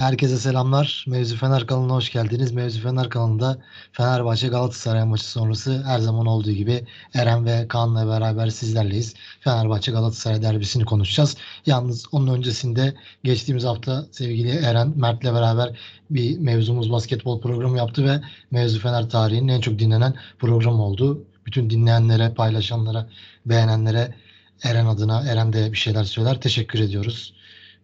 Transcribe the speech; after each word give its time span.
Herkese 0.00 0.36
selamlar. 0.36 1.04
Mevzu 1.08 1.36
Fener 1.36 1.66
kanalına 1.66 1.94
hoş 1.94 2.12
geldiniz. 2.12 2.52
Mevzu 2.52 2.80
Fener 2.80 3.10
kanalında 3.10 3.58
Fenerbahçe 3.92 4.48
Galatasaray 4.48 5.04
maçı 5.04 5.30
sonrası 5.30 5.82
her 5.86 5.98
zaman 5.98 6.26
olduğu 6.26 6.52
gibi 6.52 6.86
Eren 7.14 7.44
ve 7.44 7.68
Kaan'la 7.68 8.06
beraber 8.08 8.48
sizlerleyiz. 8.48 9.14
Fenerbahçe 9.40 9.92
Galatasaray 9.92 10.42
derbisini 10.42 10.84
konuşacağız. 10.84 11.36
Yalnız 11.66 12.06
onun 12.12 12.34
öncesinde 12.34 12.94
geçtiğimiz 13.24 13.64
hafta 13.64 14.06
sevgili 14.12 14.50
Eren 14.50 14.92
Mert'le 14.96 15.24
beraber 15.24 15.78
bir 16.10 16.38
mevzumuz 16.38 16.92
basketbol 16.92 17.40
programı 17.40 17.78
yaptı 17.78 18.04
ve 18.04 18.20
Mevzu 18.50 18.80
Fener 18.80 19.10
tarihinin 19.10 19.48
en 19.48 19.60
çok 19.60 19.78
dinlenen 19.78 20.14
programı 20.38 20.82
oldu. 20.82 21.24
Bütün 21.46 21.70
dinleyenlere, 21.70 22.34
paylaşanlara, 22.34 23.08
beğenenlere 23.46 24.14
Eren 24.62 24.86
adına 24.86 25.20
Eren 25.20 25.52
de 25.52 25.72
bir 25.72 25.78
şeyler 25.78 26.04
söyler. 26.04 26.40
Teşekkür 26.40 26.80
ediyoruz. 26.80 27.34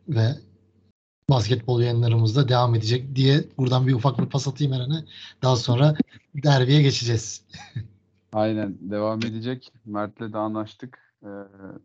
Ve 0.08 0.34
basketbol 1.30 1.80
yayınlarımızda 1.80 2.48
devam 2.48 2.74
edecek 2.74 3.16
diye 3.16 3.44
buradan 3.58 3.86
bir 3.86 3.94
ufak 3.94 4.18
bir 4.18 4.26
pas 4.26 4.48
atayım 4.48 4.72
Eren'e. 4.72 5.04
Daha 5.42 5.56
sonra 5.56 5.94
derbiye 6.34 6.82
geçeceğiz. 6.82 7.44
Aynen 8.32 8.76
devam 8.80 9.18
edecek. 9.18 9.72
Mert'le 9.84 10.32
de 10.32 10.38
anlaştık. 10.38 10.98
Ee, 11.24 11.28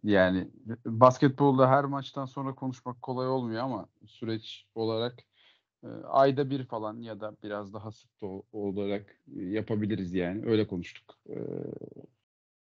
yani 0.04 0.48
basketbolda 0.86 1.70
her 1.70 1.86
maçtan 1.86 2.26
sonra 2.26 2.56
konuşmak 2.56 3.02
kolay 3.02 3.28
olmuyor 3.28 3.64
ama 3.64 3.88
süreç 4.06 4.66
olarak 4.76 5.20
e, 5.84 5.88
ayda 6.08 6.50
bir 6.50 6.66
falan 6.66 7.02
ya 7.02 7.20
da 7.20 7.36
biraz 7.44 7.74
daha 7.74 7.92
sık 7.92 8.10
olarak 8.52 9.20
yapabiliriz 9.36 10.14
yani. 10.14 10.46
Öyle 10.46 10.68
konuştuk. 10.68 11.16
Ee, 11.30 11.36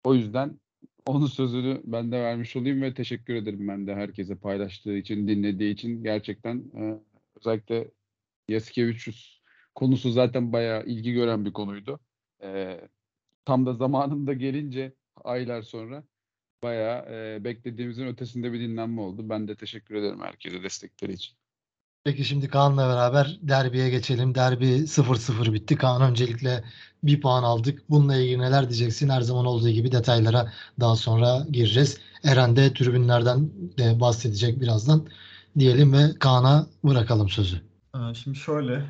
o 0.05 0.15
yüzden 0.15 0.61
onun 1.07 1.27
sözünü 1.27 1.83
ben 1.85 2.13
de 2.13 2.21
vermiş 2.21 2.57
olayım 2.57 2.83
ve 2.83 2.95
teşekkür 2.95 3.35
ederim 3.35 3.69
ben 3.69 3.87
de 3.87 3.95
herkese 3.95 4.37
paylaştığı 4.37 4.97
için, 4.97 5.29
dinlediği 5.29 5.75
için. 5.75 6.03
Gerçekten 6.03 6.57
e, 6.57 7.01
özellikle 7.37 7.91
Yasikevicius 8.49 9.41
konusu 9.75 10.11
zaten 10.11 10.53
bayağı 10.53 10.85
ilgi 10.87 11.13
gören 11.13 11.45
bir 11.45 11.53
konuydu. 11.53 12.01
E, 12.43 12.81
tam 13.45 13.67
da 13.67 13.75
zamanında 13.75 14.33
gelince 14.33 14.95
aylar 15.25 15.63
sonra 15.63 16.05
bayağı 16.63 17.07
e, 17.11 17.45
beklediğimizin 17.45 18.07
ötesinde 18.07 18.53
bir 18.53 18.61
dinlenme 18.61 19.01
oldu. 19.01 19.29
Ben 19.29 19.49
de 19.49 19.57
teşekkür 19.57 19.95
ederim 19.95 20.21
herkese 20.21 20.63
destekleri 20.63 21.13
için. 21.13 21.37
Peki 22.07 22.25
şimdi 22.25 22.49
Kaan'la 22.49 22.89
beraber 22.89 23.39
derbiye 23.43 23.91
geçelim. 23.91 24.35
Derbi 24.35 24.87
0-0 24.87 25.53
bitti. 25.53 25.77
Kaan 25.77 26.03
öncelikle 26.03 26.65
bir 27.03 27.21
puan 27.21 27.43
aldık. 27.43 27.83
Bununla 27.91 28.17
ilgili 28.17 28.39
neler 28.39 28.69
diyeceksin? 28.69 29.09
Her 29.09 29.21
zaman 29.21 29.47
olduğu 29.47 29.69
gibi 29.69 29.93
detaylara 29.93 30.53
daha 30.81 30.97
sonra 30.97 31.47
gireceğiz. 31.51 31.99
Eren 32.25 32.57
de 32.57 32.73
tribünlerden 32.73 33.51
de 33.79 34.01
bahsedecek 34.01 34.61
birazdan. 34.61 35.07
Diyelim 35.59 35.93
ve 35.93 36.19
Kaan'a 36.19 36.67
bırakalım 36.85 37.29
sözü. 37.29 37.57
Ee, 37.95 38.15
şimdi 38.15 38.39
şöyle 38.39 38.85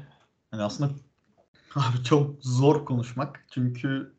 hani 0.51 0.63
aslında 0.63 0.91
abi 1.75 2.05
çok 2.05 2.35
zor 2.43 2.85
konuşmak. 2.85 3.45
Çünkü 3.51 4.13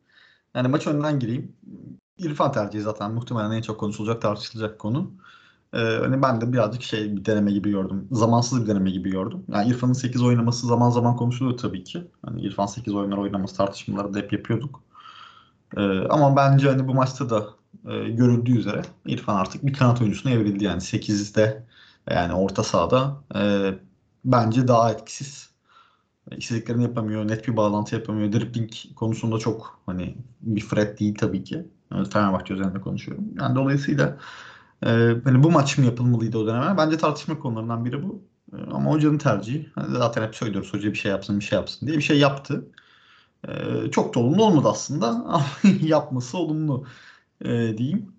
yani 0.55 0.67
maç 0.67 0.87
önden 0.87 1.19
gireyim. 1.19 1.55
İrfan 2.17 2.51
tercihi 2.51 2.81
zaten 2.81 3.11
muhtemelen 3.11 3.51
en 3.51 3.61
çok 3.61 3.79
konuşulacak 3.79 4.21
tartışılacak 4.21 4.79
konu. 4.79 5.11
Ee, 5.77 5.81
hani 5.81 6.21
ben 6.21 6.41
de 6.41 6.53
birazcık 6.53 6.83
şey 6.83 7.15
bir 7.15 7.25
deneme 7.25 7.51
gibi 7.51 7.71
gördüm. 7.71 8.07
Zamansız 8.11 8.63
bir 8.63 8.67
deneme 8.67 8.91
gibi 8.91 9.11
gördüm. 9.11 9.43
Yani 9.53 9.69
İrfan'ın 9.69 9.93
8 9.93 10.23
oynaması 10.23 10.67
zaman 10.67 10.89
zaman 10.89 11.15
konuşuluyor 11.15 11.57
tabii 11.57 11.83
ki. 11.83 12.07
Hani 12.25 12.41
İrfan 12.41 12.65
8 12.65 12.93
oyunlar 12.95 13.17
oynaması 13.17 13.57
tartışmaları 13.57 14.13
da 14.13 14.19
hep 14.19 14.33
yapıyorduk. 14.33 14.83
Ee, 15.77 16.07
ama 16.09 16.35
bence 16.35 16.69
hani 16.69 16.87
bu 16.87 16.93
maçta 16.93 17.29
da 17.29 17.47
e, 17.85 18.09
görüldüğü 18.09 18.57
üzere 18.57 18.81
İrfan 19.05 19.35
artık 19.35 19.65
bir 19.65 19.73
kanat 19.73 20.01
oyuncusuna 20.01 20.31
evrildi. 20.31 20.63
Yani 20.63 20.81
8'de 20.81 21.63
yani 22.11 22.33
orta 22.33 22.63
sahada 22.63 23.23
e, 23.35 23.71
bence 24.25 24.67
daha 24.67 24.91
etkisiz. 24.91 25.49
İstediklerini 26.37 26.83
yapamıyor, 26.83 27.27
net 27.27 27.47
bir 27.47 27.57
bağlantı 27.57 27.95
yapamıyor. 27.95 28.31
Dribbling 28.31 28.71
konusunda 28.95 29.37
çok 29.37 29.79
hani 29.85 30.17
bir 30.41 30.61
Fred 30.61 30.99
değil 30.99 31.15
tabii 31.15 31.43
ki. 31.43 31.65
Yani 31.91 32.09
Fenerbahçe 32.09 32.53
üzerinde 32.53 32.81
konuşuyorum. 32.81 33.25
Yani 33.39 33.55
dolayısıyla 33.55 34.17
ee, 34.85 34.89
hani 35.23 35.43
bu 35.43 35.51
maç 35.51 35.77
mı 35.77 35.85
yapılmalıydı 35.85 36.37
o 36.37 36.47
dönemler? 36.47 36.77
Bence 36.77 36.97
tartışma 36.97 37.39
konularından 37.39 37.85
biri 37.85 38.03
bu. 38.03 38.23
Ee, 38.53 38.57
ama 38.71 38.91
hocanın 38.91 39.17
tercihi. 39.17 39.69
Hani 39.75 39.97
zaten 39.97 40.23
hep 40.23 40.35
söylüyoruz 40.35 40.73
hoca 40.73 40.91
bir 40.93 40.97
şey 40.97 41.11
yapsın 41.11 41.39
bir 41.39 41.45
şey 41.45 41.59
yapsın 41.59 41.87
diye 41.87 41.97
bir 41.97 42.03
şey 42.03 42.19
yaptı. 42.19 42.71
Ee, 43.47 43.91
çok 43.91 44.15
da 44.15 44.19
olumlu 44.19 44.43
olmadı 44.45 44.67
aslında 44.71 45.07
ama 45.27 45.45
yapması 45.81 46.37
olumlu 46.37 46.85
e, 47.41 47.77
diyeyim. 47.77 48.11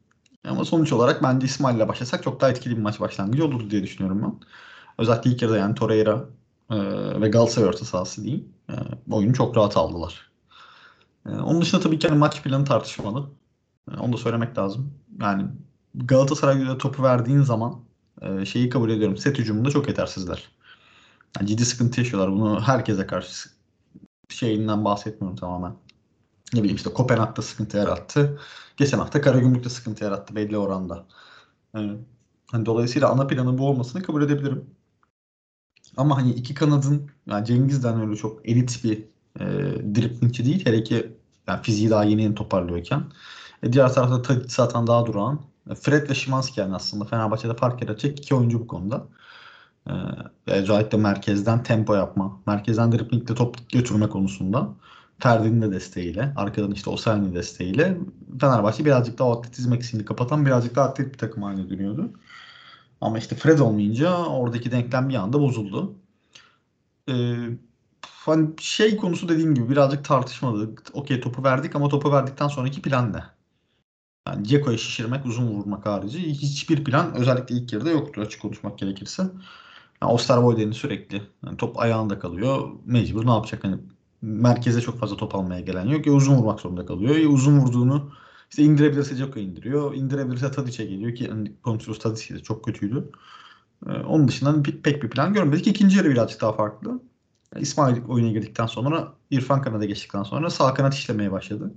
Ama 0.44 0.64
sonuç 0.64 0.92
olarak 0.92 1.22
bence 1.22 1.46
İsmail 1.46 1.76
ile 1.76 1.88
başlasak 1.88 2.22
çok 2.22 2.40
daha 2.40 2.50
etkili 2.50 2.76
bir 2.76 2.82
maç 2.82 3.00
başlangıcı 3.00 3.44
olurdu 3.46 3.70
diye 3.70 3.82
düşünüyorum 3.82 4.22
ben. 4.22 4.34
Özellikle 4.98 5.30
ilk 5.30 5.42
yarıda 5.42 5.58
yani 5.58 5.74
Torreira 5.74 6.24
e, 6.70 6.76
ve 7.20 7.28
Galatasaray 7.28 7.68
orta 7.68 7.84
sahası 7.84 8.24
diyeyim. 8.24 8.48
E, 8.70 8.74
oyunu 9.10 9.34
çok 9.34 9.56
rahat 9.56 9.76
aldılar. 9.76 10.30
E, 11.26 11.30
onun 11.30 11.62
dışında 11.62 11.80
tabii 11.80 11.98
ki 11.98 12.08
hani 12.08 12.18
maç 12.18 12.42
planı 12.42 12.64
tartışmalı. 12.64 13.30
E, 13.92 13.96
onu 13.96 14.12
da 14.12 14.16
söylemek 14.16 14.58
lazım. 14.58 14.94
Yani 15.20 15.46
Galatasaray'da 16.06 16.78
topu 16.78 17.02
verdiğin 17.02 17.42
zaman 17.42 17.80
e, 18.22 18.44
şeyi 18.44 18.68
kabul 18.68 18.90
ediyorum. 18.90 19.16
Set 19.16 19.38
hücumunda 19.38 19.70
çok 19.70 19.88
yetersizler. 19.88 20.48
Yani 21.38 21.48
ciddi 21.48 21.64
sıkıntı 21.64 22.00
yaşıyorlar. 22.00 22.32
Bunu 22.32 22.60
herkese 22.60 23.06
karşı 23.06 23.48
şeyinden 24.28 24.84
bahsetmiyorum 24.84 25.36
tamamen. 25.36 25.76
Ne 26.54 26.60
bileyim 26.60 26.76
işte 26.76 26.92
Kopenhag'da 26.92 27.42
sıkıntı 27.42 27.76
yarattı. 27.76 28.40
Geçen 28.76 28.98
hafta 28.98 29.20
Karagümrük'te 29.20 29.70
sıkıntı 29.70 30.04
yarattı 30.04 30.36
belli 30.36 30.58
oranda. 30.58 31.06
Yani, 31.74 31.98
hani 32.50 32.66
dolayısıyla 32.66 33.08
ana 33.08 33.26
planı 33.26 33.58
bu 33.58 33.68
olmasını 33.68 34.02
kabul 34.02 34.22
edebilirim. 34.22 34.64
Ama 35.96 36.16
hani 36.16 36.30
iki 36.30 36.54
kanadın 36.54 37.10
yani 37.26 37.46
Cengiz'den 37.46 38.00
öyle 38.00 38.16
çok 38.16 38.48
elit 38.48 38.84
bir 38.84 38.98
e, 39.40 39.44
driplingçi 39.94 40.44
değil. 40.44 40.66
Hele 40.66 40.82
ki 40.84 41.12
yani 41.46 41.62
fiziği 41.62 41.90
daha 41.90 42.04
yeni 42.04 42.22
yeni 42.22 42.34
toparlıyorken. 42.34 43.04
E, 43.62 43.72
diğer 43.72 43.92
tarafta 43.94 44.22
Tadic 44.22 44.48
zaten 44.48 44.86
daha 44.86 45.06
durağan. 45.06 45.40
Fred 45.74 46.10
ve 46.10 46.14
Şimanski 46.14 46.60
yani 46.60 46.74
aslında 46.74 47.04
Fenerbahçe'de 47.04 47.54
fark 47.54 47.82
yaratacak 47.82 48.18
iki 48.18 48.34
oyuncu 48.34 48.60
bu 48.60 48.66
konuda. 48.66 49.06
Ee, 49.90 49.92
özellikle 50.46 50.98
merkezden 50.98 51.62
tempo 51.62 51.94
yapma, 51.94 52.40
merkezden 52.46 52.92
driblingle 52.92 53.34
top 53.34 53.70
götürme 53.70 54.08
konusunda 54.08 54.74
Ferdi'nin 55.18 55.62
de 55.62 55.72
desteğiyle, 55.72 56.32
arkadan 56.36 56.70
işte 56.70 56.90
Osayi'nin 56.90 57.34
desteğiyle 57.34 57.98
Fenerbahçe 58.40 58.84
birazcık 58.84 59.18
daha 59.18 59.32
atletizm 59.32 59.72
eksiğini 59.72 60.04
kapatan 60.04 60.46
birazcık 60.46 60.76
daha 60.76 60.88
atlet 60.88 61.12
bir 61.12 61.18
takım 61.18 61.42
haline 61.42 61.70
dönüyordu. 61.70 62.10
Ama 63.00 63.18
işte 63.18 63.36
Fred 63.36 63.58
olmayınca 63.58 64.16
oradaki 64.16 64.72
denklem 64.72 65.08
bir 65.08 65.14
anda 65.14 65.40
bozuldu. 65.40 65.94
Ee, 67.08 67.36
hani 68.02 68.48
şey 68.60 68.96
konusu 68.96 69.28
dediğim 69.28 69.54
gibi 69.54 69.70
birazcık 69.70 70.04
tartışmalı. 70.04 70.74
Okey 70.92 71.20
topu 71.20 71.44
verdik 71.44 71.76
ama 71.76 71.88
topu 71.88 72.12
verdikten 72.12 72.48
sonraki 72.48 72.82
plan 72.82 73.12
ne? 73.12 73.37
Yani 74.28 74.46
Ceko'yu 74.48 74.78
şişirmek, 74.78 75.26
uzun 75.26 75.46
vurmak 75.46 75.86
harici 75.86 76.18
hiçbir 76.32 76.84
plan 76.84 77.14
özellikle 77.14 77.54
ilk 77.54 77.72
yarıda 77.72 77.90
yoktu 77.90 78.20
açık 78.20 78.42
konuşmak 78.42 78.78
gerekirse. 78.78 79.22
Yani 80.02 80.12
Osterwolde'nin 80.12 80.72
sürekli 80.72 81.22
yani 81.46 81.56
top 81.56 81.78
ayağında 81.80 82.18
kalıyor. 82.18 82.70
Mecbur 82.86 83.26
ne 83.26 83.30
yapacak? 83.30 83.64
Hani 83.64 83.76
merkeze 84.22 84.80
çok 84.80 84.98
fazla 84.98 85.16
top 85.16 85.34
almaya 85.34 85.60
gelen 85.60 85.86
yok. 85.86 86.06
Ya 86.06 86.12
uzun 86.12 86.36
vurmak 86.36 86.60
zorunda 86.60 86.86
kalıyor. 86.86 87.16
Ya 87.16 87.28
uzun 87.28 87.58
vurduğunu 87.58 88.12
işte 88.50 88.62
indirebilirse 88.62 89.16
Ceko 89.16 89.40
indiriyor. 89.40 89.94
İndirebilirse 89.94 90.50
Tadic'e 90.50 90.84
geliyor 90.84 91.14
ki 91.14 91.24
yani 91.24 91.52
Pontius 91.62 91.98
Tadic 91.98 92.34
de 92.34 92.42
çok 92.42 92.64
kötüydü. 92.64 93.10
Ee, 93.86 93.90
onun 93.90 94.28
dışında 94.28 94.62
pek 94.82 95.02
bir 95.02 95.10
plan 95.10 95.32
görmedik. 95.34 95.66
İkinci 95.66 95.96
yarı 95.98 96.10
birazcık 96.10 96.40
daha 96.40 96.52
farklı. 96.52 97.00
İsmail 97.56 98.04
oyuna 98.08 98.30
girdikten 98.30 98.66
sonra 98.66 99.12
İrfan 99.30 99.62
kanada 99.62 99.84
geçtikten 99.84 100.22
sonra 100.22 100.50
sağ 100.50 100.74
kanat 100.74 100.94
işlemeye 100.94 101.32
başladı. 101.32 101.74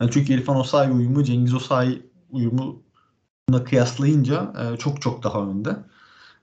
Yani 0.00 0.10
çünkü 0.10 0.32
İrfan 0.32 0.56
Osayi 0.56 0.90
uyumu 0.92 1.24
Cengiz 1.24 1.54
Osayi 1.54 2.02
uyumuna 2.30 3.64
kıyaslayınca 3.64 4.52
e, 4.58 4.76
çok 4.76 5.02
çok 5.02 5.22
daha 5.22 5.42
önde. 5.42 5.76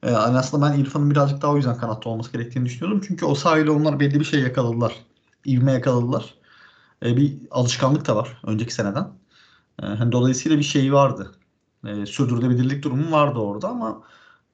E, 0.03 0.11
yani 0.11 0.37
aslında 0.37 0.65
ben 0.65 0.79
İrfan'ın 0.79 1.11
birazcık 1.11 1.41
daha 1.41 1.51
o 1.51 1.57
yüzden 1.57 1.77
kanatta 1.77 2.09
olması 2.09 2.31
gerektiğini 2.31 2.65
düşünüyordum. 2.65 3.01
Çünkü 3.07 3.25
Osayi 3.25 3.63
ile 3.63 3.71
onlar 3.71 3.99
belli 3.99 4.19
bir 4.19 4.25
şey 4.25 4.39
yakaladılar. 4.41 4.95
İvme 5.45 5.71
yakaladılar. 5.71 6.35
E, 7.05 7.17
bir 7.17 7.37
alışkanlık 7.51 8.07
da 8.07 8.15
var 8.15 8.41
önceki 8.45 8.73
seneden. 8.73 9.07
E, 9.83 9.85
hani 9.85 10.11
dolayısıyla 10.11 10.57
bir 10.57 10.63
şey 10.63 10.93
vardı. 10.93 11.31
E, 11.87 12.05
sürdürülebilirlik 12.05 12.83
durumu 12.83 13.11
vardı 13.11 13.39
orada 13.39 13.69
ama 13.69 14.03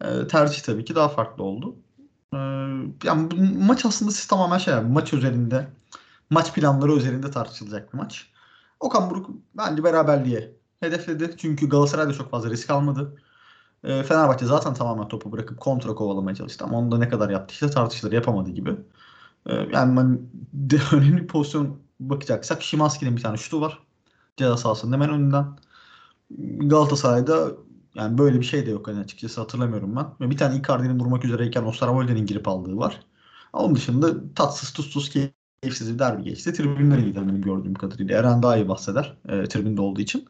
e, 0.02 0.28
tercih 0.28 0.62
tabii 0.64 0.86
ki 0.86 0.96
daha 0.96 1.10
farklı 1.10 1.44
oldu. 1.44 1.76
E, 2.34 2.38
yani 3.04 3.30
maç 3.58 3.86
aslında 3.86 4.12
siz 4.12 4.28
tamamen 4.28 4.58
şey 4.58 4.74
yani 4.74 4.92
maç 4.92 5.14
üzerinde 5.14 5.68
maç 6.30 6.54
planları 6.54 6.94
üzerinde 6.94 7.32
tartışılacak 7.32 7.94
bir 7.94 7.98
maç. 7.98 8.28
Okan 8.80 9.10
Buruk 9.10 9.30
bence 9.58 9.84
beraberliğe 9.84 10.56
hedefledi. 10.80 11.36
Çünkü 11.38 11.70
Galatasaray 11.70 12.08
da 12.08 12.14
çok 12.14 12.32
fazla 12.32 12.50
risk 12.50 12.70
almadı. 12.70 13.18
E, 13.84 14.04
Fenerbahçe 14.04 14.46
zaten 14.46 14.74
tamamen 14.74 15.08
topu 15.08 15.32
bırakıp 15.32 15.60
kontra 15.62 15.96
kovalamaya 15.96 16.36
çalıştı 16.36 16.66
ama 16.66 16.78
onu 16.80 16.92
da 16.92 16.98
ne 16.98 17.10
kadar 17.10 17.30
yaptı 17.30 17.54
işte 17.54 17.70
tartışılır 17.70 18.12
yapamadı 18.12 18.50
gibi. 18.52 18.72
E, 19.46 19.54
yani 19.56 19.98
ben 19.98 20.20
de, 20.54 20.78
önemli 20.98 21.28
pozisyon 21.28 21.80
bakacaksak 22.00 22.64
Şimanski'nin 22.64 23.18
bir 23.18 23.22
tane 23.24 23.38
şutu 23.38 23.62
var. 23.62 23.80
Ceza 24.38 24.58
sahasının 24.58 24.94
hemen 24.94 25.10
önünden. 25.10 25.60
Galatasaray'da 26.60 27.52
Yani 27.96 28.18
böyle 28.18 28.40
bir 28.40 28.46
şey 28.46 28.66
de 28.66 28.72
yok 28.72 28.88
hani 28.88 29.00
açıkçası 29.00 29.42
hatırlamıyorum 29.42 29.96
ben. 29.96 30.32
Bir 30.32 30.38
tane 30.38 30.58
Icardi'nin 30.58 31.00
durmak 31.00 31.26
üzereyken 31.26 31.64
Osterwolde'nin 31.64 32.26
girip 32.26 32.48
aldığı 32.48 32.78
var. 32.78 33.02
Onun 33.54 33.76
dışında 33.76 34.34
tatsız 34.36 34.74
tuzsuz 34.74 35.10
keyifsiz 35.62 35.94
bir 35.94 36.00
derbi 36.00 36.24
geçti. 36.24 36.54
Tribünler 36.54 36.98
iyiydi 36.98 37.22
benim 37.22 37.42
gördüğüm 37.42 37.74
kadarıyla. 37.74 38.20
Eren 38.20 38.44
daha 38.44 38.58
iyi 38.58 38.70
bahseder 38.70 39.18
e, 39.30 39.44
tribünde 39.44 39.82
olduğu 39.82 40.02
için. 40.02 40.28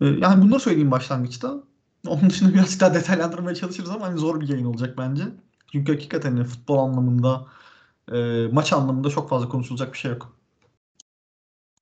E, 0.00 0.06
yani 0.06 0.44
bunları 0.44 0.60
söyleyeyim 0.60 0.90
başlangıçta. 0.90 1.62
Onun 2.06 2.30
dışında 2.30 2.54
birazcık 2.54 2.80
daha 2.80 2.94
detaylandırmaya 2.94 3.54
çalışırız 3.54 3.90
ama 3.90 4.06
hani 4.06 4.18
zor 4.18 4.40
bir 4.40 4.48
yayın 4.48 4.64
olacak 4.64 4.98
bence. 4.98 5.24
Çünkü 5.72 5.92
hakikaten 5.92 6.36
hani 6.36 6.44
futbol 6.44 6.78
anlamında, 6.78 7.46
e, 8.12 8.46
maç 8.52 8.72
anlamında 8.72 9.10
çok 9.10 9.28
fazla 9.28 9.48
konuşulacak 9.48 9.92
bir 9.92 9.98
şey 9.98 10.10
yok. 10.10 10.36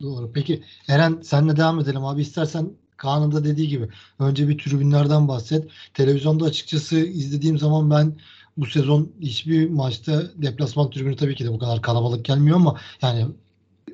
Doğru. 0.02 0.32
Peki 0.32 0.64
Eren 0.88 1.20
senle 1.22 1.56
devam 1.56 1.80
edelim 1.80 2.04
abi. 2.04 2.20
İstersen 2.20 2.70
Kaan'ın 2.96 3.32
da 3.32 3.44
dediği 3.44 3.68
gibi 3.68 3.88
önce 4.18 4.48
bir 4.48 4.58
tribünlerden 4.58 5.28
bahset. 5.28 5.70
Televizyonda 5.94 6.44
açıkçası 6.44 6.96
izlediğim 6.96 7.58
zaman 7.58 7.90
ben 7.90 8.16
bu 8.56 8.66
sezon 8.66 9.12
hiçbir 9.20 9.70
maçta 9.70 10.22
deplasman 10.42 10.90
tribünü 10.90 11.16
tabii 11.16 11.34
ki 11.34 11.44
de 11.44 11.52
bu 11.52 11.58
kadar 11.58 11.82
kalabalık 11.82 12.24
gelmiyor 12.24 12.56
ama 12.56 12.80
yani 13.02 13.26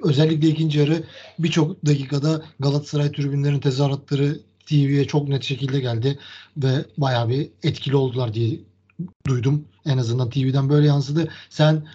özellikle 0.03 0.49
ikinci 0.49 0.79
yarı 0.79 1.05
birçok 1.38 1.87
dakikada 1.87 2.43
Galatasaray 2.61 3.12
tribünlerin 3.12 3.61
tezahüratları 3.61 4.41
TV'ye 4.67 5.05
çok 5.06 5.29
net 5.29 5.43
şekilde 5.43 5.81
geldi 5.81 6.19
ve 6.56 6.85
bayağı 6.99 7.29
bir 7.29 7.50
etkili 7.62 7.97
oldular 7.97 8.35
diye 8.35 8.61
duydum. 9.26 9.64
En 9.85 9.99
azından 9.99 10.31
TV'den 10.31 10.69
böyle 10.69 10.87
yansıdı. 10.87 11.29
Sen 11.50 11.87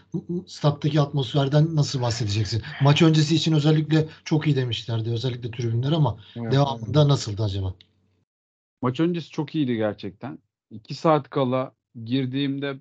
stat'taki 0.48 1.02
atmosferden 1.02 1.75
nasıl 1.75 2.02
bahsedeceksin? 2.02 2.62
Maç 2.81 3.02
öncesi 3.02 3.36
için 3.36 3.54
özellikle 3.54 4.08
çok 4.25 4.48
iyi 4.48 4.56
demişlerdi. 4.56 5.10
Özellikle 5.10 5.52
tribünler 5.52 5.92
ama 5.92 6.18
Evet. 6.36 6.52
devamında 6.52 7.08
nasıldı 7.08 7.44
acaba? 7.44 7.74
Maç 8.81 9.00
öncesi 9.00 9.30
çok 9.30 9.56
iyiydi 9.56 9.75
gerçekten. 9.75 10.40
2 10.72 10.96
saat 10.96 11.30
kala 11.30 11.72
girdiğimde 12.06 12.80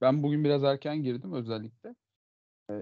ben 0.00 0.22
bugün 0.22 0.44
biraz 0.44 0.64
erken 0.64 1.02
girdim 1.02 1.32
özellikle. 1.32 1.94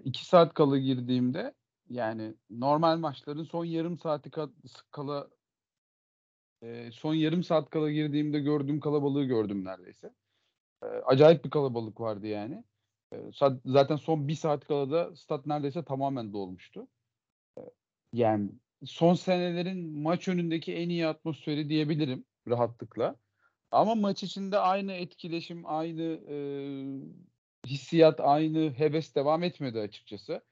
2 0.05 0.27
saat 0.27 0.55
kala 0.55 0.79
girdiğimde 0.79 1.55
yani 1.89 2.35
normal 2.51 2.99
maçların 2.99 3.45
son 3.45 3.65
yarım 3.65 3.99
saati 3.99 4.31
ka- 4.31 4.53
kala 4.91 5.29
e, 6.63 6.91
son 6.93 7.15
yarım 7.15 7.43
saat 7.43 7.71
kala 7.71 7.91
girdiğimde 7.91 8.41
gördüğüm 8.41 8.81
kalabalığı 8.81 9.25
gördüm 9.25 9.65
neredeyse. 9.65 10.15
E, 10.83 10.87
acayip 10.87 11.45
bir 11.45 11.51
kalabalık 11.51 12.01
vardı 12.01 12.27
yani. 12.27 12.65
E, 13.13 13.17
zaten 13.65 13.97
son 13.97 14.29
bir 14.29 14.35
saat 14.35 14.67
kala 14.67 14.91
da 14.91 15.17
stat 15.17 15.47
neredeyse 15.47 15.85
tamamen 15.85 16.33
dolmuştu. 16.33 16.89
E, 17.59 17.63
yani 18.13 18.51
son 18.85 19.15
senelerin 19.15 19.99
maç 20.03 20.29
önündeki 20.29 20.75
en 20.75 20.89
iyi 20.89 21.07
atmosferi 21.07 21.69
diyebilirim 21.69 22.25
rahatlıkla. 22.49 23.17
Ama 23.77 23.95
maç 23.95 24.23
içinde 24.23 24.59
aynı 24.59 24.93
etkileşim, 24.93 25.63
aynı 25.67 26.03
e, 26.29 26.37
hissiyat, 27.67 28.21
aynı 28.21 28.71
heves 28.71 29.15
devam 29.15 29.43
etmedi 29.43 29.81
açıkçası. 29.81 30.43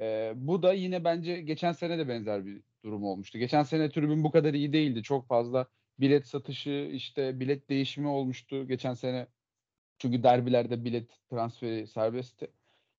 E, 0.00 0.32
bu 0.36 0.62
da 0.62 0.72
yine 0.72 1.04
bence 1.04 1.40
geçen 1.40 1.72
sene 1.72 1.98
de 1.98 2.08
benzer 2.08 2.46
bir 2.46 2.62
durum 2.84 3.04
olmuştu. 3.04 3.38
Geçen 3.38 3.62
sene 3.62 3.90
tribün 3.90 4.24
bu 4.24 4.30
kadar 4.30 4.54
iyi 4.54 4.72
değildi. 4.72 5.02
Çok 5.02 5.28
fazla 5.28 5.66
bilet 6.00 6.26
satışı, 6.26 6.90
işte 6.92 7.40
bilet 7.40 7.70
değişimi 7.70 8.08
olmuştu 8.08 8.68
geçen 8.68 8.94
sene. 8.94 9.26
Çünkü 9.98 10.22
derbilerde 10.22 10.84
bilet 10.84 11.10
transferi 11.30 11.86
serbestti. 11.86 12.50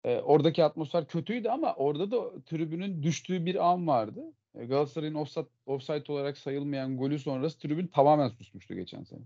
E, 0.04 0.18
oradaki 0.18 0.64
atmosfer 0.64 1.06
kötüydü 1.06 1.48
ama 1.48 1.74
orada 1.74 2.10
da 2.10 2.44
tribünün 2.44 3.02
düştüğü 3.02 3.46
bir 3.46 3.70
an 3.70 3.86
vardı. 3.86 4.32
Galatasaray'ın 4.54 5.14
offside, 5.14 5.46
offside 5.66 6.12
olarak 6.12 6.38
sayılmayan 6.38 6.96
golü 6.96 7.18
sonrası 7.18 7.58
tribün 7.58 7.86
tamamen 7.86 8.28
susmuştu 8.28 8.74
geçen 8.74 9.02
sene. 9.04 9.24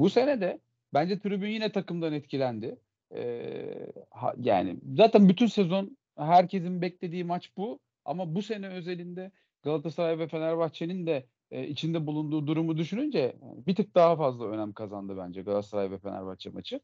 Bu 0.00 0.10
sene 0.10 0.40
de 0.40 0.60
bence 0.94 1.18
tribün 1.18 1.48
yine 1.48 1.72
takımdan 1.72 2.12
etkilendi. 2.12 2.78
Ee, 3.14 3.86
ha, 4.10 4.34
yani 4.38 4.76
zaten 4.96 5.28
bütün 5.28 5.46
sezon 5.46 5.96
herkesin 6.16 6.82
beklediği 6.82 7.24
maç 7.24 7.56
bu. 7.56 7.80
Ama 8.04 8.34
bu 8.34 8.42
sene 8.42 8.68
özelinde 8.68 9.30
Galatasaray 9.62 10.18
ve 10.18 10.28
Fenerbahçe'nin 10.28 11.06
de 11.06 11.26
e, 11.50 11.66
içinde 11.66 12.06
bulunduğu 12.06 12.46
durumu 12.46 12.76
düşününce 12.76 13.36
bir 13.66 13.74
tık 13.74 13.94
daha 13.94 14.16
fazla 14.16 14.46
önem 14.46 14.72
kazandı 14.72 15.16
bence 15.16 15.42
Galatasaray 15.42 15.90
ve 15.90 15.98
Fenerbahçe 15.98 16.50
maçı. 16.50 16.80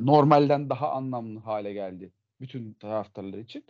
Normalden 0.00 0.70
daha 0.70 0.92
anlamlı 0.92 1.40
hale 1.40 1.72
geldi 1.72 2.12
bütün 2.40 2.72
taraftarlar 2.72 3.38
için. 3.38 3.64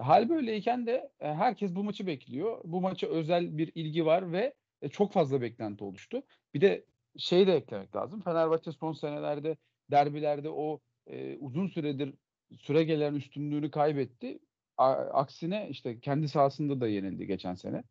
Hal 0.00 0.28
böyleyken 0.28 0.86
de 0.86 1.10
e, 1.20 1.34
herkes 1.34 1.74
bu 1.74 1.84
maçı 1.84 2.06
bekliyor. 2.06 2.60
Bu 2.64 2.80
maça 2.80 3.06
özel 3.06 3.58
bir 3.58 3.72
ilgi 3.74 4.06
var 4.06 4.32
ve 4.32 4.54
e, 4.82 4.88
çok 4.88 5.12
fazla 5.12 5.40
beklenti 5.40 5.84
oluştu. 5.84 6.22
Bir 6.54 6.60
de 6.60 6.84
şey 7.18 7.46
de 7.46 7.54
eklemek 7.56 7.96
lazım. 7.96 8.20
Fenerbahçe 8.20 8.72
son 8.72 8.92
senelerde 8.92 9.56
derbilerde 9.90 10.50
o 10.50 10.80
e, 11.06 11.36
uzun 11.38 11.66
süredir 11.68 12.14
süre 12.58 12.84
gelen 12.84 13.14
üstünlüğünü 13.14 13.70
kaybetti. 13.70 14.38
A- 14.76 14.92
aksine 14.92 15.68
işte 15.70 16.00
kendi 16.00 16.28
sahasında 16.28 16.80
da 16.80 16.88
yenildi 16.88 17.26
geçen 17.26 17.54
sene. 17.54 17.84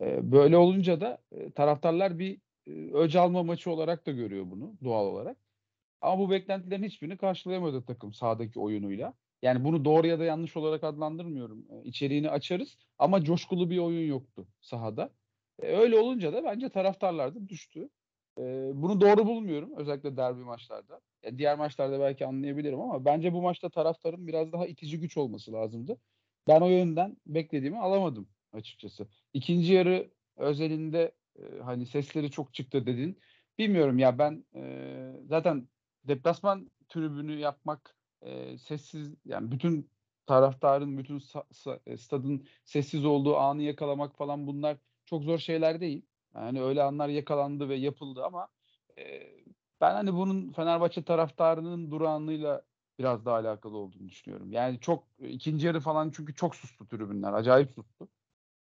E, 0.00 0.32
böyle 0.32 0.56
olunca 0.56 1.00
da 1.00 1.18
e, 1.32 1.52
taraftarlar 1.52 2.18
bir 2.18 2.40
e, 2.66 2.72
öc 2.94 3.18
alma 3.18 3.42
maçı 3.42 3.70
olarak 3.70 4.06
da 4.06 4.12
görüyor 4.12 4.50
bunu 4.50 4.78
doğal 4.84 5.06
olarak. 5.06 5.38
Ama 6.00 6.18
bu 6.18 6.30
beklentilerin 6.30 6.84
hiçbirini 6.84 7.16
karşılayamadı 7.18 7.84
takım 7.86 8.12
sahadaki 8.14 8.60
oyunuyla. 8.60 9.14
Yani 9.42 9.64
bunu 9.64 9.84
doğru 9.84 10.06
ya 10.06 10.18
da 10.18 10.24
yanlış 10.24 10.56
olarak 10.56 10.84
adlandırmıyorum. 10.84 11.66
E, 12.24 12.28
açarız 12.28 12.78
ama 12.98 13.24
coşkulu 13.24 13.70
bir 13.70 13.78
oyun 13.78 14.08
yoktu 14.08 14.48
sahada. 14.60 15.14
E, 15.62 15.66
öyle 15.76 15.98
olunca 15.98 16.32
da 16.32 16.44
bence 16.44 16.68
taraftarlar 16.68 17.34
da 17.34 17.48
düştü. 17.48 17.90
E, 18.38 18.70
bunu 18.74 19.00
doğru 19.00 19.26
bulmuyorum 19.26 19.70
özellikle 19.76 20.16
derbi 20.16 20.40
maçlarda. 20.44 21.00
Ya 21.22 21.38
diğer 21.38 21.58
maçlarda 21.58 22.00
belki 22.00 22.26
anlayabilirim 22.26 22.80
ama 22.80 23.04
bence 23.04 23.32
bu 23.32 23.42
maçta 23.42 23.70
taraftarın 23.70 24.26
biraz 24.26 24.52
daha 24.52 24.66
itici 24.66 25.00
güç 25.00 25.16
olması 25.16 25.52
lazımdı. 25.52 26.00
Ben 26.48 26.60
o 26.60 26.68
yönden 26.68 27.16
beklediğimi 27.26 27.78
alamadım 27.78 28.28
açıkçası. 28.52 29.08
İkinci 29.34 29.72
yarı 29.72 30.10
özelinde 30.36 31.14
e, 31.38 31.58
hani 31.62 31.86
sesleri 31.86 32.30
çok 32.30 32.54
çıktı 32.54 32.86
dedin. 32.86 33.20
Bilmiyorum 33.58 33.98
ya 33.98 34.18
ben 34.18 34.44
e, 34.54 35.12
zaten 35.28 35.68
deplasman 36.04 36.70
tribünü 36.88 37.38
yapmak 37.38 37.96
e, 38.22 38.58
sessiz 38.58 39.14
yani 39.24 39.50
bütün 39.52 39.90
taraftarın 40.26 40.98
bütün 40.98 41.18
sa- 41.18 41.48
sa- 41.52 41.80
e, 41.86 41.96
stadın 41.96 42.46
sessiz 42.64 43.04
olduğu 43.04 43.36
anı 43.36 43.62
yakalamak 43.62 44.16
falan 44.16 44.46
bunlar 44.46 44.78
çok 45.04 45.22
zor 45.24 45.38
şeyler 45.38 45.80
değil. 45.80 46.06
Yani 46.36 46.62
öyle 46.62 46.82
anlar 46.82 47.08
yakalandı 47.08 47.68
ve 47.68 47.74
yapıldı 47.74 48.24
ama 48.24 48.48
e, 48.98 49.22
ben 49.80 49.94
hani 49.94 50.14
bunun 50.14 50.52
Fenerbahçe 50.52 51.04
taraftarının 51.04 51.90
durağanlığıyla 51.90 52.62
biraz 52.98 53.24
daha 53.24 53.36
alakalı 53.36 53.76
olduğunu 53.76 54.08
düşünüyorum. 54.08 54.52
Yani 54.52 54.80
çok 54.80 55.04
ikinci 55.18 55.66
yarı 55.66 55.80
falan 55.80 56.10
çünkü 56.10 56.34
çok 56.34 56.56
sustu 56.56 56.88
tribünler. 56.88 57.32
Acayip 57.32 57.70
sustu. 57.70 58.08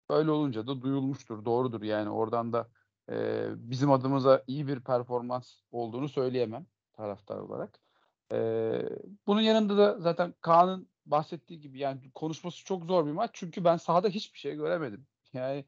Öyle 0.09 0.31
olunca 0.31 0.67
da 0.67 0.83
duyulmuştur. 0.83 1.45
Doğrudur 1.45 1.83
yani 1.83 2.11
oradan 2.11 2.53
da 2.53 2.69
e, 3.11 3.47
bizim 3.57 3.91
adımıza 3.93 4.45
iyi 4.47 4.67
bir 4.69 4.81
performans 4.81 5.61
olduğunu 5.71 6.09
söyleyemem 6.09 6.67
taraftar 6.93 7.39
olarak. 7.39 7.81
E, 8.33 8.39
bunun 9.27 9.41
yanında 9.41 9.77
da 9.77 10.01
zaten 10.01 10.35
Kaan'ın 10.41 10.89
bahsettiği 11.07 11.61
gibi 11.61 11.79
yani 11.79 12.11
konuşması 12.15 12.65
çok 12.65 12.85
zor 12.85 13.07
bir 13.07 13.13
maç. 13.13 13.31
Çünkü 13.33 13.65
ben 13.65 13.77
sahada 13.77 14.09
hiçbir 14.09 14.39
şey 14.39 14.55
göremedim. 14.55 15.07
Yani 15.33 15.65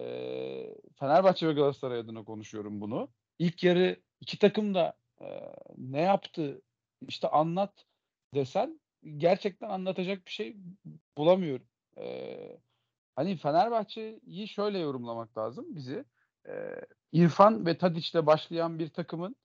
e, 0.00 0.76
Fenerbahçe 0.98 1.48
ve 1.48 1.52
Galatasaray 1.52 1.98
adına 1.98 2.24
konuşuyorum 2.24 2.80
bunu. 2.80 3.08
İlk 3.38 3.64
yarı 3.64 4.02
iki 4.20 4.38
takım 4.38 4.74
da 4.74 4.96
e, 5.20 5.26
ne 5.76 6.00
yaptı 6.00 6.62
işte 7.08 7.28
anlat 7.28 7.86
desen 8.34 8.80
gerçekten 9.16 9.68
anlatacak 9.68 10.26
bir 10.26 10.30
şey 10.30 10.56
bulamıyorum. 11.16 11.66
E, 11.98 12.36
hani 13.16 13.36
Fenerbahçe'yi 13.36 14.48
şöyle 14.48 14.78
yorumlamak 14.78 15.38
lazım 15.38 15.76
bizi. 15.76 16.04
E, 16.48 16.52
İrfan 17.12 17.66
ve 17.66 17.78
Tadiç'le 17.78 18.26
başlayan 18.26 18.78
bir 18.78 18.88
takımın 18.88 19.36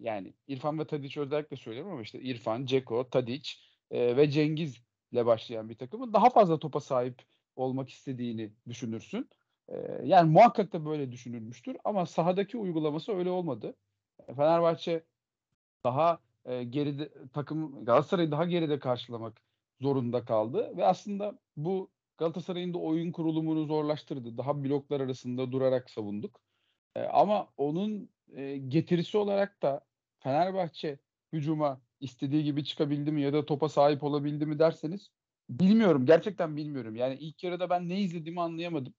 yani 0.00 0.34
İrfan 0.48 0.78
ve 0.78 0.86
Tadiç 0.86 1.16
özellikle 1.16 1.56
söylüyorum 1.56 1.92
ama 1.92 2.02
işte 2.02 2.20
İrfan, 2.20 2.66
Ceko, 2.66 3.10
Tadiç 3.10 3.64
e, 3.90 4.16
ve 4.16 4.30
Cengiz'le 4.30 4.82
başlayan 5.12 5.68
bir 5.68 5.78
takımın 5.78 6.12
daha 6.12 6.30
fazla 6.30 6.58
topa 6.58 6.80
sahip 6.80 7.22
olmak 7.56 7.88
istediğini 7.88 8.52
düşünürsün. 8.68 9.30
E, 9.68 9.74
yani 10.04 10.30
muhakkak 10.30 10.72
da 10.72 10.86
böyle 10.86 11.12
düşünülmüştür 11.12 11.76
ama 11.84 12.06
sahadaki 12.06 12.58
uygulaması 12.58 13.12
öyle 13.12 13.30
olmadı. 13.30 13.76
E, 14.28 14.34
Fenerbahçe 14.34 15.04
daha 15.84 16.18
e, 16.44 16.64
geride 16.64 17.12
takım 17.32 17.84
Galatasaray'ı 17.84 18.30
daha 18.30 18.44
geride 18.44 18.78
karşılamak 18.78 19.42
zorunda 19.80 20.24
kaldı 20.24 20.76
ve 20.76 20.84
aslında 20.86 21.38
bu 21.56 21.90
Galatasaray'ın 22.18 22.74
da 22.74 22.78
oyun 22.78 23.12
kurulumunu 23.12 23.66
zorlaştırdı. 23.66 24.38
Daha 24.38 24.64
bloklar 24.64 25.00
arasında 25.00 25.52
durarak 25.52 25.90
savunduk. 25.90 26.40
E, 26.96 27.02
ama 27.02 27.48
onun 27.56 28.10
e, 28.36 28.56
getirisi 28.58 29.18
olarak 29.18 29.62
da 29.62 29.80
Fenerbahçe 30.20 30.98
hücuma 31.32 31.82
istediği 32.00 32.44
gibi 32.44 32.64
çıkabildi 32.64 33.12
mi 33.12 33.22
ya 33.22 33.32
da 33.32 33.46
topa 33.46 33.68
sahip 33.68 34.04
olabildi 34.04 34.46
mi 34.46 34.58
derseniz 34.58 35.10
bilmiyorum. 35.50 36.06
Gerçekten 36.06 36.56
bilmiyorum. 36.56 36.96
Yani 36.96 37.14
ilk 37.14 37.44
yarıda 37.44 37.70
ben 37.70 37.88
ne 37.88 38.00
izlediğimi 38.00 38.40
anlayamadım. 38.40 38.94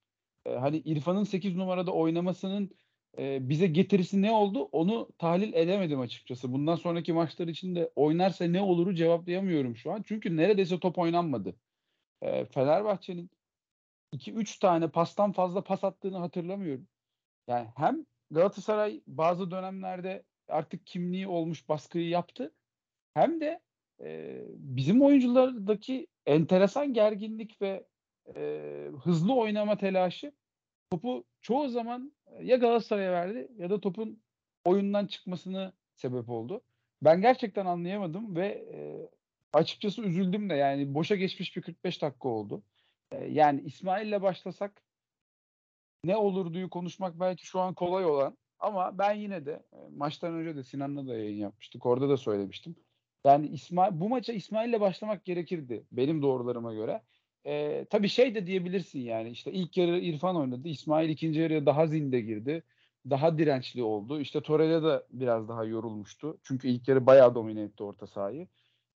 E, 0.45 0.55
hani 0.55 0.77
İrfan'ın 0.77 1.23
8 1.23 1.55
numarada 1.55 1.91
oynamasının 1.91 2.71
e, 3.17 3.49
bize 3.49 3.67
getirisi 3.67 4.21
ne 4.21 4.31
oldu 4.31 4.63
onu 4.63 5.09
tahlil 5.17 5.53
edemedim 5.53 5.99
açıkçası. 5.99 6.53
Bundan 6.53 6.75
sonraki 6.75 7.13
maçlar 7.13 7.47
için 7.47 7.75
de 7.75 7.91
oynarsa 7.95 8.45
ne 8.45 8.61
oluru 8.61 8.95
cevaplayamıyorum 8.95 9.75
şu 9.75 9.91
an. 9.91 10.01
Çünkü 10.01 10.37
neredeyse 10.37 10.79
top 10.79 10.97
oynanmadı. 10.97 11.55
E, 12.21 12.45
Fenerbahçe'nin 12.45 13.29
2-3 14.13 14.59
tane 14.59 14.87
pastan 14.89 15.31
fazla 15.31 15.63
pas 15.63 15.83
attığını 15.83 16.17
hatırlamıyorum. 16.17 16.87
Yani 17.47 17.67
hem 17.75 18.05
Galatasaray 18.31 19.01
bazı 19.07 19.51
dönemlerde 19.51 20.23
artık 20.47 20.87
kimliği 20.87 21.27
olmuş 21.27 21.69
baskıyı 21.69 22.09
yaptı. 22.09 22.53
Hem 23.13 23.41
de 23.41 23.61
e, 24.01 24.41
bizim 24.49 25.01
oyunculardaki 25.01 26.07
enteresan 26.25 26.93
gerginlik 26.93 27.61
ve 27.61 27.85
e, 28.35 28.91
hızlı 29.03 29.35
oynama 29.35 29.77
telaşı 29.77 30.31
topu 30.89 31.23
çoğu 31.41 31.69
zaman 31.69 32.13
ya 32.41 32.57
Galatasaray'a 32.57 33.11
verdi 33.11 33.51
ya 33.57 33.69
da 33.69 33.81
topun 33.81 34.21
oyundan 34.65 35.07
çıkmasını 35.07 35.73
sebep 35.95 36.29
oldu. 36.29 36.61
Ben 37.01 37.21
gerçekten 37.21 37.65
anlayamadım 37.65 38.35
ve 38.35 38.47
e, 38.47 39.09
açıkçası 39.53 40.01
üzüldüm 40.01 40.49
de 40.49 40.55
yani 40.55 40.93
boşa 40.93 41.15
geçmiş 41.15 41.57
bir 41.57 41.61
45 41.61 42.01
dakika 42.01 42.29
oldu. 42.29 42.63
E, 43.11 43.25
yani 43.25 43.61
İsmail'le 43.61 44.21
başlasak 44.21 44.81
ne 46.03 46.17
olurduyu 46.17 46.69
konuşmak 46.69 47.19
belki 47.19 47.45
şu 47.45 47.59
an 47.59 47.73
kolay 47.73 48.05
olan 48.05 48.37
ama 48.59 48.97
ben 48.97 49.13
yine 49.13 49.45
de 49.45 49.63
maçtan 49.91 50.33
önce 50.33 50.55
de 50.55 50.63
Sinan'la 50.63 51.07
da 51.07 51.17
yayın 51.17 51.37
yapmıştık. 51.37 51.85
Orada 51.85 52.09
da 52.09 52.17
söylemiştim. 52.17 52.75
Yani 53.25 53.47
İsmail 53.47 53.99
bu 53.99 54.09
maça 54.09 54.33
İsmail'le 54.33 54.79
başlamak 54.79 55.25
gerekirdi 55.25 55.85
benim 55.91 56.21
doğrularıma 56.21 56.73
göre. 56.73 57.01
Ee, 57.47 57.85
tabii 57.89 58.09
şey 58.09 58.35
de 58.35 58.47
diyebilirsin 58.47 58.99
yani 58.99 59.29
işte 59.29 59.51
ilk 59.51 59.77
yarı 59.77 59.99
İrfan 59.99 60.35
oynadı. 60.35 60.67
İsmail 60.67 61.09
ikinci 61.09 61.39
yarıya 61.39 61.65
daha 61.65 61.87
zinde 61.87 62.21
girdi. 62.21 62.63
Daha 63.09 63.37
dirençli 63.37 63.83
oldu. 63.83 64.19
İşte 64.19 64.41
Torreira 64.41 64.83
da 64.83 65.07
biraz 65.11 65.49
daha 65.49 65.65
yorulmuştu. 65.65 66.37
Çünkü 66.43 66.67
ilk 66.67 66.87
yarı 66.87 67.05
bayağı 67.05 67.35
domine 67.35 67.61
etti 67.61 67.83
orta 67.83 68.07
sahayı. 68.07 68.47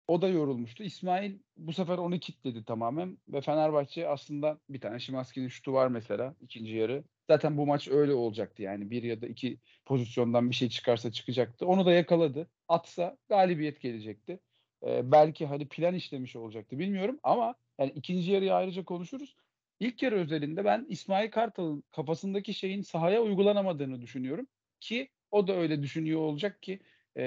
O 0.09 0.23
da 0.23 0.29
yorulmuştu. 0.29 0.83
İsmail 0.83 1.39
bu 1.57 1.73
sefer 1.73 1.99
onu 1.99 2.19
kilitledi 2.19 2.65
tamamen 2.65 3.19
ve 3.29 3.41
Fenerbahçe 3.41 4.09
aslında 4.09 4.59
bir 4.69 4.81
tane 4.81 4.99
Şimanski'nin 4.99 5.49
şutu 5.49 5.73
var 5.73 5.89
mesela 5.89 6.35
ikinci 6.41 6.77
yarı. 6.77 7.05
Zaten 7.31 7.57
bu 7.57 7.67
maç 7.67 7.89
öyle 7.89 8.15
olacaktı 8.15 8.63
yani 8.63 8.91
bir 8.91 9.03
ya 9.03 9.23
da 9.23 9.27
iki 9.27 9.59
pozisyondan 9.85 10.51
bir 10.51 10.55
şey 10.55 10.69
çıkarsa 10.69 11.13
çıkacaktı. 11.13 11.67
Onu 11.67 11.87
da 11.87 11.93
yakaladı. 11.93 12.51
Atsa 12.69 13.17
galibiyet 13.29 13.81
gelecekti. 13.81 14.41
Ee, 14.87 15.13
belki 15.13 15.47
hani 15.47 15.69
plan 15.69 15.95
işlemiş 15.95 16.37
olacaktı 16.37 16.79
bilmiyorum 16.79 17.19
ama 17.23 17.55
yani 17.79 17.93
ikinci 17.95 18.33
yarıyı 18.33 18.55
ayrıca 18.55 18.85
konuşuruz. 18.85 19.37
İlk 19.81 20.03
yarı 20.03 20.17
özelinde 20.17 20.65
ben 20.65 20.87
İsmail 20.89 21.31
Kartal'ın 21.31 21.85
kafasındaki 21.91 22.55
şeyin 22.55 22.83
sahaya 22.83 23.23
uygulanamadığını 23.23 24.03
düşünüyorum 24.03 24.47
ki 24.81 25.09
o 25.31 25.47
da 25.47 25.57
öyle 25.57 25.83
düşünüyor 25.83 26.21
olacak 26.21 26.63
ki 26.63 26.81
e, 27.17 27.25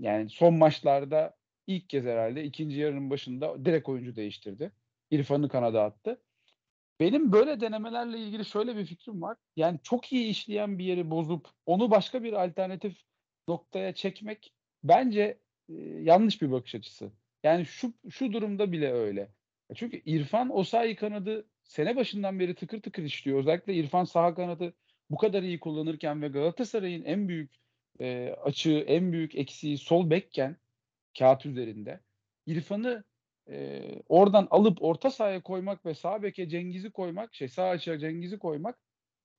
yani 0.00 0.30
son 0.30 0.54
maçlarda 0.54 1.36
ilk 1.66 1.88
kez 1.88 2.04
herhalde 2.04 2.44
ikinci 2.44 2.80
yarının 2.80 3.10
başında 3.10 3.64
direkt 3.64 3.88
oyuncu 3.88 4.16
değiştirdi. 4.16 4.72
İrfan'ı 5.10 5.48
kanada 5.48 5.82
attı. 5.84 6.22
Benim 7.00 7.32
böyle 7.32 7.60
denemelerle 7.60 8.18
ilgili 8.18 8.44
şöyle 8.44 8.76
bir 8.76 8.86
fikrim 8.86 9.22
var. 9.22 9.36
Yani 9.56 9.78
çok 9.82 10.12
iyi 10.12 10.28
işleyen 10.28 10.78
bir 10.78 10.84
yeri 10.84 11.10
bozup 11.10 11.48
onu 11.66 11.90
başka 11.90 12.22
bir 12.22 12.32
alternatif 12.32 12.96
noktaya 13.48 13.94
çekmek 13.94 14.54
bence 14.84 15.38
e, 15.68 15.74
yanlış 15.82 16.42
bir 16.42 16.52
bakış 16.52 16.74
açısı. 16.74 17.12
Yani 17.42 17.66
şu 17.66 17.92
şu 18.10 18.32
durumda 18.32 18.72
bile 18.72 18.92
öyle. 18.92 19.28
Çünkü 19.74 20.02
İrfan 20.04 20.56
Osayi 20.56 20.96
kanadı 20.96 21.46
sene 21.62 21.96
başından 21.96 22.40
beri 22.40 22.54
tıkır 22.54 22.82
tıkır 22.82 23.02
işliyor. 23.02 23.38
Özellikle 23.38 23.74
İrfan 23.74 24.04
sağ 24.04 24.34
kanadı 24.34 24.74
bu 25.10 25.16
kadar 25.16 25.42
iyi 25.42 25.60
kullanırken 25.60 26.22
ve 26.22 26.28
Galatasaray'ın 26.28 27.04
en 27.04 27.28
büyük 27.28 27.52
e, 28.00 28.28
açığı, 28.42 28.84
en 28.86 29.12
büyük 29.12 29.34
eksiği 29.34 29.78
sol 29.78 30.10
bekken 30.10 30.56
kağıt 31.18 31.46
üzerinde 31.46 32.00
İrfan'ı 32.46 33.04
e, 33.50 33.82
oradan 34.08 34.48
alıp 34.50 34.82
orta 34.82 35.10
sahaya 35.10 35.42
koymak 35.42 35.86
ve 35.86 35.94
sağ 35.94 36.22
beke 36.22 36.48
Cengiz'i 36.48 36.90
koymak, 36.90 37.34
şey 37.34 37.48
sağ 37.48 37.68
açığa 37.68 37.98
Cengiz'i 37.98 38.38
koymak 38.38 38.78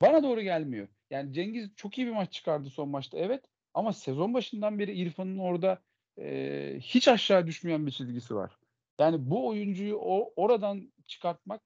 bana 0.01 0.23
doğru 0.23 0.41
gelmiyor. 0.41 0.87
Yani 1.09 1.33
Cengiz 1.33 1.75
çok 1.75 1.97
iyi 1.97 2.07
bir 2.07 2.11
maç 2.11 2.33
çıkardı 2.33 2.69
son 2.69 2.89
maçta 2.89 3.17
evet 3.17 3.45
ama 3.73 3.93
sezon 3.93 4.33
başından 4.33 4.79
beri 4.79 4.93
İrfan'ın 4.93 5.37
orada 5.37 5.81
e, 6.19 6.77
hiç 6.81 7.07
aşağı 7.07 7.47
düşmeyen 7.47 7.85
bir 7.87 7.91
çizgisi 7.91 8.35
var. 8.35 8.57
Yani 8.99 9.29
bu 9.29 9.47
oyuncuyu 9.47 9.97
o 9.97 10.33
oradan 10.35 10.91
çıkartmak 11.07 11.61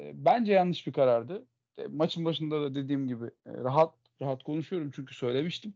e, 0.00 0.24
bence 0.24 0.52
yanlış 0.52 0.86
bir 0.86 0.92
karardı. 0.92 1.46
E, 1.78 1.86
maçın 1.86 2.24
başında 2.24 2.62
da 2.62 2.74
dediğim 2.74 3.08
gibi 3.08 3.24
e, 3.26 3.52
rahat 3.52 3.94
rahat 4.22 4.42
konuşuyorum 4.42 4.90
çünkü 4.94 5.14
söylemiştim. 5.14 5.74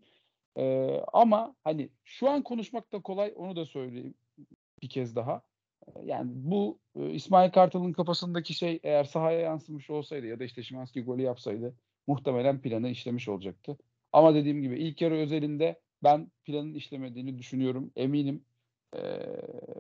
E, 0.57 0.95
ama 1.13 1.57
hani 1.65 1.91
şu 2.05 2.31
an 2.31 2.43
konuşmak 2.43 2.93
da 2.93 3.03
kolay 3.03 3.33
onu 3.37 3.57
da 3.57 3.67
söyleyeyim 3.67 4.15
bir 4.83 4.89
kez 4.89 5.17
daha. 5.17 5.43
E, 5.87 5.91
yani 6.05 6.31
bu 6.35 6.79
e, 6.97 7.11
İsmail 7.11 7.51
Kartal'ın 7.51 7.93
kafasındaki 7.93 8.55
şey 8.55 8.81
eğer 8.83 9.05
sahaya 9.05 9.41
yansımış 9.41 9.91
olsaydı 9.91 10.27
ya 10.27 10.39
da 10.41 10.45
işte 10.45 10.63
Şimanski 10.63 11.03
golü 11.03 11.23
yapsaydı 11.23 11.75
muhtemelen 12.07 12.61
planı 12.61 12.89
işlemiş 12.89 13.29
olacaktı. 13.29 13.79
Ama 14.13 14.35
dediğim 14.35 14.63
gibi 14.63 14.79
ilk 14.79 15.03
yarı 15.03 15.15
özelinde 15.15 15.81
ben 16.05 16.31
planın 16.45 16.75
işlemediğini 16.75 17.39
düşünüyorum. 17.39 17.93
Eminim. 17.97 18.45
Ee, 18.97 19.01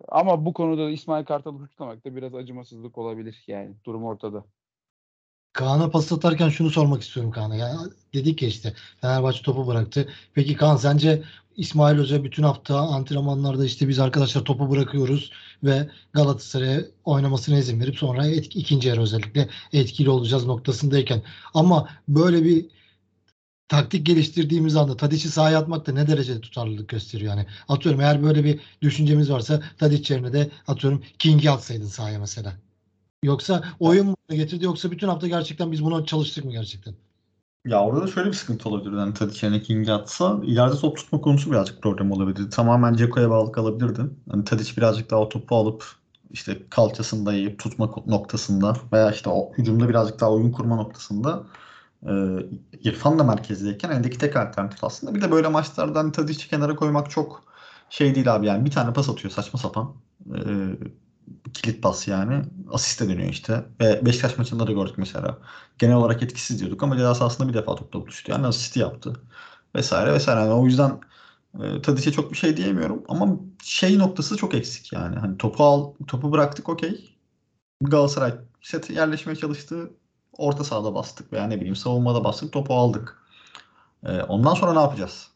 ama 0.08 0.44
bu 0.44 0.52
konuda 0.52 0.86
da 0.86 0.90
İsmail 0.90 1.24
Kartal'ı 1.24 1.58
suçlamak 1.58 2.04
da 2.04 2.16
biraz 2.16 2.34
acımasızlık 2.34 2.98
olabilir 2.98 3.44
yani 3.46 3.74
durum 3.84 4.04
ortada. 4.04 4.44
Kaan'a 5.52 5.90
pas 5.90 6.12
atarken 6.12 6.48
şunu 6.48 6.70
sormak 6.70 7.02
istiyorum 7.02 7.32
Kaan'a. 7.32 7.56
Yani 7.56 7.90
dedik 8.14 8.42
ya 8.42 8.48
işte 8.48 8.74
Fenerbahçe 9.00 9.42
topu 9.42 9.66
bıraktı. 9.66 10.08
Peki 10.34 10.56
Kaan 10.56 10.76
sence 10.76 11.22
İsmail 11.56 11.98
Hoca 11.98 12.24
bütün 12.24 12.42
hafta 12.42 12.78
antrenmanlarda 12.78 13.64
işte 13.64 13.88
biz 13.88 13.98
arkadaşlar 13.98 14.44
topu 14.44 14.70
bırakıyoruz 14.70 15.32
ve 15.64 15.88
Galatasaray'a 16.12 16.80
oynamasına 17.04 17.58
izin 17.58 17.80
verip 17.80 17.96
sonra 17.96 18.26
etki, 18.26 18.58
ikinci 18.58 18.88
yarı 18.88 19.00
özellikle 19.00 19.48
etkili 19.72 20.10
olacağız 20.10 20.46
noktasındayken 20.46 21.22
ama 21.54 21.88
böyle 22.08 22.44
bir 22.44 22.66
taktik 23.68 24.06
geliştirdiğimiz 24.06 24.76
anda 24.76 24.96
Tadic'i 24.96 25.28
sahaya 25.28 25.58
atmak 25.58 25.86
da 25.86 25.92
ne 25.92 26.06
derecede 26.06 26.40
tutarlılık 26.40 26.88
gösteriyor 26.88 27.30
yani. 27.30 27.46
Atıyorum 27.68 28.00
eğer 28.00 28.22
böyle 28.22 28.44
bir 28.44 28.60
düşüncemiz 28.82 29.30
varsa 29.30 29.62
Tadic 29.78 30.14
yerine 30.14 30.32
de 30.32 30.50
atıyorum 30.66 31.02
King'i 31.18 31.50
atsaydın 31.50 31.86
sahaya 31.86 32.18
mesela. 32.18 32.52
Yoksa 33.22 33.64
oyun 33.80 34.06
mu 34.06 34.16
getirdi 34.30 34.64
yoksa 34.64 34.90
bütün 34.90 35.08
hafta 35.08 35.26
gerçekten 35.26 35.72
biz 35.72 35.84
buna 35.84 36.04
çalıştık 36.04 36.44
mı 36.44 36.52
gerçekten? 36.52 36.94
Ya 37.66 37.84
orada 37.84 38.02
da 38.02 38.06
şöyle 38.06 38.28
bir 38.28 38.34
sıkıntı 38.34 38.68
olabilir. 38.68 38.98
Yani 38.98 39.14
Tadic 39.14 39.46
yerine 39.46 39.62
King'i 39.62 39.92
atsa 39.92 40.40
ileride 40.44 40.76
top 40.76 40.96
tutma 40.96 41.20
konusu 41.20 41.50
birazcık 41.50 41.82
problem 41.82 42.12
olabilirdi. 42.12 42.50
Tamamen 42.50 42.94
Ceko'ya 42.94 43.30
bağlı 43.30 43.52
kalabilirdi. 43.52 44.00
Yani 44.32 44.44
Tadic 44.44 44.76
birazcık 44.76 45.10
daha 45.10 45.20
o 45.20 45.28
topu 45.28 45.56
alıp 45.56 45.84
işte 46.30 46.58
kalçasında 46.70 47.32
yiyip 47.32 47.58
tutma 47.58 47.94
noktasında 48.06 48.76
veya 48.92 49.10
işte 49.12 49.30
o 49.30 49.52
hücumda 49.58 49.88
birazcık 49.88 50.20
daha 50.20 50.32
oyun 50.32 50.52
kurma 50.52 50.76
noktasında 50.76 51.44
e, 52.06 52.12
İrfan 52.82 53.18
da 53.18 53.24
merkezdeyken 53.24 53.90
eldeki 53.90 54.18
tek 54.18 54.36
alternatif 54.36 54.84
aslında. 54.84 55.14
Bir 55.14 55.20
de 55.22 55.30
böyle 55.30 55.48
maçlardan 55.48 56.12
Tadic'i 56.12 56.48
kenara 56.48 56.76
koymak 56.76 57.10
çok 57.10 57.44
şey 57.90 58.14
değil 58.14 58.34
abi 58.34 58.46
yani 58.46 58.64
bir 58.64 58.70
tane 58.70 58.92
pas 58.92 59.08
atıyor 59.08 59.32
saçma 59.32 59.58
sapan. 59.58 59.94
E, 60.34 60.40
kilit 61.54 61.82
pas 61.82 62.08
yani. 62.08 62.42
Asiste 62.72 63.08
dönüyor 63.08 63.28
işte. 63.30 63.64
Ve 63.80 64.06
Beşiktaş 64.06 64.38
maçında 64.38 64.66
da 64.66 64.72
gördük 64.72 64.94
mesela. 64.98 65.38
Genel 65.78 65.96
olarak 65.96 66.22
etkisiz 66.22 66.60
diyorduk 66.60 66.82
ama 66.82 66.96
ceza 66.96 67.14
sahasında 67.14 67.48
bir 67.48 67.54
defa 67.54 67.74
topla 67.74 68.00
buluştu. 68.00 68.32
Yani 68.32 68.46
asisti 68.46 68.78
yaptı. 68.80 69.12
Vesaire 69.74 70.12
vesaire. 70.12 70.40
Yani 70.40 70.52
o 70.52 70.66
yüzden 70.66 71.00
e, 71.62 71.82
Tadic'e 71.82 72.12
çok 72.12 72.32
bir 72.32 72.36
şey 72.36 72.56
diyemiyorum. 72.56 73.04
Ama 73.08 73.36
şey 73.62 73.98
noktası 73.98 74.36
çok 74.36 74.54
eksik 74.54 74.92
yani. 74.92 75.16
Hani 75.16 75.38
topu 75.38 75.64
al, 75.64 75.94
topu 76.06 76.32
bıraktık 76.32 76.68
okey. 76.68 77.16
Galatasaray 77.82 78.34
set 78.62 78.90
yerleşmeye 78.90 79.36
çalıştı. 79.36 79.90
Orta 80.38 80.64
sahada 80.64 80.94
bastık 80.94 81.32
veya 81.32 81.46
ne 81.46 81.56
bileyim 81.56 81.76
savunmada 81.76 82.24
bastık. 82.24 82.52
Topu 82.52 82.74
aldık. 82.74 83.22
E, 84.06 84.22
ondan 84.22 84.54
sonra 84.54 84.72
ne 84.72 84.80
yapacağız? 84.80 85.28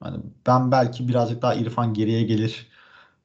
Hani 0.00 0.18
ben 0.46 0.72
belki 0.72 1.08
birazcık 1.08 1.42
daha 1.42 1.54
İrfan 1.54 1.94
geriye 1.94 2.22
gelir 2.22 2.68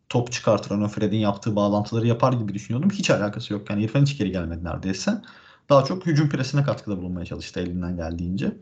top 0.09 0.31
çıkartır 0.31 0.71
onu 0.71 0.87
Fred'in 0.87 1.17
yaptığı 1.17 1.55
bağlantıları 1.55 2.07
yapar 2.07 2.33
gibi 2.33 2.53
düşünüyordum. 2.53 2.89
Hiç 2.89 3.09
alakası 3.09 3.53
yok. 3.53 3.69
Yani 3.69 3.83
İrfan 3.83 4.01
hiç 4.01 4.17
geri 4.17 4.31
gelmedi 4.31 4.63
neredeyse. 4.63 5.21
Daha 5.69 5.85
çok 5.85 6.05
hücum 6.05 6.29
presine 6.29 6.63
katkıda 6.63 6.97
bulunmaya 6.97 7.25
çalıştı 7.25 7.59
elinden 7.59 7.95
geldiğince. 7.95 8.57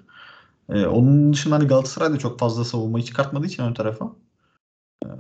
Ee, 0.69 0.85
onun 0.85 1.33
dışında 1.33 1.55
hani 1.55 1.67
Galatasaray 1.67 2.11
da 2.13 2.19
çok 2.19 2.39
fazla 2.39 2.65
savunmayı 2.65 3.05
çıkartmadığı 3.05 3.47
için 3.47 3.63
ön 3.63 3.73
tarafa. 3.73 4.11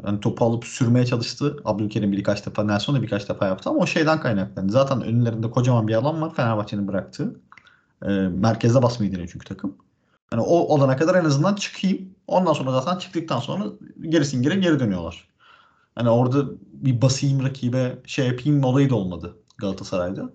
Yani 0.05 0.19
topu 0.19 0.45
alıp 0.45 0.65
sürmeye 0.65 1.05
çalıştı. 1.05 1.57
Abdülkerim 1.65 2.11
birkaç 2.11 2.45
defa, 2.45 2.63
Nelson 2.63 2.95
da 2.95 3.01
birkaç 3.01 3.29
defa 3.29 3.45
yaptı 3.45 3.69
ama 3.69 3.79
o 3.79 3.87
şeyden 3.87 4.19
kaynaklandı. 4.19 4.71
Zaten 4.71 5.01
önlerinde 5.01 5.51
kocaman 5.51 5.87
bir 5.87 5.93
alan 5.93 6.21
var 6.21 6.33
Fenerbahçe'nin 6.33 6.87
bıraktığı. 6.87 7.35
E, 8.03 8.09
merkezde 8.17 8.81
basmayı 8.81 9.11
deniyor 9.11 9.29
çünkü 9.31 9.45
takım. 9.47 9.75
Yani 10.33 10.41
o 10.41 10.55
olana 10.55 10.97
kadar 10.97 11.15
en 11.15 11.25
azından 11.25 11.55
çıkayım. 11.55 12.09
Ondan 12.27 12.53
sonra 12.53 12.71
zaten 12.71 12.99
çıktıktan 12.99 13.39
sonra 13.39 13.65
gerisin 14.01 14.41
geri 14.41 14.61
geri 14.61 14.79
dönüyorlar. 14.79 15.27
Hani 15.95 16.09
orada 16.09 16.45
bir 16.73 17.01
basayım 17.01 17.43
rakibe 17.43 17.97
şey 18.05 18.27
yapayım 18.27 18.63
olayı 18.63 18.89
da 18.89 18.95
olmadı 18.95 19.37
Galatasaray'da. 19.57 20.29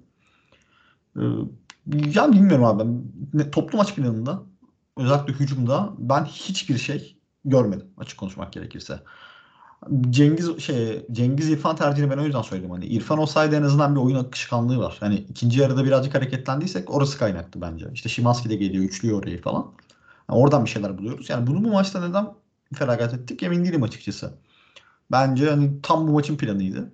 Ee, 1.16 1.20
ya 2.14 2.32
bilmiyorum 2.32 2.64
abi. 2.64 2.84
Ne, 3.34 3.50
toplu 3.50 3.78
maç 3.78 3.94
planında 3.94 4.42
özellikle 4.96 5.32
hücumda 5.32 5.92
ben 5.98 6.24
hiçbir 6.24 6.78
şey 6.78 7.16
görmedim 7.44 7.86
açık 7.98 8.18
konuşmak 8.18 8.52
gerekirse. 8.52 9.02
Cengiz 10.10 10.58
şey 10.58 11.06
Cengiz 11.12 11.50
İrfan 11.50 11.76
tercihini 11.76 12.10
ben 12.10 12.18
o 12.18 12.24
yüzden 12.24 12.42
söyledim. 12.42 12.70
Hani 12.70 12.86
İrfan 12.86 13.18
olsaydı 13.18 13.56
en 13.56 13.62
azından 13.62 13.94
bir 13.94 14.00
oyun 14.00 14.16
akışkanlığı 14.16 14.78
var. 14.78 14.96
Hani 15.00 15.14
ikinci 15.14 15.60
yarıda 15.60 15.84
birazcık 15.84 16.14
hareketlendiysek 16.14 16.90
orası 16.94 17.18
kaynaklı 17.18 17.60
bence. 17.60 17.90
İşte 17.94 18.08
Şimanski 18.08 18.50
de 18.50 18.56
geliyor, 18.56 18.84
üçlüyor 18.84 19.22
orayı 19.22 19.42
falan. 19.42 19.72
Yani 20.30 20.40
oradan 20.40 20.64
bir 20.64 20.70
şeyler 20.70 20.98
buluyoruz. 20.98 21.30
Yani 21.30 21.46
bunu 21.46 21.64
bu 21.64 21.70
maçta 21.70 22.08
neden 22.08 22.26
feragat 22.74 23.14
ettik 23.14 23.42
emin 23.42 23.64
değilim 23.64 23.82
açıkçası. 23.82 24.34
Bence 25.10 25.50
hani 25.50 25.82
tam 25.82 26.08
bu 26.08 26.12
maçın 26.12 26.36
planıydı. 26.36 26.92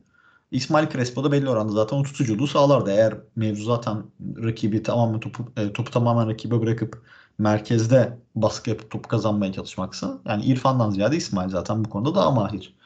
İsmail 0.50 0.88
Crespo 0.88 1.24
da 1.24 1.32
belli 1.32 1.48
oranda 1.48 1.72
zaten 1.72 1.96
o 1.96 2.02
tutuculuğu 2.02 2.46
sağlardı. 2.46 2.90
Eğer 2.90 3.14
mevzu 3.36 3.64
zaten 3.64 4.02
rakibi 4.42 4.82
tamamen 4.82 5.20
topu, 5.20 5.52
e, 5.56 5.72
topu 5.72 5.90
tamamen 5.90 6.28
rakibe 6.28 6.60
bırakıp 6.60 7.02
merkezde 7.38 8.18
baskı 8.34 8.70
yapıp 8.70 8.90
topu 8.90 9.08
kazanmaya 9.08 9.52
çalışmaksa 9.52 10.18
yani 10.24 10.44
İrfan'dan 10.44 10.90
ziyade 10.90 11.16
İsmail 11.16 11.48
zaten 11.48 11.84
bu 11.84 11.90
konuda 11.90 12.14
daha 12.14 12.30
mahir. 12.30 12.77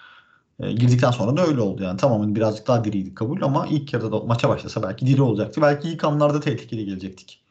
E, 0.62 0.72
girdikten 0.72 1.10
sonra 1.10 1.36
da 1.36 1.46
öyle 1.46 1.60
oldu 1.60 1.82
yani. 1.82 1.96
Tamamen 1.96 2.34
birazcık 2.34 2.66
daha 2.68 2.84
diriydik 2.84 3.16
kabul 3.16 3.42
ama 3.42 3.66
ilk 3.66 3.92
yarıda 3.92 4.12
da 4.12 4.20
maça 4.20 4.48
başlasa 4.48 4.82
belki 4.82 5.06
diri 5.06 5.22
olacaktı. 5.22 5.62
Belki 5.62 5.88
ilk 5.88 6.04
anlarda 6.04 6.40
tehlikeli 6.40 6.84
gelecektik. 6.84 7.44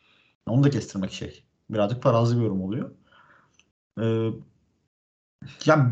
Onu 0.48 0.64
da 0.64 0.70
kestirmek 0.70 1.12
şey. 1.12 1.44
Birazcık 1.70 2.04
parazlı 2.04 2.38
bir 2.38 2.42
yorum 2.42 2.62
oluyor. 2.62 2.92
Ee, 4.02 4.30
yani 5.66 5.92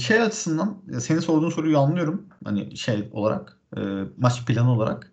şey 0.00 0.22
açısından 0.22 0.82
senin 0.98 1.20
sorduğun 1.20 1.50
soruyu 1.50 1.78
anlıyorum. 1.78 2.26
Hani 2.44 2.76
şey 2.76 3.08
olarak 3.12 3.58
e, 3.76 3.80
maç 4.18 4.46
planı 4.46 4.72
olarak. 4.72 5.12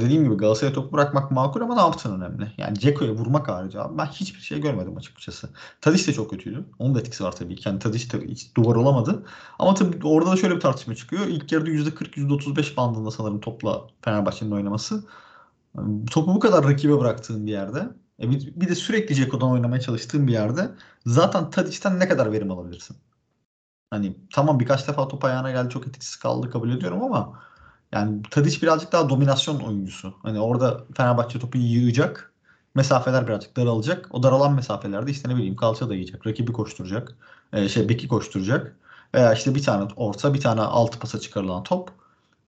Dediğim 0.00 0.24
gibi 0.24 0.34
Galatasaray'a 0.34 0.74
top 0.74 0.92
bırakmak 0.92 1.30
makul 1.30 1.60
ama 1.60 1.94
ne 2.04 2.12
önemli. 2.12 2.52
Yani 2.58 2.78
Ceko'ya 2.78 3.12
vurmak 3.12 3.48
harici 3.48 3.80
abi 3.80 3.98
ben 3.98 4.06
hiçbir 4.06 4.40
şey 4.40 4.60
görmedim 4.60 4.96
açıkçası. 4.96 5.50
Tadiç 5.80 6.08
de 6.08 6.12
çok 6.12 6.30
kötüydü. 6.30 6.64
Onun 6.78 6.94
da 6.94 7.00
etkisi 7.00 7.24
var 7.24 7.36
tabii 7.36 7.56
ki. 7.56 7.68
Yani 7.68 7.78
Tadiç 7.78 8.12
de 8.12 8.20
hiç 8.26 8.56
duvar 8.56 8.76
olamadı. 8.76 9.24
Ama 9.58 9.74
tabii 9.74 10.06
orada 10.06 10.30
da 10.30 10.36
şöyle 10.36 10.54
bir 10.54 10.60
tartışma 10.60 10.94
çıkıyor. 10.94 11.26
İlk 11.26 11.52
yarıda 11.52 11.70
%40 11.70 12.16
%35 12.16 12.76
bandında 12.76 13.10
sanırım 13.10 13.40
topla 13.40 13.86
Fenerbahçe'nin 14.02 14.50
oynaması. 14.50 15.04
Topu 16.10 16.34
bu 16.34 16.40
kadar 16.40 16.64
rakibe 16.64 16.98
bıraktığın 17.00 17.46
bir 17.46 17.52
yerde 17.52 17.88
e, 18.20 18.30
bir, 18.30 18.68
de 18.68 18.74
sürekli 18.74 19.14
Ceko'dan 19.14 19.50
oynamaya 19.50 19.80
çalıştığın 19.80 20.26
bir 20.26 20.32
yerde 20.32 20.70
zaten 21.06 21.50
Tadic'ten 21.50 22.00
ne 22.00 22.08
kadar 22.08 22.32
verim 22.32 22.50
alabilirsin? 22.50 22.96
Hani 23.90 24.16
tamam 24.34 24.60
birkaç 24.60 24.88
defa 24.88 25.08
top 25.08 25.24
ayağına 25.24 25.50
geldi 25.50 25.70
çok 25.70 25.86
etkisiz 25.86 26.16
kaldı 26.16 26.50
kabul 26.50 26.70
ediyorum 26.70 27.02
ama 27.02 27.42
yani 27.92 28.22
Tadic 28.30 28.62
birazcık 28.62 28.92
daha 28.92 29.08
dominasyon 29.08 29.60
oyuncusu. 29.60 30.14
Hani 30.22 30.40
orada 30.40 30.84
Fenerbahçe 30.96 31.38
topu 31.38 31.58
yığacak. 31.58 32.32
Mesafeler 32.74 33.26
birazcık 33.26 33.56
daralacak. 33.56 34.08
O 34.10 34.22
daralan 34.22 34.54
mesafelerde 34.54 35.10
işte 35.10 35.28
ne 35.28 35.36
bileyim 35.36 35.56
kalça 35.56 35.88
da 35.88 35.94
yiyecek. 35.94 36.26
Rakibi 36.26 36.52
koşturacak. 36.52 37.16
E, 37.52 37.68
şey 37.68 37.88
beki 37.88 38.08
koşturacak. 38.08 38.76
Veya 39.14 39.32
işte 39.34 39.54
bir 39.54 39.62
tane 39.62 39.88
orta 39.96 40.34
bir 40.34 40.40
tane 40.40 40.60
altı 40.60 40.98
pasa 40.98 41.20
çıkarılan 41.20 41.62
top. 41.62 41.90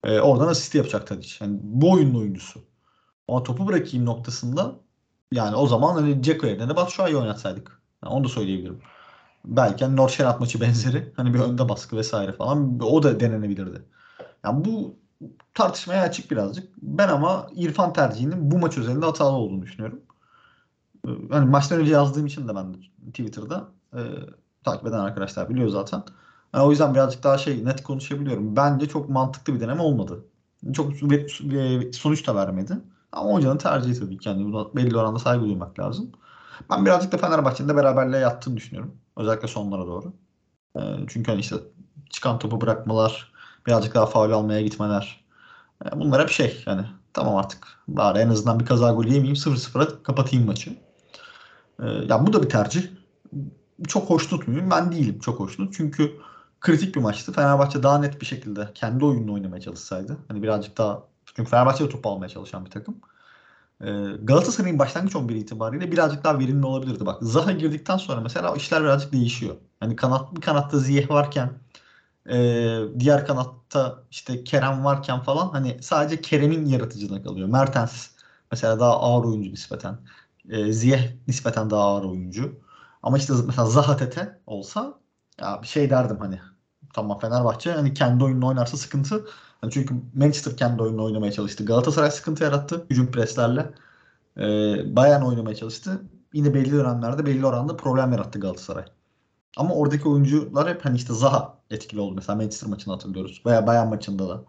E, 0.04 0.20
oradan 0.20 0.48
asist 0.48 0.74
yapacak 0.74 1.06
Tadic. 1.06 1.36
Yani 1.40 1.58
bu 1.62 1.92
oyunun 1.92 2.20
oyuncusu. 2.20 2.60
Ama 3.28 3.42
topu 3.42 3.66
bırakayım 3.66 4.06
noktasında 4.06 4.76
yani 5.32 5.56
o 5.56 5.66
zaman 5.66 5.94
hani 5.94 6.22
Ceko 6.22 6.46
yerine 6.46 6.68
de 6.68 6.76
Batshuayi 6.76 7.16
oynatsaydık. 7.16 7.80
Yani 8.04 8.14
onu 8.14 8.24
da 8.24 8.28
söyleyebilirim. 8.28 8.80
Belki 9.44 9.84
hani 9.84 9.96
Norşenat 9.96 10.40
maçı 10.40 10.60
benzeri. 10.60 11.12
Hani 11.16 11.34
bir 11.34 11.40
önde 11.40 11.68
baskı 11.68 11.96
vesaire 11.96 12.32
falan. 12.32 12.80
O 12.80 13.02
da 13.02 13.20
denenebilirdi. 13.20 13.82
Yani 14.44 14.64
bu 14.64 14.99
tartışmaya 15.54 16.02
açık 16.02 16.30
birazcık. 16.30 16.68
Ben 16.82 17.08
ama 17.08 17.46
İrfan 17.54 17.92
tercihinin 17.92 18.50
bu 18.50 18.58
maç 18.58 18.78
özelinde 18.78 19.06
hatalı 19.06 19.36
olduğunu 19.36 19.62
düşünüyorum. 19.62 20.00
Hani 21.30 21.50
maçtan 21.50 21.80
önce 21.80 21.92
yazdığım 21.92 22.26
için 22.26 22.48
de 22.48 22.54
ben 22.54 22.76
Twitter'da 23.08 23.68
e, 23.94 24.00
takip 24.64 24.86
eden 24.86 24.98
arkadaşlar 24.98 25.48
biliyor 25.48 25.68
zaten. 25.68 26.02
Yani 26.54 26.64
o 26.64 26.70
yüzden 26.70 26.94
birazcık 26.94 27.22
daha 27.22 27.38
şey 27.38 27.64
net 27.64 27.82
konuşabiliyorum. 27.82 28.56
Bence 28.56 28.88
çok 28.88 29.08
mantıklı 29.08 29.54
bir 29.54 29.60
deneme 29.60 29.82
olmadı. 29.82 30.24
Çok 30.72 30.92
sonuç 31.92 32.26
da 32.26 32.34
vermedi. 32.34 32.78
Ama 33.12 33.32
hocanın 33.32 33.58
tercihi 33.58 34.00
tabii 34.00 34.18
ki. 34.18 34.28
Yani 34.28 34.44
buna 34.44 34.74
belli 34.74 34.96
oranda 34.96 35.18
saygı 35.18 35.44
duymak 35.44 35.78
lazım. 35.78 36.12
Ben 36.70 36.86
birazcık 36.86 37.12
da 37.12 37.16
Fenerbahçe'nin 37.16 37.68
de 37.68 37.76
beraberliğe 37.76 38.22
yattığını 38.22 38.56
düşünüyorum. 38.56 38.94
Özellikle 39.16 39.48
sonlara 39.48 39.86
doğru. 39.86 40.12
E, 40.76 40.80
çünkü 41.08 41.30
hani 41.30 41.40
işte 41.40 41.56
çıkan 42.10 42.38
topu 42.38 42.60
bırakmalar, 42.60 43.29
birazcık 43.66 43.94
daha 43.94 44.06
faul 44.06 44.30
almaya 44.30 44.60
gitmeler. 44.60 45.24
E, 45.84 46.00
bunlar 46.00 46.22
hep 46.22 46.30
şey 46.30 46.62
yani 46.66 46.86
tamam 47.12 47.36
artık 47.36 47.68
bari 47.88 48.18
en 48.18 48.28
azından 48.28 48.60
bir 48.60 48.66
kaza 48.66 48.92
golü 48.92 49.08
yemeyeyim 49.08 49.36
0-0'a 49.36 50.02
kapatayım 50.02 50.46
maçı. 50.46 50.70
E, 51.82 51.86
ya 51.86 52.26
bu 52.26 52.32
da 52.32 52.42
bir 52.42 52.48
tercih. 52.48 52.82
Çok 53.88 54.10
hoşnut 54.10 54.48
muyum? 54.48 54.70
Ben 54.70 54.92
değilim 54.92 55.18
çok 55.18 55.40
hoşnut. 55.40 55.74
Çünkü 55.76 56.12
kritik 56.60 56.94
bir 56.94 57.00
maçtı. 57.00 57.32
Fenerbahçe 57.32 57.82
daha 57.82 57.98
net 57.98 58.20
bir 58.20 58.26
şekilde 58.26 58.68
kendi 58.74 59.04
oyununu 59.04 59.32
oynamaya 59.32 59.60
çalışsaydı. 59.60 60.16
Hani 60.28 60.42
birazcık 60.42 60.78
daha 60.78 61.02
çünkü 61.24 61.50
Fenerbahçe 61.50 61.84
de 61.84 61.88
topu 61.88 62.08
almaya 62.08 62.28
çalışan 62.28 62.64
bir 62.64 62.70
takım. 62.70 62.96
Ee, 63.80 63.86
Galatasaray'ın 64.22 64.78
başlangıç 64.78 65.16
11 65.16 65.34
itibariyle 65.34 65.92
birazcık 65.92 66.24
daha 66.24 66.38
verimli 66.38 66.66
olabilirdi. 66.66 67.06
Bak 67.06 67.18
Zaha 67.22 67.52
girdikten 67.52 67.96
sonra 67.96 68.20
mesela 68.20 68.54
işler 68.56 68.82
birazcık 68.82 69.12
değişiyor. 69.12 69.56
Hani 69.80 69.96
kanat 69.96 70.36
bir 70.36 70.40
kanatta 70.40 70.78
Ziyeh 70.78 71.10
varken 71.10 71.50
e, 72.30 72.78
diğer 72.98 73.26
kanatta 73.26 74.04
işte 74.10 74.44
Kerem 74.44 74.84
varken 74.84 75.20
falan 75.20 75.48
hani 75.48 75.78
sadece 75.82 76.20
Kerem'in 76.20 76.66
yaratıcılığına 76.66 77.22
kalıyor. 77.22 77.48
Mertens 77.48 78.08
mesela 78.52 78.80
daha 78.80 79.00
ağır 79.00 79.24
oyuncu 79.24 79.50
nispeten. 79.52 79.98
E, 80.50 80.72
Ziyeh 80.72 81.12
nispeten 81.28 81.70
daha 81.70 81.82
ağır 81.82 82.04
oyuncu. 82.04 82.60
Ama 83.02 83.18
işte 83.18 83.32
mesela 83.46 83.66
Zaha 83.66 83.96
Tete 83.96 84.40
olsa 84.46 85.00
ya 85.40 85.62
bir 85.62 85.66
şey 85.66 85.90
derdim 85.90 86.16
hani 86.20 86.40
tamam 86.94 87.18
Fenerbahçe 87.18 87.72
hani 87.72 87.94
kendi 87.94 88.24
oyununu 88.24 88.46
oynarsa 88.46 88.76
sıkıntı 88.76 89.14
yani 89.62 89.72
çünkü 89.72 89.94
Manchester 90.14 90.56
kendi 90.56 90.82
oyununu 90.82 91.04
oynamaya 91.04 91.32
çalıştı. 91.32 91.64
Galatasaray 91.64 92.10
sıkıntı 92.10 92.44
yarattı 92.44 92.86
hücum 92.90 93.10
preslerle. 93.10 93.70
Ee, 94.38 94.96
Bayern 94.96 95.22
oynamaya 95.22 95.56
çalıştı. 95.56 96.02
Yine 96.34 96.54
belli 96.54 96.72
dönemlerde 96.72 97.26
belli 97.26 97.46
oranda 97.46 97.76
problem 97.76 98.12
yarattı 98.12 98.40
Galatasaray. 98.40 98.84
Ama 99.56 99.74
oradaki 99.74 100.08
oyuncular 100.08 100.68
hep 100.68 100.84
hani 100.84 100.96
işte 100.96 101.14
Zaha 101.14 101.58
etkili 101.70 102.00
oldu. 102.00 102.14
Mesela 102.14 102.36
Manchester 102.36 102.70
maçını 102.70 102.94
hatırlıyoruz. 102.94 103.42
Veya 103.46 103.66
Bayern 103.66 103.88
maçında 103.88 104.28
da. 104.28 104.44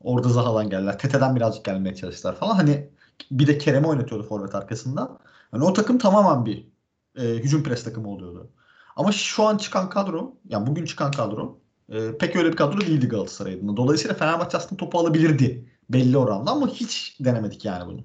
Orada 0.00 0.28
Zaha'dan 0.28 0.70
geldiler. 0.70 0.98
Tete'den 0.98 1.36
birazcık 1.36 1.64
gelmeye 1.64 1.94
çalıştılar 1.94 2.36
falan. 2.36 2.54
Hani 2.54 2.88
bir 3.30 3.46
de 3.46 3.58
Kerem'i 3.58 3.86
oynatıyordu 3.86 4.28
forvet 4.28 4.54
arkasında. 4.54 5.18
Yani 5.52 5.64
o 5.64 5.72
takım 5.72 5.98
tamamen 5.98 6.46
bir 6.46 6.68
e, 7.16 7.22
hücum 7.22 7.62
pres 7.62 7.84
takımı 7.84 8.08
oluyordu. 8.08 8.50
Ama 8.96 9.12
şu 9.12 9.44
an 9.44 9.56
çıkan 9.56 9.90
kadro, 9.90 10.34
yani 10.48 10.66
bugün 10.66 10.84
çıkan 10.84 11.10
kadro 11.10 11.58
e, 11.88 12.18
pek 12.18 12.36
öyle 12.36 12.52
bir 12.52 12.56
kadro 12.56 12.80
değildi 12.80 13.08
Galatasaray 13.08 13.54
adına. 13.54 13.76
Dolayısıyla 13.76 14.14
Fenerbahçe 14.14 14.56
aslında 14.56 14.76
topu 14.76 14.98
alabilirdi 14.98 15.68
belli 15.90 16.18
oranda 16.18 16.50
ama 16.50 16.68
hiç 16.68 17.16
denemedik 17.20 17.64
yani 17.64 17.86
bunu. 17.86 18.00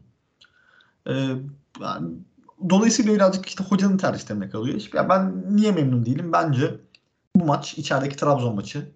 E, 1.08 1.14
yani, 1.82 2.10
dolayısıyla 2.70 3.16
birazcık 3.16 3.46
işte 3.46 3.64
hocanın 3.64 3.98
tercihlerine 3.98 4.50
kalıyor. 4.50 4.82
Ya 4.94 5.10
ben 5.10 5.44
niye 5.56 5.72
memnun 5.72 6.06
değilim? 6.06 6.32
Bence 6.34 6.80
bu 7.36 7.46
maç 7.46 7.78
içerideki 7.78 8.16
Trabzon 8.16 8.56
maçı 8.56 8.92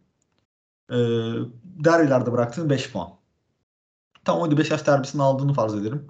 e, 0.89 0.95
derbilerde 1.63 2.31
bıraktığın 2.31 2.69
5 2.69 2.91
puan. 2.91 3.09
Tam 4.25 4.39
oydu 4.39 4.57
Beşiktaş 4.57 4.87
derbisini 4.87 5.21
aldığını 5.21 5.53
farz 5.53 5.75
ederim. 5.75 6.07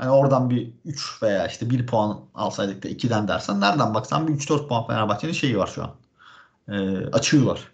Yani 0.00 0.10
oradan 0.10 0.50
bir 0.50 0.72
3 0.84 1.22
veya 1.22 1.46
işte 1.46 1.70
1 1.70 1.86
puan 1.86 2.20
alsaydık 2.34 2.82
da 2.82 2.88
2'den 2.88 3.28
dersen 3.28 3.60
nereden 3.60 3.94
baksan 3.94 4.28
bir 4.28 4.32
3-4 4.32 4.68
puan 4.68 4.86
Fenerbahçe'nin 4.86 5.32
şeyi 5.32 5.58
var 5.58 5.66
şu 5.66 5.82
an. 5.82 5.94
E, 6.68 7.06
açığı 7.06 7.46
var. 7.46 7.72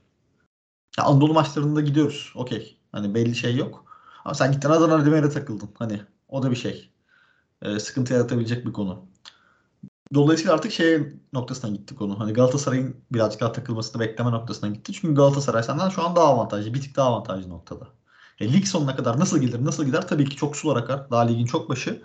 Ya 0.99 1.05
Anadolu 1.05 1.35
maçlarında 1.35 1.81
gidiyoruz. 1.81 2.33
Okey. 2.35 2.79
Hani 2.93 3.15
belli 3.15 3.35
şey 3.35 3.57
yok. 3.57 3.85
Ama 4.25 4.35
sen 4.35 4.53
gittin 4.53 4.71
Adana 4.71 5.07
Demir'e 5.07 5.31
takıldın. 5.31 5.71
Hani 5.79 6.01
o 6.29 6.43
da 6.43 6.51
bir 6.51 6.57
şey. 6.57 6.91
Ee, 7.63 7.79
sıkıntı 7.81 8.13
yaratabilecek 8.13 8.67
bir 8.67 8.73
konu. 8.73 9.07
Dolayısıyla 10.15 10.55
artık 10.55 10.73
şey 10.73 11.13
noktasına 11.33 11.71
gitti 11.71 11.95
konu. 11.95 12.21
Hani 12.21 12.33
Galatasaray'ın 12.33 12.97
birazcık 13.13 13.41
daha 13.41 13.53
takılmasını 13.53 14.01
bekleme 14.03 14.31
noktasına 14.31 14.71
gitti. 14.71 14.93
Çünkü 14.93 15.15
Galatasaray 15.15 15.63
senden 15.63 15.89
şu 15.89 16.03
an 16.07 16.17
daha 16.17 16.27
avantajlı. 16.27 16.75
Bir 16.75 16.83
tık 16.83 16.97
daha 16.97 17.09
avantajlı 17.09 17.51
noktada. 17.51 17.89
E, 18.41 18.53
lig 18.53 18.67
sonuna 18.67 18.97
kadar 18.97 19.21
nasıl 19.21 19.39
gelir 19.39 19.65
nasıl 19.65 19.85
gider 19.85 20.09
tabii 20.09 20.25
ki 20.25 20.37
çok 20.37 20.57
sular 20.57 20.77
akar. 20.77 21.11
Daha 21.11 21.23
ligin 21.23 21.47
çok 21.47 21.69
başı. 21.69 22.03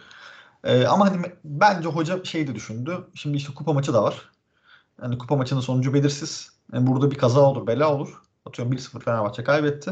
E, 0.64 0.86
ama 0.88 1.12
hani 1.12 1.26
bence 1.44 1.90
hoca 1.90 2.24
şey 2.24 2.48
de 2.48 2.56
düşündü. 2.56 3.08
Şimdi 3.16 3.38
işte 3.38 3.54
kupa 3.54 3.74
maçı 3.74 3.94
da 3.94 4.04
var. 4.04 4.30
Yani 5.02 5.18
kupa 5.18 5.36
maçının 5.36 5.62
sonucu 5.62 5.94
belirsiz. 5.94 6.50
Yani 6.74 6.88
burada 6.88 7.12
bir 7.12 7.18
kaza 7.18 7.42
olur, 7.42 7.68
bela 7.68 7.94
olur. 7.96 8.22
Atıyorum 8.46 8.74
1-0 8.74 9.00
Fenerbahçe 9.04 9.44
kaybetti. 9.44 9.92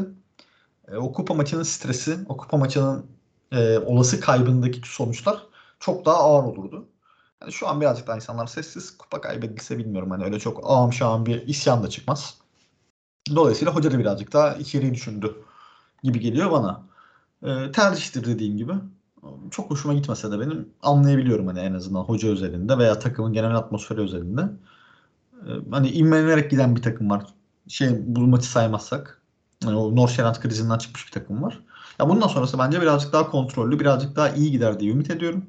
E, 0.88 0.96
o 0.96 1.12
kupa 1.12 1.34
maçının 1.34 1.62
stresi, 1.62 2.18
o 2.28 2.36
kupa 2.36 2.56
maçının 2.56 3.06
e, 3.52 3.78
olası 3.78 4.20
kaybındaki 4.20 4.80
sonuçlar 4.84 5.46
çok 5.80 6.06
daha 6.06 6.16
ağır 6.16 6.44
olurdu. 6.44 6.88
Yani 7.42 7.52
şu 7.52 7.68
an 7.68 7.80
birazcık 7.80 8.06
daha 8.06 8.16
insanlar 8.16 8.46
sessiz. 8.46 8.98
Kupa 8.98 9.20
kaybedilse 9.20 9.78
bilmiyorum. 9.78 10.10
Hani 10.10 10.24
öyle 10.24 10.38
çok 10.38 10.60
ağam 10.64 10.92
şahım 10.92 11.26
bir 11.26 11.46
isyan 11.46 11.82
da 11.82 11.88
çıkmaz. 11.90 12.38
Dolayısıyla 13.34 13.74
hoca 13.74 13.92
da 13.92 13.98
birazcık 13.98 14.32
daha 14.32 14.54
içeriği 14.54 14.94
düşündü 14.94 15.36
gibi 16.02 16.20
geliyor 16.20 16.50
bana. 16.50 16.82
E, 17.42 17.72
tercihtir 17.72 18.24
dediğim 18.24 18.56
gibi. 18.56 18.72
çok 19.50 19.70
hoşuma 19.70 19.94
gitmese 19.94 20.32
de 20.32 20.40
benim 20.40 20.68
anlayabiliyorum 20.82 21.46
hani 21.46 21.60
en 21.60 21.74
azından 21.74 22.00
hoca 22.02 22.28
özelinde 22.28 22.78
veya 22.78 22.98
takımın 22.98 23.32
genel 23.32 23.56
atmosferi 23.56 24.00
özelinde. 24.00 24.50
Ee, 25.46 25.50
Hani 25.70 25.90
inmelenerek 25.90 26.50
giden 26.50 26.76
bir 26.76 26.82
takım 26.82 27.10
var. 27.10 27.26
Şey 27.68 27.90
bu 28.06 28.20
maçı 28.20 28.46
saymazsak. 28.50 29.22
Hani 29.64 29.76
o 29.76 29.96
Norşeland 29.96 30.36
krizinden 30.36 30.78
çıkmış 30.78 31.06
bir 31.06 31.12
takım 31.12 31.42
var. 31.42 31.60
Ya 32.00 32.08
bundan 32.08 32.28
sonrası 32.28 32.58
bence 32.58 32.82
birazcık 32.82 33.12
daha 33.12 33.30
kontrollü, 33.30 33.80
birazcık 33.80 34.16
daha 34.16 34.30
iyi 34.30 34.50
gider 34.50 34.80
diye 34.80 34.92
ümit 34.92 35.10
ediyorum. 35.10 35.46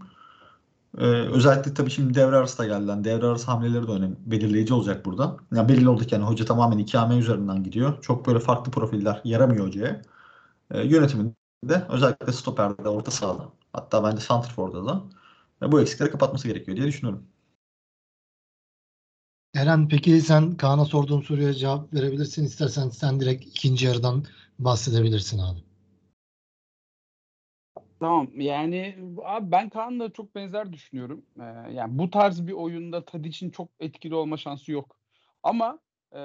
Ee, 0.97 1.05
özellikle 1.05 1.73
tabii 1.73 1.89
şimdi 1.91 2.13
devre 2.13 2.35
arası 2.35 2.57
da 2.57 2.65
geldi. 2.65 2.89
Yani 2.89 3.03
devre 3.03 3.25
arası 3.25 3.45
hamleleri 3.51 3.87
de 3.87 3.91
önemli, 3.91 4.15
belirleyici 4.25 4.73
olacak 4.73 5.05
burada. 5.05 5.37
Yani 5.55 5.69
belli 5.69 5.89
oldu 5.89 6.03
ki 6.05 6.15
yani 6.15 6.25
hoca 6.25 6.45
tamamen 6.45 6.77
ikame 6.77 7.17
üzerinden 7.17 7.63
gidiyor. 7.63 8.01
Çok 8.01 8.27
böyle 8.27 8.39
farklı 8.39 8.71
profiller 8.71 9.21
yaramıyor 9.23 9.67
hocaya. 9.67 10.01
Ee, 10.71 10.81
yönetiminde 10.81 11.35
özellikle 11.89 12.33
stoperde, 12.33 12.89
orta 12.89 13.11
sahada 13.11 13.49
hatta 13.73 14.03
bence 14.03 14.21
Santrfor'da 14.21 14.85
da 14.85 15.03
e, 15.61 15.71
bu 15.71 15.81
eksikleri 15.81 16.11
kapatması 16.11 16.47
gerekiyor 16.47 16.77
diye 16.77 16.87
düşünüyorum. 16.87 17.27
Eren 19.55 19.87
peki 19.87 20.21
sen 20.21 20.57
Kaan'a 20.57 20.85
sorduğum 20.85 21.23
soruya 21.23 21.53
cevap 21.53 21.93
verebilirsin. 21.93 22.45
İstersen 22.45 22.89
sen 22.89 23.19
direkt 23.19 23.45
ikinci 23.45 23.85
yarıdan 23.85 24.25
bahsedebilirsin 24.59 25.39
abi. 25.39 25.70
Tamam 28.01 28.31
yani 28.41 28.95
abi 29.23 29.51
ben 29.51 29.69
Kaan'la 29.69 30.13
çok 30.13 30.35
benzer 30.35 30.73
düşünüyorum. 30.73 31.25
Ee, 31.39 31.43
yani 31.73 31.99
bu 31.99 32.09
tarz 32.11 32.47
bir 32.47 32.53
oyunda 32.53 33.05
Tadic'in 33.05 33.49
çok 33.51 33.69
etkili 33.79 34.15
olma 34.15 34.37
şansı 34.37 34.71
yok. 34.71 34.97
Ama 35.43 35.79
e, 36.15 36.19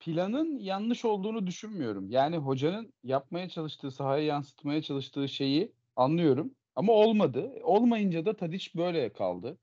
planın 0.00 0.58
yanlış 0.58 1.04
olduğunu 1.04 1.46
düşünmüyorum. 1.46 2.10
Yani 2.10 2.36
hocanın 2.36 2.94
yapmaya 3.04 3.48
çalıştığı, 3.48 3.90
sahaya 3.90 4.24
yansıtmaya 4.24 4.82
çalıştığı 4.82 5.28
şeyi 5.28 5.72
anlıyorum. 5.96 6.54
Ama 6.76 6.92
olmadı. 6.92 7.52
Olmayınca 7.62 8.26
da 8.26 8.36
Tadic 8.36 8.70
böyle 8.76 9.12
kaldı. 9.12 9.58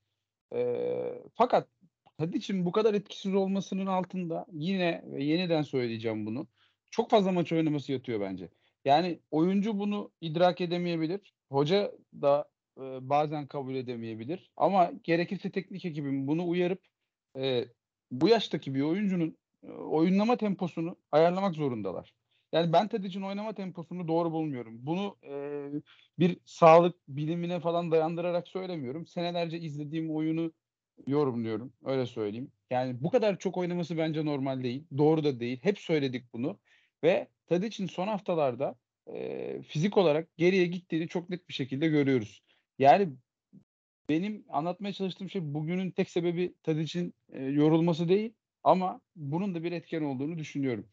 Ee, 0.55 1.23
fakat 1.35 1.69
Tadic'in 2.19 2.65
bu 2.65 2.73
kadar 2.73 2.95
etkisiz 2.95 3.35
olmasının 3.35 3.87
altında 3.87 4.47
yine 4.53 5.03
ve 5.07 5.25
yeniden 5.25 5.63
söyleyeceğim 5.63 6.27
bunu. 6.27 6.47
Çok 6.91 7.11
fazla 7.11 7.33
maç 7.33 7.53
oynaması 7.53 7.93
yatıyor 7.93 8.21
bence. 8.21 8.49
Yani 8.85 9.19
oyuncu 9.31 9.79
bunu 9.79 10.11
idrak 10.21 10.61
edemeyebilir. 10.61 11.33
Hoca 11.51 11.91
da 12.21 12.49
e, 12.77 13.09
bazen 13.09 13.47
kabul 13.47 13.75
edemeyebilir. 13.75 14.51
Ama 14.57 14.91
gerekirse 15.03 15.51
teknik 15.51 15.85
ekibin 15.85 16.27
bunu 16.27 16.47
uyarıp 16.47 16.81
e, 17.37 17.65
bu 18.11 18.29
yaştaki 18.29 18.75
bir 18.75 18.81
oyuncunun 18.81 19.37
e, 19.63 19.67
oyunlama 19.71 20.37
temposunu 20.37 20.97
ayarlamak 21.11 21.55
zorundalar. 21.55 22.13
Yani 22.51 22.73
ben 22.73 22.87
Tadic'in 22.87 23.21
oynama 23.21 23.53
temposunu 23.53 24.07
doğru 24.07 24.31
bulmuyorum. 24.31 24.77
Bunu 24.85 25.17
e, 25.23 25.33
bir 26.19 26.37
sağlık 26.45 26.95
bilimine 27.07 27.59
falan 27.59 27.91
dayandırarak 27.91 28.47
söylemiyorum. 28.47 29.07
Senelerce 29.07 29.59
izlediğim 29.59 30.15
oyunu 30.15 30.53
yorumluyorum. 31.07 31.73
Öyle 31.85 32.05
söyleyeyim. 32.05 32.51
Yani 32.71 33.03
bu 33.03 33.09
kadar 33.09 33.39
çok 33.39 33.57
oynaması 33.57 33.97
bence 33.97 34.25
normal 34.25 34.63
değil. 34.63 34.87
Doğru 34.97 35.23
da 35.23 35.39
değil. 35.39 35.59
Hep 35.63 35.79
söyledik 35.79 36.33
bunu. 36.33 36.59
Ve 37.03 37.27
Tadic'in 37.47 37.88
son 37.88 38.08
haftalarda 38.08 38.75
e, 39.13 39.62
fizik 39.62 39.97
olarak 39.97 40.38
geriye 40.38 40.65
gittiğini 40.65 41.08
çok 41.08 41.29
net 41.29 41.49
bir 41.49 41.53
şekilde 41.53 41.88
görüyoruz. 41.88 42.43
Yani 42.79 43.10
benim 44.10 44.45
anlatmaya 44.49 44.93
çalıştığım 44.93 45.29
şey 45.29 45.53
bugünün 45.53 45.91
tek 45.91 46.10
sebebi 46.10 46.53
Tadic'in 46.63 47.13
e, 47.34 47.43
yorulması 47.43 48.10
değil 48.10 48.34
ama 48.63 49.01
bunun 49.15 49.55
da 49.55 49.63
bir 49.63 49.71
etken 49.71 50.01
olduğunu 50.01 50.38
düşünüyorum. 50.38 50.88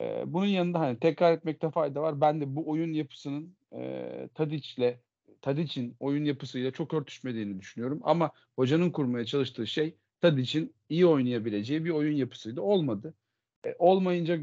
E, 0.00 0.32
bunun 0.32 0.46
yanında 0.46 0.80
hani 0.80 0.98
tekrar 0.98 1.32
etmekte 1.32 1.70
fayda 1.70 2.02
var. 2.02 2.20
Ben 2.20 2.40
de 2.40 2.56
bu 2.56 2.70
oyun 2.70 2.92
yapısının 2.92 3.56
e, 3.72 4.28
Tadic'le 4.34 4.98
Tadic'in 5.42 5.96
oyun 6.00 6.24
yapısıyla 6.24 6.70
çok 6.70 6.94
örtüşmediğini 6.94 7.60
düşünüyorum. 7.60 8.00
Ama 8.02 8.30
hocanın 8.56 8.90
kurmaya 8.90 9.24
çalıştığı 9.24 9.66
şey 9.66 9.94
Tadic'in 10.20 10.74
iyi 10.88 11.06
oynayabileceği 11.06 11.84
bir 11.84 11.90
oyun 11.90 12.16
yapısıydı. 12.16 12.60
Olmadı. 12.60 13.14
E, 13.66 13.74
olmayınca 13.78 14.40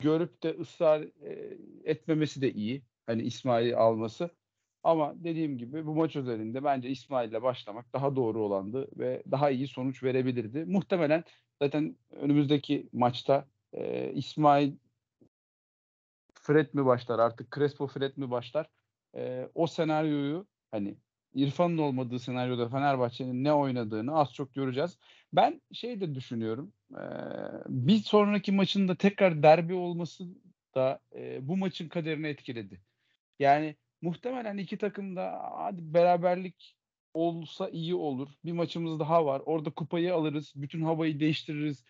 görüp 0.00 0.42
de 0.42 0.56
ısrar 0.60 1.00
e, 1.02 1.58
etmemesi 1.84 2.42
de 2.42 2.52
iyi. 2.52 2.82
Hani 3.06 3.22
İsmail'i 3.22 3.76
alması. 3.76 4.30
Ama 4.82 5.14
dediğim 5.24 5.58
gibi 5.58 5.86
bu 5.86 5.94
maç 5.94 6.16
özelinde 6.16 6.64
bence 6.64 6.88
İsmail'le 6.90 7.42
başlamak 7.42 7.92
daha 7.92 8.16
doğru 8.16 8.42
olandı 8.44 8.88
ve 8.98 9.22
daha 9.30 9.50
iyi 9.50 9.68
sonuç 9.68 10.02
verebilirdi. 10.02 10.64
Muhtemelen 10.64 11.24
zaten 11.62 11.96
önümüzdeki 12.10 12.88
maçta 12.92 13.48
e, 13.72 14.12
İsmail 14.12 14.72
Fred 16.34 16.74
mi 16.74 16.86
başlar 16.86 17.18
artık 17.18 17.54
Crespo 17.54 17.86
Fred 17.86 18.16
mi 18.16 18.30
başlar? 18.30 18.70
E, 19.16 19.48
o 19.54 19.66
senaryoyu 19.66 20.46
hani 20.70 20.96
İrfan'ın 21.34 21.78
olmadığı 21.78 22.18
senaryoda 22.18 22.68
Fenerbahçe'nin 22.68 23.44
ne 23.44 23.52
oynadığını 23.52 24.18
az 24.18 24.32
çok 24.34 24.54
göreceğiz. 24.54 24.98
Ben 25.32 25.62
şey 25.72 26.00
de 26.00 26.14
düşünüyorum. 26.14 26.72
Bir 27.68 27.96
sonraki 27.96 28.52
maçında 28.52 28.94
tekrar 28.94 29.42
derbi 29.42 29.74
olması 29.74 30.24
da 30.74 31.00
bu 31.40 31.56
maçın 31.56 31.88
kaderini 31.88 32.26
etkiledi. 32.26 32.80
Yani 33.38 33.76
muhtemelen 34.02 34.58
iki 34.58 34.78
takım 34.78 35.16
da 35.16 35.40
hadi 35.56 35.94
beraberlik 35.94 36.76
olsa 37.14 37.68
iyi 37.68 37.94
olur. 37.94 38.28
Bir 38.44 38.52
maçımız 38.52 39.00
daha 39.00 39.26
var. 39.26 39.42
Orada 39.46 39.70
kupayı 39.70 40.14
alırız. 40.14 40.52
Bütün 40.56 40.82
havayı 40.82 41.20
değiştiririz 41.20 41.84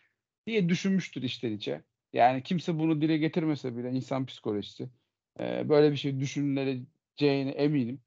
diye 0.46 0.68
düşünmüştür 0.68 1.22
içten 1.22 1.52
içe. 1.52 1.82
Yani 2.12 2.42
kimse 2.42 2.78
bunu 2.78 3.00
dile 3.00 3.18
getirmese 3.18 3.76
bile 3.76 3.90
insan 3.90 4.26
psikolojisi. 4.26 4.90
Böyle 5.38 5.92
bir 5.92 5.96
şey 5.96 6.20
düşünüleceğine 6.20 7.50
eminim. 7.50 8.00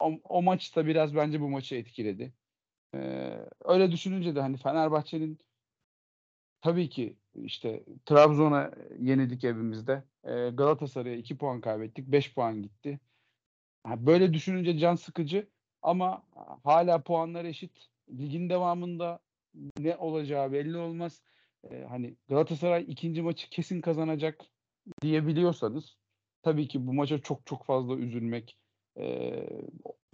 O, 0.00 0.20
o 0.24 0.42
maç 0.42 0.76
da 0.76 0.86
biraz 0.86 1.14
bence 1.14 1.40
bu 1.40 1.48
maçı 1.48 1.74
etkiledi. 1.74 2.32
Ee, 2.94 2.98
öyle 3.64 3.92
düşününce 3.92 4.34
de 4.34 4.40
hani 4.40 4.56
Fenerbahçe'nin 4.56 5.38
tabii 6.60 6.88
ki 6.88 7.16
işte 7.34 7.84
Trabzon'a 8.06 8.70
yenildik 8.98 9.44
evimizde. 9.44 10.04
Ee, 10.24 10.50
Galatasaray'a 10.50 11.16
2 11.16 11.38
puan 11.38 11.60
kaybettik. 11.60 12.06
5 12.06 12.34
puan 12.34 12.62
gitti. 12.62 13.00
Yani 13.86 14.06
böyle 14.06 14.34
düşününce 14.34 14.78
can 14.78 14.94
sıkıcı 14.94 15.48
ama 15.82 16.22
hala 16.64 17.02
puanlar 17.02 17.44
eşit. 17.44 17.90
Ligin 18.10 18.50
devamında 18.50 19.20
ne 19.78 19.96
olacağı 19.96 20.52
belli 20.52 20.76
olmaz. 20.76 21.22
Ee, 21.70 21.84
hani 21.88 22.16
Galatasaray 22.28 22.84
ikinci 22.88 23.22
maçı 23.22 23.50
kesin 23.50 23.80
kazanacak 23.80 24.40
diyebiliyorsanız 25.02 25.96
tabii 26.42 26.68
ki 26.68 26.86
bu 26.86 26.92
maça 26.92 27.18
çok 27.18 27.46
çok 27.46 27.64
fazla 27.64 27.96
üzülmek 27.96 28.58
e, 28.98 29.36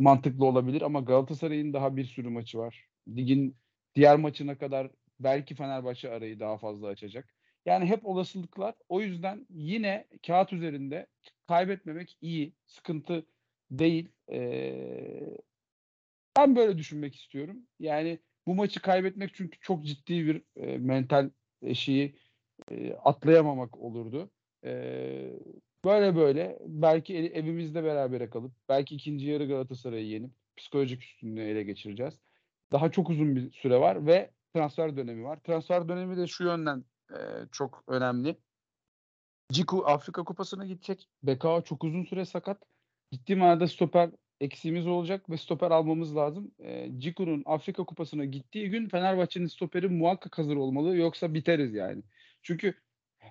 mantıklı 0.01 0.47
olabilir 0.47 0.83
ama 0.83 1.01
Galatasaray'ın 1.01 1.73
daha 1.73 1.97
bir 1.97 2.05
sürü 2.05 2.29
maçı 2.29 2.59
var. 2.59 2.89
Ligin 3.09 3.57
diğer 3.95 4.17
maçına 4.17 4.59
kadar 4.59 4.91
belki 5.21 5.55
Fenerbahçe 5.55 6.11
arayı 6.11 6.41
daha 6.41 6.59
fazla 6.59 6.89
açacak. 6.89 7.35
Yani 7.67 7.87
hep 7.87 8.07
olasılıklar. 8.07 8.75
O 8.89 9.01
yüzden 9.01 9.47
yine 9.51 10.07
kağıt 10.27 10.53
üzerinde 10.53 11.07
kaybetmemek 11.49 12.19
iyi. 12.21 12.55
Sıkıntı 12.67 13.27
değil. 13.71 14.09
Ee, 14.33 15.37
ben 16.37 16.57
böyle 16.57 16.79
düşünmek 16.79 17.15
istiyorum. 17.15 17.57
Yani 17.81 18.19
bu 18.47 18.55
maçı 18.55 18.83
kaybetmek 18.83 19.35
çünkü 19.35 19.59
çok 19.61 19.85
ciddi 19.85 20.27
bir 20.27 20.43
e, 20.57 20.79
mental 20.79 21.31
eşiği 21.63 22.19
e, 22.71 22.93
atlayamamak 22.93 23.79
olurdu. 23.79 24.31
E, 24.65 24.73
böyle 25.87 26.17
böyle 26.17 26.59
belki 26.67 27.17
evimizde 27.17 27.85
berabere 27.85 28.31
kalıp 28.31 28.53
belki 28.69 28.95
ikinci 28.95 29.27
yarı 29.27 29.47
Galatasaray'ı 29.49 30.07
yenip 30.07 30.31
psikolojik 30.57 31.03
üstünlüğü 31.03 31.43
ele 31.43 31.63
geçireceğiz. 31.63 32.21
Daha 32.73 32.91
çok 32.91 33.11
uzun 33.11 33.37
bir 33.37 33.53
süre 33.53 33.81
var 33.81 34.07
ve 34.07 34.31
transfer 34.55 34.97
dönemi 34.97 35.25
var. 35.25 35.39
Transfer 35.45 35.89
dönemi 35.89 36.17
de 36.17 36.27
şu 36.27 36.45
yönden 36.45 36.85
e, 37.11 37.19
çok 37.53 37.85
önemli. 37.89 38.37
Ciku 39.53 39.87
Afrika 39.87 40.25
Kupası'na 40.25 40.67
gidecek. 40.67 41.09
Bekao 41.23 41.63
çok 41.63 41.85
uzun 41.85 42.05
süre 42.05 42.25
sakat. 42.25 42.63
Ciddi 43.13 43.37
manada 43.37 43.69
stoper 43.69 44.11
eksiğimiz 44.41 44.87
olacak 44.87 45.31
ve 45.31 45.37
stoper 45.37 45.71
almamız 45.71 46.17
lazım. 46.17 46.51
E, 46.59 46.91
Ciku'nun 46.99 47.43
Afrika 47.47 47.85
Kupası'na 47.85 48.25
gittiği 48.25 48.71
gün 48.71 48.89
Fenerbahçe'nin 48.89 49.47
stoperi 49.47 49.89
muhakkak 49.89 50.39
hazır 50.39 50.57
olmalı 50.57 50.97
yoksa 50.97 51.35
biteriz 51.35 51.75
yani. 51.75 52.03
Çünkü 52.43 52.75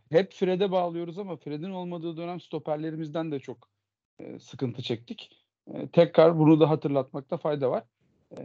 hep 0.09 0.33
Fred'e 0.33 0.71
bağlıyoruz 0.71 1.19
ama 1.19 1.37
Fred'in 1.37 1.71
olmadığı 1.71 2.17
dönem 2.17 2.39
stoperlerimizden 2.39 3.31
de 3.31 3.39
çok 3.39 3.69
e, 4.19 4.39
sıkıntı 4.39 4.81
çektik. 4.81 5.45
E, 5.73 5.87
tekrar 5.87 6.39
bunu 6.39 6.59
da 6.59 6.69
hatırlatmakta 6.69 7.37
fayda 7.37 7.71
var. 7.71 7.83
E, 8.37 8.41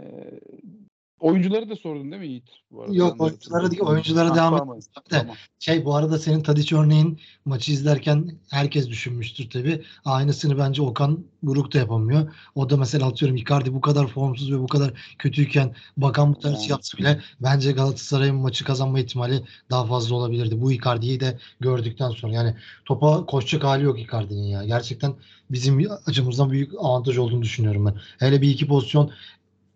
oyuncuları 1.21 1.71
da 1.71 1.77
sordun 1.77 2.13
değil 2.13 2.23
mi 2.23 2.29
Yiğit? 2.29 2.49
Bu 2.71 2.83
arada 2.83 2.95
Yok 2.95 3.21
oyunculara 3.21 3.71
değil, 3.71 3.83
oyunculara 3.83 4.35
devam 4.35 4.59
tamam, 4.59 4.79
et. 4.79 4.85
Tamam. 5.11 5.37
Şey 5.59 5.85
bu 5.85 5.95
arada 5.95 6.19
senin 6.19 6.43
Tadiç 6.43 6.73
örneğin 6.73 7.21
maçı 7.45 7.73
izlerken 7.73 8.39
herkes 8.51 8.89
düşünmüştür 8.89 9.51
tabii. 9.51 9.83
Aynısını 10.05 10.59
bence 10.59 10.83
Okan 10.83 11.25
Buruk 11.43 11.75
da 11.75 11.79
yapamıyor. 11.79 12.35
O 12.55 12.71
da 12.71 12.77
mesela 12.77 13.07
atıyorum 13.07 13.37
Icardi 13.37 13.75
bu 13.75 13.81
kadar 13.81 14.07
formsuz 14.07 14.53
ve 14.53 14.59
bu 14.59 14.67
kadar 14.67 14.93
kötüyken 15.19 15.75
bakan 15.97 16.35
bu 16.35 16.39
tarz 16.39 16.61
Yani. 16.61 16.71
yapsa 16.71 16.99
bile 16.99 17.21
bence 17.41 17.73
Galatasaray'ın 17.73 18.37
maçı 18.37 18.65
kazanma 18.65 19.01
ihtimali 19.01 19.45
daha 19.71 19.87
fazla 19.87 20.15
olabilirdi. 20.15 20.61
Bu 20.61 20.73
Icardi'yi 20.73 21.21
de 21.21 21.39
gördükten 21.61 22.11
sonra 22.11 22.33
yani 22.33 22.55
topa 22.85 23.27
koşacak 23.27 23.65
hali 23.65 23.85
yok 23.85 24.01
Icardi'nin 24.01 24.47
ya. 24.47 24.65
Gerçekten 24.65 25.15
bizim 25.51 25.87
açımızdan 26.07 26.51
büyük 26.51 26.73
avantaj 26.79 27.19
olduğunu 27.19 27.43
düşünüyorum 27.43 27.87
ben. 27.87 27.95
Hele 28.19 28.43
bir 28.43 28.49
iki 28.49 28.67
pozisyon 28.67 29.11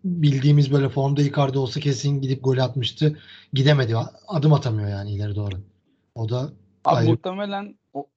bildiğimiz 0.05 0.71
böyle 0.71 0.89
formda 0.89 1.21
Icardi 1.21 1.57
olsa 1.57 1.79
kesin 1.79 2.21
gidip 2.21 2.43
gol 2.43 2.57
atmıştı. 2.57 3.19
Gidemedi. 3.53 3.95
Adım 4.27 4.53
atamıyor 4.53 4.89
yani 4.89 5.11
ileri 5.11 5.35
doğru. 5.35 5.55
O 6.15 6.29
da 6.29 6.39
Abi 6.85 6.95
Ayrı- 6.95 7.09
muhtemelen 7.09 7.79
o, 7.93 8.07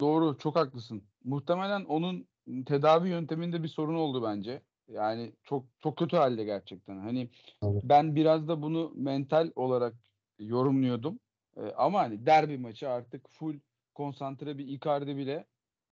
doğru 0.00 0.38
çok 0.38 0.56
haklısın. 0.56 1.02
Muhtemelen 1.24 1.84
onun 1.84 2.26
tedavi 2.66 3.08
yönteminde 3.08 3.62
bir 3.62 3.68
sorun 3.68 3.94
oldu 3.94 4.22
bence. 4.22 4.62
Yani 4.88 5.32
çok 5.44 5.64
çok 5.80 5.96
kötü 5.96 6.16
halde 6.16 6.44
gerçekten. 6.44 6.98
Hani 6.98 7.28
Tabii. 7.60 7.80
ben 7.84 8.14
biraz 8.16 8.48
da 8.48 8.62
bunu 8.62 8.92
mental 8.96 9.50
olarak 9.56 9.94
yorumluyordum. 10.38 11.18
Ee, 11.56 11.60
ama 11.76 12.00
hani 12.00 12.26
derbi 12.26 12.58
maçı 12.58 12.90
artık 12.90 13.28
full 13.28 13.58
konsantre 13.94 14.58
bir 14.58 14.66
Icardi 14.68 15.16
bile 15.16 15.44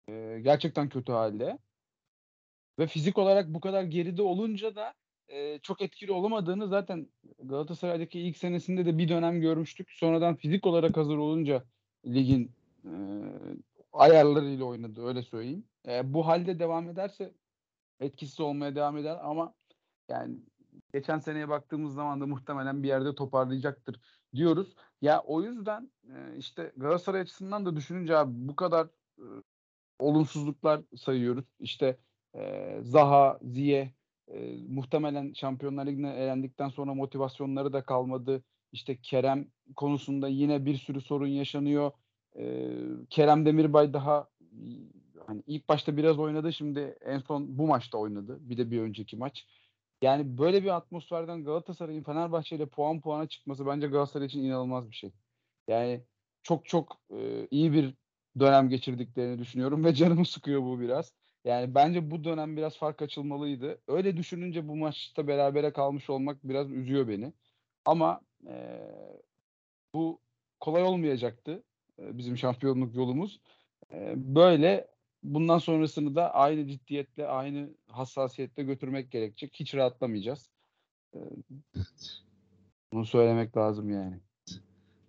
e, 0.09 0.41
gerçekten 0.45 0.89
kötü 0.89 1.13
halde. 1.13 1.59
Ve 2.79 2.87
fizik 2.87 3.19
olarak 3.19 3.49
bu 3.49 3.61
kadar 3.61 3.83
geride 3.83 4.23
olunca 4.23 4.77
da 4.77 4.95
e, 5.31 5.59
çok 5.59 5.83
etkili 5.83 6.13
olamadığını 6.13 6.69
zaten 6.69 7.09
Galatasaray'daki 7.43 8.21
ilk 8.21 8.37
senesinde 8.37 8.87
de 8.87 8.99
bir 8.99 9.09
dönem 9.09 9.41
görmüştük. 9.41 9.91
Sonradan 9.91 10.37
fizik 10.37 10.67
olarak 10.67 10.97
hazır 10.97 11.17
olunca 11.17 11.65
ligin 12.07 12.53
e, 12.85 12.93
ayarlarıyla 13.93 14.65
oynadı 14.65 15.07
öyle 15.07 15.23
söyleyeyim. 15.23 15.65
E, 15.89 16.15
bu 16.15 16.27
halde 16.27 16.59
devam 16.59 16.89
ederse 16.89 17.35
etkisiz 18.01 18.41
olmaya 18.41 18.75
devam 18.75 18.97
eder 18.97 19.19
ama 19.23 19.55
yani 20.09 20.37
geçen 20.95 21.19
seneye 21.19 21.49
baktığımız 21.49 21.95
zaman 21.95 22.21
da 22.21 22.27
muhtemelen 22.27 22.83
bir 22.83 22.89
yerde 22.89 23.15
toparlayacaktır 23.15 24.01
diyoruz. 24.35 24.75
Ya 25.03 25.21
o 25.21 25.43
yüzden 25.43 25.91
e, 26.05 26.37
işte 26.39 26.73
Galatasaray 26.77 27.21
açısından 27.21 27.67
da 27.67 27.77
düşününce 27.77 28.17
abi 28.17 28.33
bu 28.35 28.57
kadar 28.57 28.87
e, 29.19 29.25
olumsuzluklar 29.99 30.81
sayıyoruz. 30.97 31.45
İşte 31.61 31.99
e, 32.35 32.79
Zaha, 32.83 33.39
Ziye 33.43 33.95
e, 34.35 34.57
muhtemelen 34.69 35.33
Şampiyonlar 35.33 35.87
Ligi'ne 35.87 36.11
elendikten 36.11 36.69
sonra 36.69 36.95
motivasyonları 36.95 37.73
da 37.73 37.83
kalmadı. 37.83 38.45
İşte 38.73 39.01
Kerem 39.03 39.49
konusunda 39.77 40.29
yine 40.29 40.65
bir 40.65 40.77
sürü 40.77 41.01
sorun 41.01 41.27
yaşanıyor. 41.27 41.93
E, 42.37 42.69
Kerem 43.11 43.47
Demirbay 43.47 43.93
daha 43.93 44.29
hani 45.27 45.43
ilk 45.47 45.69
başta 45.69 45.97
biraz 45.97 46.19
oynadı 46.19 46.53
şimdi 46.53 46.99
en 47.01 47.19
son 47.19 47.59
bu 47.59 47.67
maçta 47.67 47.99
oynadı. 47.99 48.39
Bir 48.41 48.59
de 48.59 48.71
bir 48.71 48.81
önceki 48.81 49.17
maç. 49.17 49.47
Yani 50.03 50.39
böyle 50.39 50.63
bir 50.63 50.77
atmosferden 50.77 51.45
Galatasaray'ın 51.45 52.03
Fenerbahçe 52.03 52.57
ile 52.57 52.67
puan 52.67 53.01
puana 53.01 53.29
çıkması 53.29 53.67
bence 53.67 53.87
Galatasaray 53.87 54.27
için 54.27 54.43
inanılmaz 54.43 54.91
bir 54.91 54.97
şey. 54.97 55.13
Yani 55.69 56.05
çok 56.43 56.67
çok 56.67 57.01
e, 57.11 57.49
iyi 57.51 57.73
bir 57.73 57.95
dönem 58.39 58.69
geçirdiklerini 58.69 59.39
düşünüyorum 59.39 59.85
ve 59.85 59.95
canımı 59.95 60.27
sıkıyor 60.27 60.63
bu 60.63 60.81
biraz. 60.81 61.13
Yani 61.45 61.75
bence 61.75 62.11
bu 62.11 62.25
dönem 62.25 62.57
biraz 62.57 62.79
fark 62.79 63.03
açılmalıydı. 63.03 63.81
Öyle 63.89 64.17
düşününce 64.17 64.69
bu 64.69 64.77
maçta 64.77 65.27
berabere 65.27 65.73
kalmış 65.73 66.11
olmak 66.11 66.45
biraz 66.45 66.71
üzüyor 66.71 67.09
beni. 67.09 67.33
Ama 67.85 68.21
e, 68.47 68.81
bu 69.95 70.21
kolay 70.61 70.83
olmayacaktı 70.83 71.63
e, 71.99 72.19
bizim 72.19 72.37
şampiyonluk 72.39 72.95
yolumuz. 72.95 73.41
E, 73.93 74.15
böyle 74.17 74.89
bundan 75.23 75.59
sonrasını 75.59 76.15
da 76.15 76.35
aynı 76.35 76.67
ciddiyetle, 76.67 77.27
aynı 77.27 77.71
hassasiyetle 77.89 78.63
götürmek 78.63 79.11
gerekecek. 79.11 79.55
Hiç 79.55 79.75
rahatlamayacağız. 79.75 80.51
E, 81.15 81.19
bunu 82.93 83.07
söylemek 83.07 83.57
lazım 83.57 83.91
yani. 83.91 84.21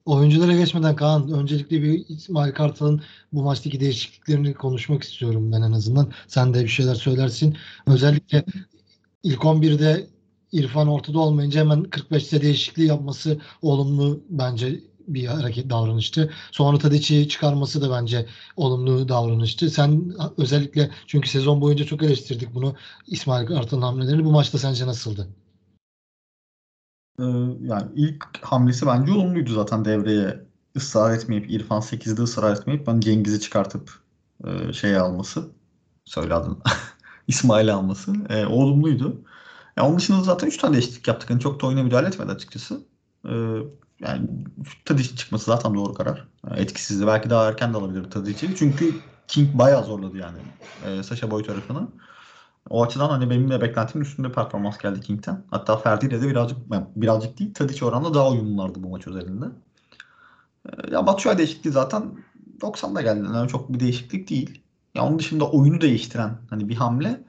Oyunculara 0.06 0.54
geçmeden 0.54 0.96
Kaan 0.96 1.32
öncelikle 1.32 1.84
bir 1.84 2.06
İsmail 2.10 2.54
Kartal'ın 2.54 3.02
bu 3.34 3.44
maçtaki 3.44 3.80
değişikliklerini 3.80 4.54
konuşmak 4.54 5.04
istiyorum 5.04 5.52
ben 5.52 5.62
en 5.62 5.72
azından. 5.72 6.12
Sen 6.28 6.54
de 6.54 6.64
bir 6.64 6.70
şeyler 6.70 6.96
söylersin. 6.96 7.58
Özellikle 7.88 8.46
ilk 9.24 9.40
11'de 9.40 10.08
İrfan 10.52 10.88
ortada 10.88 11.20
olmayınca 11.20 11.60
hemen 11.60 11.84
45'te 11.84 12.42
değişikliği 12.42 12.88
yapması 12.88 13.40
olumlu 13.62 14.24
bence 14.30 14.80
bir 15.08 15.26
hareket 15.26 15.70
davranıştı. 15.70 16.34
Sonra 16.52 16.78
Tadic'i 16.78 17.28
çıkarması 17.30 17.82
da 17.82 17.92
bence 17.92 18.26
olumlu 18.56 19.10
davranıştı. 19.10 19.70
Sen 19.70 20.14
özellikle 20.38 20.92
çünkü 21.08 21.30
sezon 21.30 21.62
boyunca 21.62 21.86
çok 21.86 22.04
eleştirdik 22.04 22.56
bunu 22.56 22.76
İsmail 23.08 23.48
Kartal'ın 23.48 23.82
hamlelerini. 23.82 24.26
Bu 24.26 24.32
maçta 24.32 24.58
sence 24.58 24.88
nasıldı? 24.88 25.28
Ee, 27.19 27.24
yani 27.62 27.91
ilk 27.95 28.43
hamlesi 28.43 28.86
bence 28.88 29.12
olumluydu 29.12 29.54
zaten 29.54 29.86
devreye 29.86 30.45
ısrar 30.76 31.13
etmeyip 31.13 31.52
İrfan 31.52 31.82
8'de 31.82 32.21
ısrar 32.21 32.54
etmeyip 32.54 32.88
ben 32.88 33.00
Cengiz'i 33.00 33.39
çıkartıp 33.39 33.91
e, 34.45 34.74
şeye 34.74 35.00
alması 35.00 35.50
söyle 36.06 36.34
adını 36.34 36.58
İsmail'i 37.28 37.71
alması 37.71 38.13
e, 38.30 38.45
olumluydu. 38.45 39.21
Ya 39.78 39.86
onun 39.88 39.97
dışında 39.97 40.24
zaten 40.24 40.47
3 40.47 40.58
tane 40.58 40.74
değişiklik 40.74 41.08
yaptık. 41.08 41.30
Yani 41.30 41.39
çok 41.39 41.62
da 41.62 41.67
oyuna 41.67 41.84
müdahale 41.84 42.08
etmedi 42.08 42.32
açıkçası. 42.32 42.82
E, 43.26 43.32
yani 44.00 44.30
Tadic'in 44.86 45.15
çıkması 45.15 45.45
zaten 45.45 45.76
doğru 45.76 45.93
karar. 45.93 46.28
Yani 46.47 46.60
etkisizdi. 46.60 47.08
Belki 47.08 47.30
daha 47.30 47.50
erken 47.50 47.74
de 47.74 47.78
alabilir 47.78 48.04
Tadic'i. 48.12 48.56
Çünkü 48.56 48.95
King 49.28 49.50
bayağı 49.54 49.84
zorladı 49.84 50.17
yani 50.17 50.38
e, 50.86 51.04
Sasha 51.04 51.32
Boy 51.32 51.43
tarafını. 51.43 51.88
O 52.69 52.84
açıdan 52.84 53.10
hani 53.10 53.30
benim 53.30 53.50
de 53.50 53.62
beklentimin 53.62 54.06
üstünde 54.06 54.32
performans 54.32 54.78
geldi 54.78 55.02
King'ten. 55.02 55.43
Hatta 55.52 55.78
Ferdi 55.78 56.06
ile 56.06 56.21
de 56.21 56.30
birazcık 56.30 56.58
birazcık 56.95 57.39
değil 57.39 57.54
Tadic 57.54 57.86
oranla 57.86 58.13
daha 58.13 58.30
uyumlulardı 58.30 58.84
bu 58.84 58.89
maç 58.89 59.08
özelinde. 59.08 59.45
Ee, 60.65 60.91
Ya 60.91 61.08
Batshuayi 61.08 61.38
değişikliği 61.38 61.71
zaten 61.71 62.04
90'da 62.62 63.02
geldi. 63.02 63.28
Yani 63.36 63.50
çok 63.50 63.74
bir 63.74 63.80
değişiklik 63.80 64.30
değil. 64.30 64.62
Ya 64.95 65.04
onun 65.06 65.19
dışında 65.19 65.52
oyunu 65.52 65.82
değiştiren 65.82 66.38
hani 66.50 66.69
bir 66.69 66.76
hamle 66.76 67.24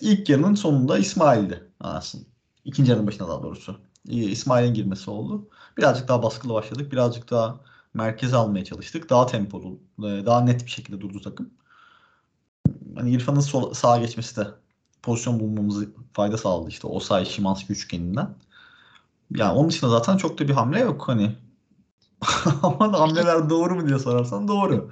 ilk 0.00 0.28
yarının 0.28 0.54
sonunda 0.54 0.98
İsmail'di 0.98 1.70
aslında. 1.80 2.24
İkinci 2.64 2.90
yarının 2.90 3.06
başında 3.06 3.28
daha 3.28 3.42
doğrusu. 3.42 3.80
İsmail'in 4.08 4.74
girmesi 4.74 5.10
oldu. 5.10 5.48
Birazcık 5.78 6.08
daha 6.08 6.22
baskılı 6.22 6.54
başladık. 6.54 6.92
Birazcık 6.92 7.30
daha 7.30 7.60
merkeze 7.94 8.36
almaya 8.36 8.64
çalıştık. 8.64 9.10
Daha 9.10 9.26
tempolu, 9.26 9.80
e, 9.98 10.26
daha 10.26 10.40
net 10.40 10.66
bir 10.66 10.70
şekilde 10.70 11.00
durdu 11.00 11.20
takım 11.20 11.50
hani 12.96 13.10
İrfan'ın 13.10 13.40
sol, 13.40 13.74
sağa 13.74 13.98
geçmesi 13.98 14.36
de 14.36 14.46
pozisyon 15.02 15.40
bulmamızı 15.40 15.88
fayda 16.12 16.38
sağladı 16.38 16.68
işte 16.68 16.86
o 16.86 17.00
say 17.00 17.24
Şimanski 17.24 17.72
üçgeninden. 17.72 18.28
Yani 19.36 19.52
onun 19.52 19.68
dışında 19.68 19.90
zaten 19.90 20.16
çok 20.16 20.38
da 20.38 20.48
bir 20.48 20.52
hamle 20.52 20.80
yok 20.80 21.08
hani. 21.08 21.36
Ama 22.62 23.00
hamleler 23.00 23.50
doğru 23.50 23.74
mu 23.74 23.88
diye 23.88 23.98
sorarsan 23.98 24.48
doğru. 24.48 24.90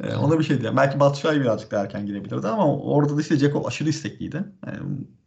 Ee, 0.00 0.16
ona 0.16 0.38
bir 0.38 0.44
şey 0.44 0.56
diyeyim. 0.56 0.76
Belki 0.76 1.00
Batshuayi 1.00 1.40
birazcık 1.40 1.70
daha 1.70 1.82
erken 1.82 2.06
girebilirdi 2.06 2.48
ama 2.48 2.76
orada 2.76 3.16
da 3.16 3.20
işte 3.20 3.38
Ceko 3.38 3.66
aşırı 3.66 3.88
istekliydi. 3.88 4.44
Yani, 4.66 4.78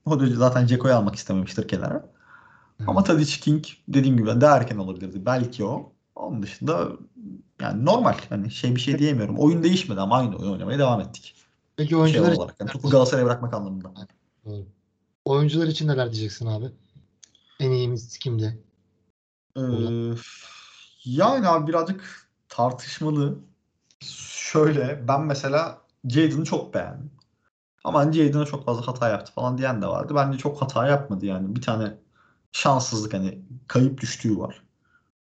o 0.06 0.20
da 0.20 0.28
zaten 0.28 0.65
Ceko'yu 0.65 0.94
almak 0.96 1.15
istememiştir 1.15 1.68
kenara. 1.68 2.06
Ama 2.88 3.04
Tadic 3.04 3.39
King 3.39 3.65
dediğim 3.88 4.18
gibi 4.18 4.42
daha 4.42 4.58
erken 4.58 4.78
olabilirdi. 4.78 5.26
Belki 5.26 5.65
o. 5.65 5.94
Onun 6.15 6.44
dışında 6.44 6.88
yani 7.62 7.86
normal. 7.86 8.15
Hani 8.30 8.52
şey 8.52 8.76
bir 8.76 8.82
şey 8.82 9.00
diyemiyorum. 9.00 9.38
Oyun 9.38 9.63
değişmedi 9.63 10.02
ama 10.02 10.18
aynı 10.18 10.38
oyun 10.38 10.52
oynamaya 10.52 10.80
devam 10.80 11.02
ettik 11.02 11.38
Peki 11.80 11.89
şey 11.89 11.98
oyuncular 11.98 12.32
olarak. 12.32 12.56
Yani 12.60 12.72
topu 12.72 12.89
Galatasaray'a 12.89 13.26
bırakmak 13.26 13.54
anlamında. 13.54 13.92
Doğru. 14.46 14.65
Oyuncular 15.26 15.68
için 15.68 15.88
neler 15.88 16.12
diyeceksin 16.12 16.46
abi? 16.46 16.65
En 17.60 17.72
iyimiz 17.72 18.18
kimdi? 18.18 18.63
Ee, 19.58 19.62
yani 21.06 21.48
abi 21.48 21.68
birazcık 21.68 22.30
tartışmalı. 22.50 23.39
Şöyle 24.02 25.08
ben 25.08 25.22
mesela 25.22 25.82
Jadon'ı 26.06 26.46
çok 26.46 26.74
beğendim. 26.74 27.12
Ama 27.84 28.00
hani 28.00 28.13
Jadon'a 28.15 28.46
çok 28.46 28.65
fazla 28.65 28.88
hata 28.88 29.10
yaptı 29.10 29.32
falan 29.34 29.58
diyen 29.58 29.82
de 29.82 29.88
vardı. 29.88 30.15
Bence 30.15 30.38
çok 30.38 30.62
hata 30.62 30.88
yapmadı 30.88 31.26
yani. 31.26 31.56
Bir 31.56 31.62
tane 31.62 31.98
şanssızlık 32.52 33.13
hani 33.13 33.42
kayıp 33.68 34.02
düştüğü 34.02 34.38
var. 34.38 34.63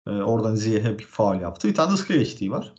Ee, 0.06 0.10
oradan 0.10 0.54
Ziyech'e 0.54 0.98
bir 0.98 1.04
faul 1.06 1.40
yaptı. 1.40 1.68
Bir 1.68 1.74
tane 1.74 1.90
de 1.90 1.94
ıskaya 1.94 2.18
geçtiği 2.18 2.50
var. 2.50 2.74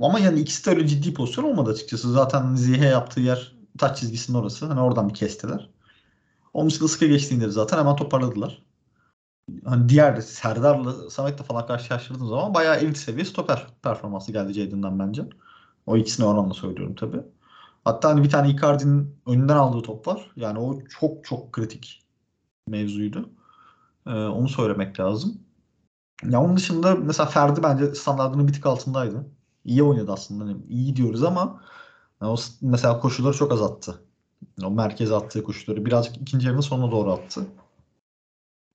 Ama 0.00 0.18
yani 0.20 0.40
ikisi 0.40 0.66
de 0.66 0.70
öyle 0.70 0.88
ciddi 0.88 1.14
pozisyon 1.14 1.44
olmadı 1.44 1.70
açıkçası. 1.70 2.12
Zaten 2.12 2.54
Ziyech'e 2.54 2.86
yaptığı 2.86 3.20
yer 3.20 3.56
taç 3.78 3.98
çizgisinin 3.98 4.38
orası. 4.38 4.66
Hani 4.66 4.80
oradan 4.80 5.08
bir 5.08 5.14
kestiler. 5.14 5.70
Onun 6.54 6.70
dışında 6.70 6.84
ıskaya 6.84 7.08
geçtiğinde 7.12 7.46
de 7.46 7.50
zaten 7.50 7.78
hemen 7.78 7.96
toparladılar. 7.96 8.62
Hani 9.64 9.88
diğer 9.88 10.20
Serdar'la 10.20 11.10
Samet'le 11.10 11.42
falan 11.42 11.66
karşılaştırdığım 11.66 12.28
zaman 12.28 12.54
bayağı 12.54 12.76
elit 12.76 12.96
seviye 12.98 13.24
stoper 13.24 13.66
performansı 13.82 14.32
geldi 14.32 14.52
Jadon'dan 14.52 14.98
bence. 14.98 15.24
O 15.86 15.96
ikisini 15.96 16.26
oranla 16.26 16.54
söylüyorum 16.54 16.94
tabii. 16.94 17.20
Hatta 17.84 18.08
hani 18.08 18.24
bir 18.24 18.30
tane 18.30 18.50
Icardi'nin 18.50 19.16
önünden 19.26 19.56
aldığı 19.56 19.82
top 19.82 20.06
var. 20.06 20.30
Yani 20.36 20.58
o 20.58 20.80
çok 20.84 21.24
çok 21.24 21.52
kritik 21.52 22.02
mevzuydu. 22.68 23.30
Ee, 24.06 24.10
onu 24.10 24.48
söylemek 24.48 25.00
lazım. 25.00 25.38
Ya 26.22 26.42
onun 26.42 26.56
dışında 26.56 26.94
mesela 26.94 27.28
Ferdi 27.28 27.62
bence 27.62 27.94
standartının 27.94 28.48
bir 28.48 28.52
tık 28.52 28.66
altındaydı. 28.66 29.26
İyi 29.64 29.82
oynadı 29.82 30.12
aslında. 30.12 30.44
Hani 30.44 30.56
iyi 30.68 30.96
diyoruz 30.96 31.22
ama 31.24 31.62
yani 32.22 32.32
o 32.32 32.36
mesela 32.62 33.00
koşuları 33.00 33.36
çok 33.36 33.52
az 33.52 33.62
attı. 33.62 34.02
O 34.64 34.70
merkeze 34.70 35.14
attığı 35.14 35.42
koşuları 35.42 35.84
birazcık 35.84 36.16
ikinci 36.16 36.46
yarının 36.46 36.60
sonuna 36.60 36.92
doğru 36.92 37.12
attı. 37.12 37.46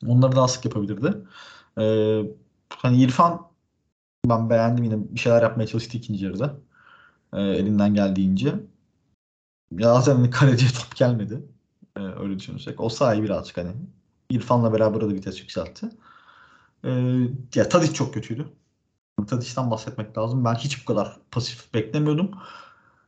Onları 0.07 0.35
daha 0.35 0.47
sık 0.47 0.65
yapabilirdi. 0.65 1.17
Ee, 1.77 2.21
hani 2.69 3.03
İrfan 3.03 3.47
ben 4.29 4.49
beğendim 4.49 4.83
yine 4.83 4.95
bir 5.15 5.19
şeyler 5.19 5.41
yapmaya 5.41 5.67
çalıştı 5.67 5.97
ikinci 5.97 6.25
yarıda. 6.25 6.55
Ee, 7.33 7.41
elinden 7.41 7.93
geldiğince. 7.93 8.55
Ya 9.71 9.93
zaten 9.93 10.15
hani 10.15 10.29
kaleciye 10.29 10.71
top 10.71 10.95
gelmedi. 10.95 11.43
Ee, 11.97 11.99
öyle 11.99 12.39
düşünürsek. 12.39 12.79
O 12.81 12.89
sayı 12.89 13.23
birazcık 13.23 13.57
hani 13.57 13.71
İrfan'la 14.29 14.73
beraber 14.73 15.01
de 15.01 15.07
vites 15.07 15.39
yükseltti. 15.41 15.89
Ee, 16.83 16.89
ya 17.55 17.69
Tadic 17.69 17.93
çok 17.93 18.13
kötüydü. 18.13 18.47
Tadic'ten 19.27 19.71
bahsetmek 19.71 20.17
lazım. 20.17 20.45
Ben 20.45 20.55
hiç 20.55 20.81
bu 20.81 20.85
kadar 20.85 21.17
pasif 21.31 21.73
beklemiyordum. 21.73 22.31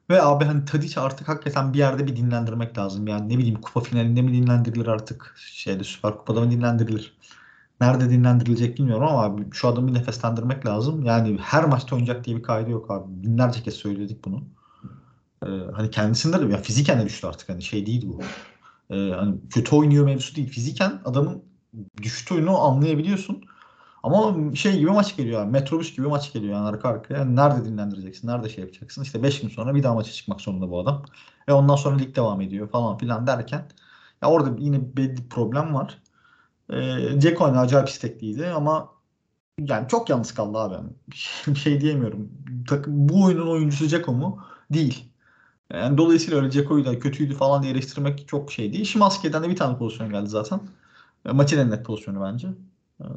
Ve 0.10 0.22
abi 0.22 0.46
hani 0.46 0.66
Tadic 0.66 1.02
artık 1.02 1.28
hakikaten 1.28 1.74
bir 1.74 1.78
yerde 1.78 2.08
bir 2.08 2.16
dinlendirmek 2.16 2.78
lazım. 2.78 3.08
Yani 3.08 3.30
ne 3.34 3.38
bileyim 3.38 3.62
kupa 3.62 3.80
finalinde 3.80 4.22
mi 4.22 4.34
dinlendirilir 4.34 4.88
artık? 4.88 5.36
Şeyde 5.38 5.84
Süper 5.84 6.18
Kupa'da 6.18 6.42
mı 6.42 6.52
dinlendirilir? 6.52 7.18
Nerede 7.82 8.10
dinlendirilecek 8.10 8.78
bilmiyorum 8.78 9.08
ama 9.08 9.24
abi 9.24 9.46
şu 9.52 9.68
adamı 9.68 9.88
bir 9.88 9.94
nefeslendirmek 9.94 10.66
lazım. 10.66 11.06
Yani 11.06 11.38
her 11.42 11.66
maçta 11.66 11.96
oynayacak 11.96 12.26
diye 12.26 12.38
bir 12.38 12.44
kaydı 12.44 12.72
yok 12.72 12.92
abi. 12.92 13.24
Binlerce 13.24 13.64
kez 13.64 13.74
söyledik 13.74 14.26
bunu. 14.26 14.44
Ee, 15.46 15.48
hani 15.76 15.90
kendisinde 15.92 16.42
de 16.42 16.54
ya 16.54 16.58
fiziken 16.58 17.00
de 17.00 17.06
düştü 17.06 17.28
artık 17.28 17.50
hani 17.50 17.62
şey 17.62 17.86
değil 17.86 18.06
bu. 18.08 18.22
Ee, 18.96 19.12
hani 19.12 19.36
kötü 19.50 19.76
oynuyor 19.76 20.06
mevzusu 20.06 20.36
değil. 20.36 20.50
Fiziken 20.50 21.02
adamın 21.06 21.44
düştüğünü 22.02 22.50
anlayabiliyorsun. 22.50 23.44
Ama 24.04 24.36
şey 24.56 24.80
gibi 24.80 24.92
maç 24.92 25.18
geliyor. 25.18 25.46
Metrobüs 25.46 25.96
gibi 25.96 26.08
maç 26.08 26.34
geliyor 26.34 26.54
yani 26.54 26.68
arka 26.68 26.90
arkaya. 26.90 27.16
Yani 27.20 27.36
nerede 27.36 27.66
dinlendireceksin? 27.66 28.28
Nerede 28.28 28.50
şey 28.50 28.64
yapacaksın? 28.64 29.04
İşte 29.04 29.24
5 29.24 29.42
gün 29.42 29.50
sonra 29.50 29.76
bir 29.76 29.84
daha 29.84 29.94
maça 29.94 30.12
çıkmak 30.12 30.42
zorunda 30.42 30.70
bu 30.70 30.80
adam. 30.80 31.06
Ve 31.50 31.54
ondan 31.54 31.76
sonra 31.76 31.98
lig 31.98 32.16
devam 32.16 32.42
ediyor 32.42 32.70
falan 32.70 32.98
filan 32.98 33.28
derken 33.28 33.68
ya 34.22 34.30
orada 34.30 34.56
yine 34.60 34.98
belli 34.98 35.30
problem 35.30 35.74
var. 35.74 35.98
Ee, 36.70 37.20
Dzeko 37.22 37.46
hani 37.46 37.60
acayip 37.60 37.90
istekliydi 37.90 38.48
ama 38.48 38.90
yani 39.60 39.88
çok 39.88 40.10
yalnız 40.10 40.34
kaldı 40.34 40.58
abi. 40.58 40.76
Bir 41.48 41.56
şey, 41.56 41.82
diyemiyorum. 41.82 42.30
Bu 42.88 43.24
oyunun 43.26 43.48
oyuncusu 43.48 43.86
Dzeko 43.90 44.14
mu? 44.14 44.44
Değil. 44.74 45.12
Yani 45.74 45.98
dolayısıyla 45.98 46.38
öyle 46.40 46.52
Dzeko'yu 46.52 46.86
da 46.86 47.00
kötüydü 47.00 47.34
falan 47.36 47.64
diye 47.64 47.74
eleştirmek 47.74 48.28
çok 48.28 48.52
şey 48.52 48.74
değil. 48.74 48.86
Şimanski'den 48.86 49.44
de 49.44 49.50
bir 49.50 49.56
tane 49.56 49.78
pozisyon 49.78 50.10
geldi 50.10 50.30
zaten. 50.30 50.62
E, 51.26 51.32
Maçın 51.32 51.60
en 51.60 51.72
net 51.72 51.86
pozisyonu 51.86 52.22
bence. 52.24 52.48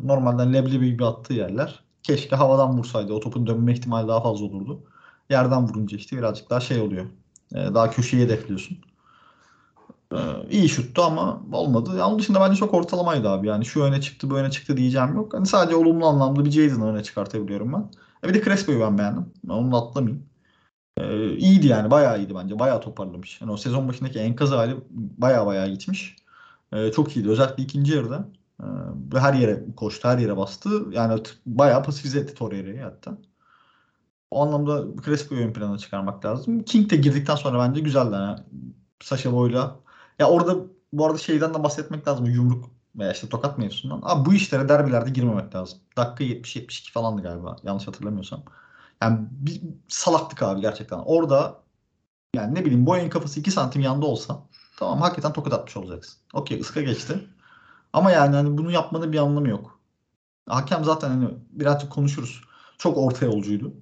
Normalden 0.03 0.55
leblebi 0.55 0.87
gibi 0.91 1.05
attığı 1.07 1.35
yerler. 1.35 1.85
Keşke 2.03 2.37
havadan 2.37 2.79
vursaydı. 2.79 3.13
O 3.13 3.21
topun 3.21 3.47
dönme 3.47 3.73
ihtimali 3.73 4.09
daha 4.09 4.23
fazla 4.23 4.45
olurdu. 4.47 4.81
Yerden 5.31 5.69
vurunca 5.69 5.97
işte 5.97 6.17
birazcık 6.17 6.51
daha 6.51 6.61
şey 6.61 6.81
oluyor. 6.81 7.07
E, 7.55 7.57
Daha 7.75 7.91
köşeye 7.91 8.25
hedefliyorsun. 8.25 8.79
E, 10.13 10.17
İyi 10.51 10.69
şuttu 10.69 11.03
ama 11.03 11.43
olmadı. 11.53 11.97
Ya 11.99 12.09
onun 12.09 12.19
dışında 12.19 12.41
bence 12.41 12.57
çok 12.57 12.75
ortalamaydı 12.75 13.29
abi. 13.29 13.47
Yani 13.47 13.65
şu 13.65 13.83
öne 13.83 14.01
çıktı, 14.01 14.31
bu 14.31 14.37
öne 14.39 14.51
çıktı 14.51 14.77
diyeceğim 14.77 15.15
yok. 15.15 15.35
Hani 15.35 15.47
sadece 15.47 15.77
olumlu 15.77 16.07
anlamda 16.07 16.45
bir 16.45 16.51
Jadon'ı 16.51 16.87
öne 16.93 17.03
çıkartabiliyorum 17.03 17.73
ben. 17.73 17.91
E 18.25 18.29
bir 18.29 18.35
de 18.35 18.45
Crespo'yu 18.45 18.81
ben 18.81 18.99
beğendim. 18.99 19.33
Ben 19.45 19.55
onu 19.55 19.77
atlamayayım. 19.77 20.27
Ee, 20.99 21.37
iyiydi 21.37 21.67
yani. 21.67 21.91
Bayağı 21.91 22.19
iyiydi 22.21 22.35
bence. 22.37 22.59
Bayağı 22.59 22.81
toparlamış. 22.81 23.41
Yani 23.41 23.53
o 23.53 23.57
sezon 23.57 23.89
başındaki 23.89 24.19
enkaz 24.21 24.51
hali 24.53 24.77
bayağı 24.93 25.47
bayağı 25.47 25.69
gitmiş. 25.69 26.17
Ee, 26.73 26.93
çok 26.93 27.17
iyiydi. 27.17 27.31
Özellikle 27.31 27.63
ikinci 27.65 27.95
yarıda. 27.95 28.29
Ee, 28.63 28.67
ve 29.15 29.21
her 29.21 29.35
yere 29.35 29.65
koştu. 29.77 30.09
Her 30.09 30.19
yere 30.19 30.37
bastı. 30.37 30.87
Yani 30.91 31.23
bayağı 31.47 31.83
pasifize 31.83 32.19
etti 32.19 32.35
Torreira'yı 32.35 32.83
hatta. 32.83 33.19
O 34.31 34.43
anlamda 34.43 35.03
Crespo'yu 35.05 35.41
ön 35.41 35.53
plana 35.53 35.79
çıkarmak 35.79 36.25
lazım. 36.25 36.63
King 36.63 36.91
de 36.91 36.97
girdikten 36.97 37.35
sonra 37.37 37.59
bence 37.59 37.81
güzeldi. 37.81 38.15
Yani. 38.15 38.41
Sasha 39.01 39.33
Boy'la. 39.33 39.77
Ya 40.19 40.29
orada 40.29 40.57
bu 40.93 41.07
arada 41.07 41.19
şeyden 41.19 41.55
de 41.55 41.65
bahsetmek 41.65 42.09
lazım. 42.09 42.27
Yumruk 42.27 42.71
veya 42.97 43.13
işte 43.13 43.29
tokat 43.29 43.59
mevzusundan. 43.59 44.01
Abi 44.03 44.27
bu 44.31 44.35
işlere 44.35 44.69
derbilerde 44.69 45.11
girmemek 45.11 45.55
lazım. 45.55 45.79
Dakika 45.97 46.25
70-72 46.25 46.93
falandı 46.93 47.23
galiba. 47.23 47.57
Yanlış 47.63 47.89
hatırlamıyorsam. 47.89 48.43
Yani 49.03 49.19
bir 49.31 49.61
salaklık 49.89 50.43
abi 50.43 50.61
gerçekten. 50.61 50.99
Orada 50.99 51.63
yani 52.35 52.55
ne 52.55 52.65
bileyim 52.65 52.87
boyun 52.87 53.09
kafası 53.09 53.41
2 53.41 53.51
santim 53.51 53.83
yanda 53.83 54.07
olsa 54.07 54.43
tamam 54.77 55.01
hakikaten 55.01 55.33
tokat 55.33 55.53
atmış 55.53 55.77
olacaksın. 55.77 56.21
Okey 56.33 56.61
ıska 56.61 56.83
geçti. 56.83 57.29
Ama 57.95 58.11
yani 58.11 58.37
hani 58.37 58.59
bunu 58.59 58.71
yapmanın 58.71 59.13
bir 59.13 59.19
anlamı 59.19 59.49
yok. 59.49 59.81
Hakem 60.49 60.85
zaten 60.85 61.09
hani 61.09 61.29
birazcık 61.51 61.93
konuşuruz. 61.93 62.41
Çok 62.79 62.99
orta 62.99 63.27
yolcuydu. 63.27 63.75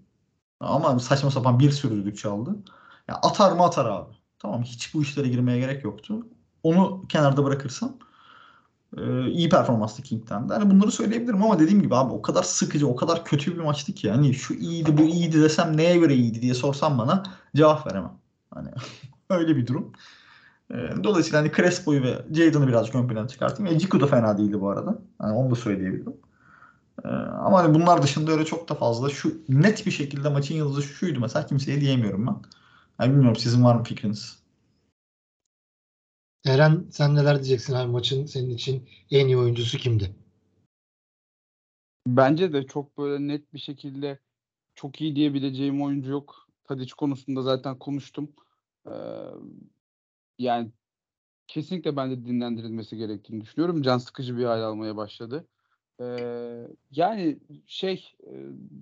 Ama 0.61 0.98
saçma 0.98 1.31
sapan 1.31 1.59
bir 1.59 1.70
sürü 1.70 1.94
düdük 1.96 2.18
çaldı. 2.18 2.57
Ya 3.09 3.14
atar 3.14 3.53
mı 3.53 3.62
atar 3.64 3.87
abi. 3.87 4.12
Tamam 4.38 4.62
hiç 4.62 4.94
bu 4.94 5.03
işlere 5.03 5.29
girmeye 5.29 5.59
gerek 5.59 5.85
yoktu. 5.85 6.27
Onu 6.62 7.05
kenarda 7.09 7.44
bırakırsam 7.44 7.96
e, 8.98 9.31
iyi 9.31 9.48
performanstı 9.48 10.03
King'den 10.03 10.48
de. 10.48 10.55
Hani 10.55 10.70
bunları 10.70 10.90
söyleyebilirim 10.90 11.42
ama 11.42 11.59
dediğim 11.59 11.83
gibi 11.83 11.96
abi 11.96 12.12
o 12.12 12.22
kadar 12.22 12.42
sıkıcı, 12.42 12.88
o 12.88 12.96
kadar 12.96 13.25
kötü 13.25 13.59
bir 13.59 13.62
maçtı 13.62 13.92
ki. 13.92 14.11
Hani 14.11 14.35
şu 14.35 14.55
iyiydi, 14.55 14.98
bu 14.98 15.03
iyiydi 15.03 15.42
desem 15.42 15.77
neye 15.77 15.96
göre 15.96 16.14
iyiydi 16.14 16.42
diye 16.42 16.55
sorsam 16.55 16.98
bana 16.98 17.22
cevap 17.57 17.87
veremem. 17.87 18.12
Hani 18.51 18.68
öyle 19.31 19.57
bir 19.57 19.66
durum. 19.66 19.92
E, 20.72 21.04
dolayısıyla 21.04 21.40
hani 21.40 21.52
Crespo'yu 21.52 22.02
ve 22.02 22.24
Jadon'ı 22.32 22.68
birazcık 22.68 22.94
ön 22.94 23.08
plana 23.08 23.28
çıkartayım. 23.28 23.74
E, 23.74 23.78
Ciku 23.78 24.00
da 24.00 24.06
fena 24.06 24.38
değildi 24.38 24.61
bu 24.61 24.70
arada. 24.70 24.98
Hani 25.18 25.32
onu 25.32 25.50
da 25.50 25.54
söyleyebilirim. 25.54 26.16
E, 27.04 27.08
ama 27.08 27.58
hani 27.58 27.74
bunlar 27.74 28.02
dışında 28.02 28.32
öyle 28.32 28.44
çok 28.44 28.68
da 28.68 28.74
fazla 28.74 29.11
şu 29.11 29.42
net 29.48 29.87
bir 29.87 29.90
şekilde 29.90 30.28
maçın 30.28 30.54
yıldızı 30.54 30.82
şuydu 30.82 31.20
mesela 31.20 31.46
kimseye 31.46 31.80
diyemiyorum 31.80 32.26
ben. 32.26 32.37
Yani 33.00 33.12
bilmiyorum 33.12 33.37
sizin 33.37 33.64
var 33.64 33.74
mı 33.74 33.85
fikriniz? 33.85 34.42
Eren 36.46 36.87
sen 36.90 37.14
neler 37.14 37.35
diyeceksin 37.35 37.74
abi 37.74 37.92
maçın 37.92 38.26
senin 38.26 38.50
için 38.50 38.88
en 39.11 39.26
iyi 39.26 39.37
oyuncusu 39.37 39.78
kimdi? 39.78 40.14
Bence 42.06 42.52
de 42.52 42.66
çok 42.66 42.98
böyle 42.98 43.28
net 43.28 43.54
bir 43.54 43.58
şekilde 43.58 44.18
çok 44.74 45.00
iyi 45.00 45.16
diyebileceğim 45.16 45.82
oyuncu 45.82 46.11
yok. 46.11 46.48
Tadic 46.64 46.92
konusunda 46.96 47.42
zaten 47.42 47.78
konuştum. 47.78 48.32
Ee, 48.87 48.90
yani 50.38 50.70
kesinlikle 51.48 51.96
bence 51.96 52.24
dinlendirilmesi 52.24 52.96
gerektiğini 52.96 53.40
düşünüyorum. 53.40 53.82
Can 53.82 53.98
sıkıcı 53.98 54.38
bir 54.38 54.44
hal 54.44 54.62
almaya 54.62 54.96
başladı. 54.96 55.48
Ee, 56.00 56.66
yani 56.90 57.38
şey 57.66 58.12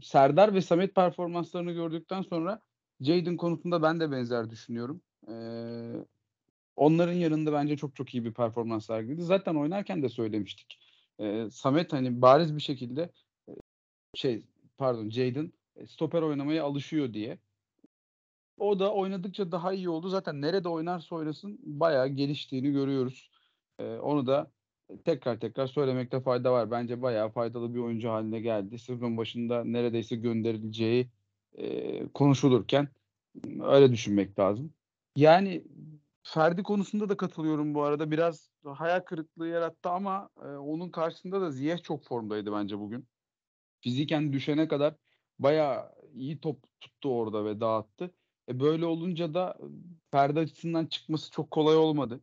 Serdar 0.03 0.55
ve 0.55 0.61
Samet 0.61 0.95
performanslarını 0.95 1.73
gördükten 1.73 2.23
sonra 2.23 2.61
Jadon 3.01 3.37
konusunda 3.37 3.83
ben 3.83 4.01
de 4.01 4.11
benzer 4.11 4.51
düşünüyorum. 4.51 5.03
Ee, 5.29 5.93
onların 6.77 7.13
yanında 7.13 7.53
bence 7.53 7.77
çok 7.77 7.97
çok 7.97 8.15
iyi 8.15 8.25
bir 8.25 8.33
performans 8.33 8.87
sergiledi. 8.87 9.23
Zaten 9.23 9.55
oynarken 9.55 10.03
de 10.03 10.09
söylemiştik. 10.09 10.79
Ee, 11.21 11.49
Samet 11.53 11.93
hani 11.93 12.23
bariz 12.23 12.57
bir 12.57 12.63
şekilde 12.63 13.11
şey 14.15 14.43
pardon 14.79 15.11
Jadon 15.11 15.53
e, 15.77 15.87
stoper 15.87 16.23
oynamaya 16.23 16.65
alışıyor 16.65 17.15
diye. 17.15 17.39
O 18.61 18.79
da 18.79 18.95
oynadıkça 18.95 19.53
daha 19.53 19.73
iyi 19.73 19.89
oldu. 19.89 20.09
Zaten 20.09 20.43
nerede 20.43 20.69
oynarsa 20.69 21.17
oynasın 21.17 21.59
bayağı 21.63 22.09
geliştiğini 22.09 22.73
görüyoruz. 22.73 23.31
Ee, 23.79 23.97
onu 23.97 24.27
da 24.27 24.51
tekrar 25.05 25.41
tekrar 25.41 25.67
söylemekte 25.67 26.21
fayda 26.21 26.53
var. 26.53 26.71
Bence 26.71 27.03
bayağı 27.03 27.31
faydalı 27.31 27.75
bir 27.75 27.79
oyuncu 27.79 28.11
haline 28.11 28.41
geldi. 28.41 28.79
Sezon 28.79 29.17
başında 29.17 29.65
neredeyse 29.65 30.17
gönderileceği 30.17 31.11
e, 31.59 32.09
konuşulurken 32.09 32.89
öyle 33.63 33.93
düşünmek 33.93 34.39
lazım. 34.39 34.73
Yani 35.17 35.65
Ferdi 36.23 36.63
konusunda 36.63 37.09
da 37.09 37.17
katılıyorum 37.17 37.75
bu 37.75 37.83
arada. 37.83 38.11
Biraz 38.11 38.51
hayal 38.65 39.01
kırıklığı 39.01 39.49
yarattı 39.49 39.91
ama 39.91 40.29
e, 40.37 40.47
onun 40.47 40.91
karşısında 40.91 41.41
da 41.41 41.51
Ziyech 41.51 41.83
çok 41.83 42.05
formdaydı 42.05 42.53
bence 42.53 42.79
bugün. 42.79 43.07
Fiziken 43.81 44.33
düşene 44.33 44.69
kadar 44.69 44.95
bayağı 45.39 45.93
iyi 46.15 46.41
top 46.41 46.59
tuttu 46.81 47.19
orada 47.19 47.45
ve 47.45 47.61
dağıttı. 47.61 48.15
E 48.51 48.61
böyle 48.61 48.87
olunca 48.87 49.35
da 49.35 49.59
Ferdi 50.11 50.41
açısından 50.41 50.87
çıkması 50.87 51.31
çok 51.31 51.51
kolay 51.51 51.77
olmadı. 51.77 52.21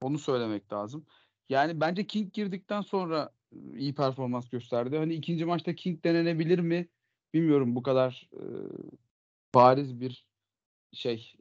Onu 0.00 0.18
söylemek 0.18 0.72
lazım. 0.72 1.06
Yani 1.48 1.80
bence 1.80 2.06
King 2.06 2.32
girdikten 2.32 2.80
sonra 2.80 3.30
iyi 3.76 3.94
performans 3.94 4.48
gösterdi. 4.48 4.96
Hani 4.96 5.14
ikinci 5.14 5.44
maçta 5.44 5.74
King 5.74 6.04
denenebilir 6.04 6.58
mi? 6.58 6.88
Bilmiyorum 7.34 7.74
bu 7.74 7.82
kadar 7.82 8.30
e, 8.32 8.42
bariz 9.54 10.00
bir 10.00 10.24
şey 10.92 11.36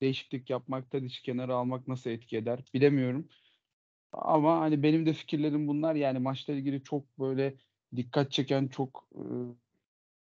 değişiklik 0.00 0.50
yapmak, 0.50 0.90
Tadic 0.90 1.22
kenara 1.22 1.54
almak 1.54 1.88
nasıl 1.88 2.10
etki 2.10 2.36
eder 2.36 2.64
bilemiyorum. 2.74 3.28
Ama 4.12 4.60
hani 4.60 4.82
benim 4.82 5.06
de 5.06 5.12
fikirlerim 5.12 5.68
bunlar. 5.68 5.94
Yani 5.94 6.18
maçla 6.18 6.52
ilgili 6.52 6.82
çok 6.82 7.18
böyle 7.18 7.54
dikkat 7.96 8.32
çeken, 8.32 8.68
çok 8.68 9.08
e, 9.14 9.22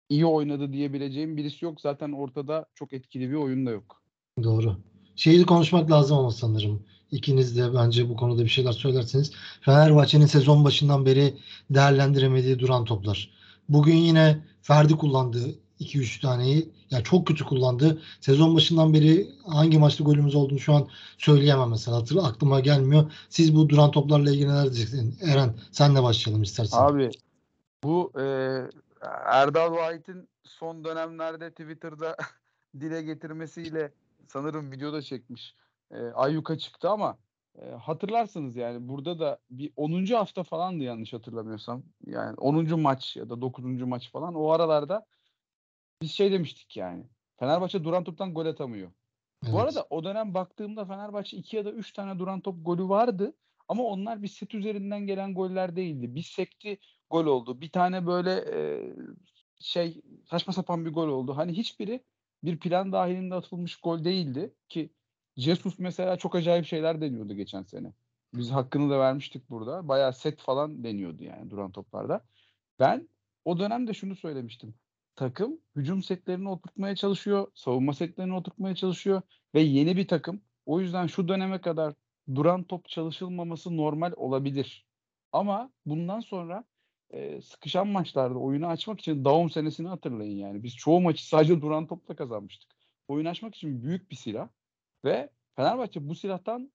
iyi 0.09 0.27
oynadı 0.27 0.73
diyebileceğim 0.73 1.37
birisi 1.37 1.65
yok. 1.65 1.81
Zaten 1.81 2.13
ortada 2.13 2.67
çok 2.75 2.93
etkili 2.93 3.31
bir 3.31 3.35
oyun 3.35 3.67
da 3.67 3.71
yok. 3.71 4.03
Doğru. 4.43 4.77
şeyi 5.17 5.47
konuşmak 5.47 5.91
lazım 5.91 6.19
ama 6.19 6.31
sanırım. 6.31 6.83
İkiniz 7.11 7.57
de 7.57 7.75
bence 7.75 8.09
bu 8.09 8.17
konuda 8.17 8.45
bir 8.45 8.49
şeyler 8.49 8.73
söylerseniz. 8.73 9.33
Fenerbahçe'nin 9.61 10.27
sezon 10.27 10.65
başından 10.65 11.07
beri 11.07 11.35
değerlendiremediği 11.71 12.59
duran 12.59 12.85
toplar. 12.85 13.31
Bugün 13.69 13.97
yine 13.97 14.45
Ferdi 14.63 14.97
kullandı 14.97 15.39
2-3 15.81 16.21
taneyi. 16.21 16.69
Ya 16.91 17.03
çok 17.03 17.27
kötü 17.27 17.45
kullandı. 17.45 18.03
Sezon 18.21 18.55
başından 18.55 18.95
beri 18.95 19.29
hangi 19.47 19.79
maçta 19.79 20.05
golümüz 20.05 20.35
olduğunu 20.35 20.59
şu 20.59 20.75
an 20.75 20.89
söyleyemem 21.19 21.71
mesela. 21.71 21.97
Hatır, 21.97 22.17
aklıma 22.17 22.61
gelmiyor. 22.61 23.13
Siz 23.29 23.57
bu 23.57 23.69
duran 23.69 23.91
toplarla 23.91 24.31
ilgili 24.31 24.49
neler 24.49 24.65
diyeceksiniz? 24.65 25.23
Eren 25.23 25.55
senle 25.73 26.03
başlayalım 26.03 26.43
istersen. 26.43 26.79
Abi 26.79 27.11
bu 27.85 28.13
e, 28.21 28.25
Erdal 29.25 29.75
White'in 29.77 30.29
son 30.45 30.85
dönemlerde 30.85 31.51
Twitter'da 31.51 32.17
dile 32.81 33.03
getirmesiyle 33.03 33.93
sanırım 34.29 34.73
videoda 34.73 35.03
çekmiş. 35.03 35.55
E, 35.91 35.97
Ayyuka 35.99 36.59
çıktı 36.59 36.89
ama 36.91 37.19
e, 37.59 37.71
hatırlarsınız 37.71 38.57
yani 38.57 38.89
burada 38.89 39.19
da 39.19 39.39
bir 39.51 39.73
10. 39.77 40.07
hafta 40.07 40.43
falandı 40.43 40.85
yanlış 40.85 41.13
hatırlamıyorsam. 41.13 41.83
Yani 42.07 42.35
10. 42.37 42.81
maç 42.81 43.17
ya 43.17 43.31
da 43.31 43.41
9. 43.41 43.65
maç 43.83 44.11
falan 44.11 44.35
o 44.35 44.51
aralarda 44.51 45.07
biz 46.03 46.13
şey 46.13 46.33
demiştik 46.33 46.77
yani. 46.77 47.07
Fenerbahçe 47.37 47.85
duran 47.85 48.05
toptan 48.05 48.35
gol 48.35 48.47
atamıyor. 48.47 48.91
Evet. 49.43 49.53
Bu 49.53 49.61
arada 49.61 49.87
o 49.91 50.05
dönem 50.05 50.35
baktığımda 50.35 50.85
Fenerbahçe 50.85 51.37
2 51.37 51.57
ya 51.57 51.65
da 51.65 51.71
3 51.73 51.93
tane 51.93 52.19
duran 52.19 52.41
top 52.41 52.67
golü 52.67 52.89
vardı. 52.89 53.35
Ama 53.69 53.83
onlar 53.83 54.23
bir 54.23 54.29
set 54.29 54.55
üzerinden 54.55 55.07
gelen 55.07 55.35
goller 55.35 55.77
değildi. 55.77 56.15
Bir 56.15 56.23
sekti 56.23 56.79
gol 57.15 57.27
oldu. 57.27 57.61
Bir 57.61 57.71
tane 57.71 58.07
böyle 58.07 58.33
e, 58.53 58.59
şey 59.61 60.03
saçma 60.31 60.53
sapan 60.53 60.85
bir 60.85 60.93
gol 60.93 61.09
oldu. 61.09 61.37
Hani 61.37 61.53
hiçbiri 61.53 62.05
bir 62.45 62.59
plan 62.59 62.93
dahilinde 62.93 63.35
atılmış 63.35 63.77
gol 63.77 64.05
değildi 64.05 64.55
ki 64.69 64.91
Jesus 65.37 65.79
mesela 65.79 66.17
çok 66.17 66.35
acayip 66.35 66.67
şeyler 66.67 67.01
deniyordu 67.01 67.35
geçen 67.35 67.62
sene. 67.62 67.93
Biz 68.35 68.51
hakkını 68.51 68.91
da 68.91 68.99
vermiştik 68.99 69.51
burada. 69.51 69.89
Bayağı 69.89 70.12
set 70.12 70.41
falan 70.41 70.85
deniyordu 70.85 71.25
yani 71.25 71.51
duran 71.51 71.73
toplarda. 71.73 72.25
Ben 72.79 73.09
o 73.45 73.59
dönemde 73.59 73.95
şunu 73.95 74.17
söylemiştim. 74.17 74.75
Takım 75.17 75.61
hücum 75.77 76.03
setlerini 76.03 76.49
oturtmaya 76.49 76.97
çalışıyor, 76.97 77.47
savunma 77.55 77.93
setlerini 77.95 78.35
oturtmaya 78.35 78.75
çalışıyor 78.75 79.23
ve 79.55 79.61
yeni 79.61 79.97
bir 79.97 80.09
takım. 80.09 80.41
O 80.67 80.81
yüzden 80.81 81.07
şu 81.07 81.29
döneme 81.29 81.61
kadar 81.61 81.95
duran 82.35 82.65
top 82.65 82.89
çalışılmaması 82.89 83.77
normal 83.77 84.12
olabilir. 84.17 84.87
Ama 85.33 85.71
bundan 85.87 86.21
sonra 86.21 86.65
e, 87.15 87.43
sıkışan 87.43 87.89
maçlarda 87.89 88.39
oyunu 88.39 88.67
açmak 88.67 89.01
için 89.01 89.25
Daum 89.25 89.51
senesini 89.51 89.89
hatırlayın 89.89 90.39
yani. 90.39 90.62
Biz 90.62 90.77
çoğu 90.77 91.01
maçı 91.01 91.29
sadece 91.29 91.61
duran 91.61 91.87
topla 91.87 92.17
kazanmıştık. 92.17 92.71
Oyun 93.09 93.25
açmak 93.27 93.55
için 93.55 93.83
büyük 93.83 94.11
bir 94.11 94.17
silah 94.17 94.49
ve 95.05 95.31
Fenerbahçe 95.57 96.09
bu 96.09 96.15
silahtan 96.15 96.73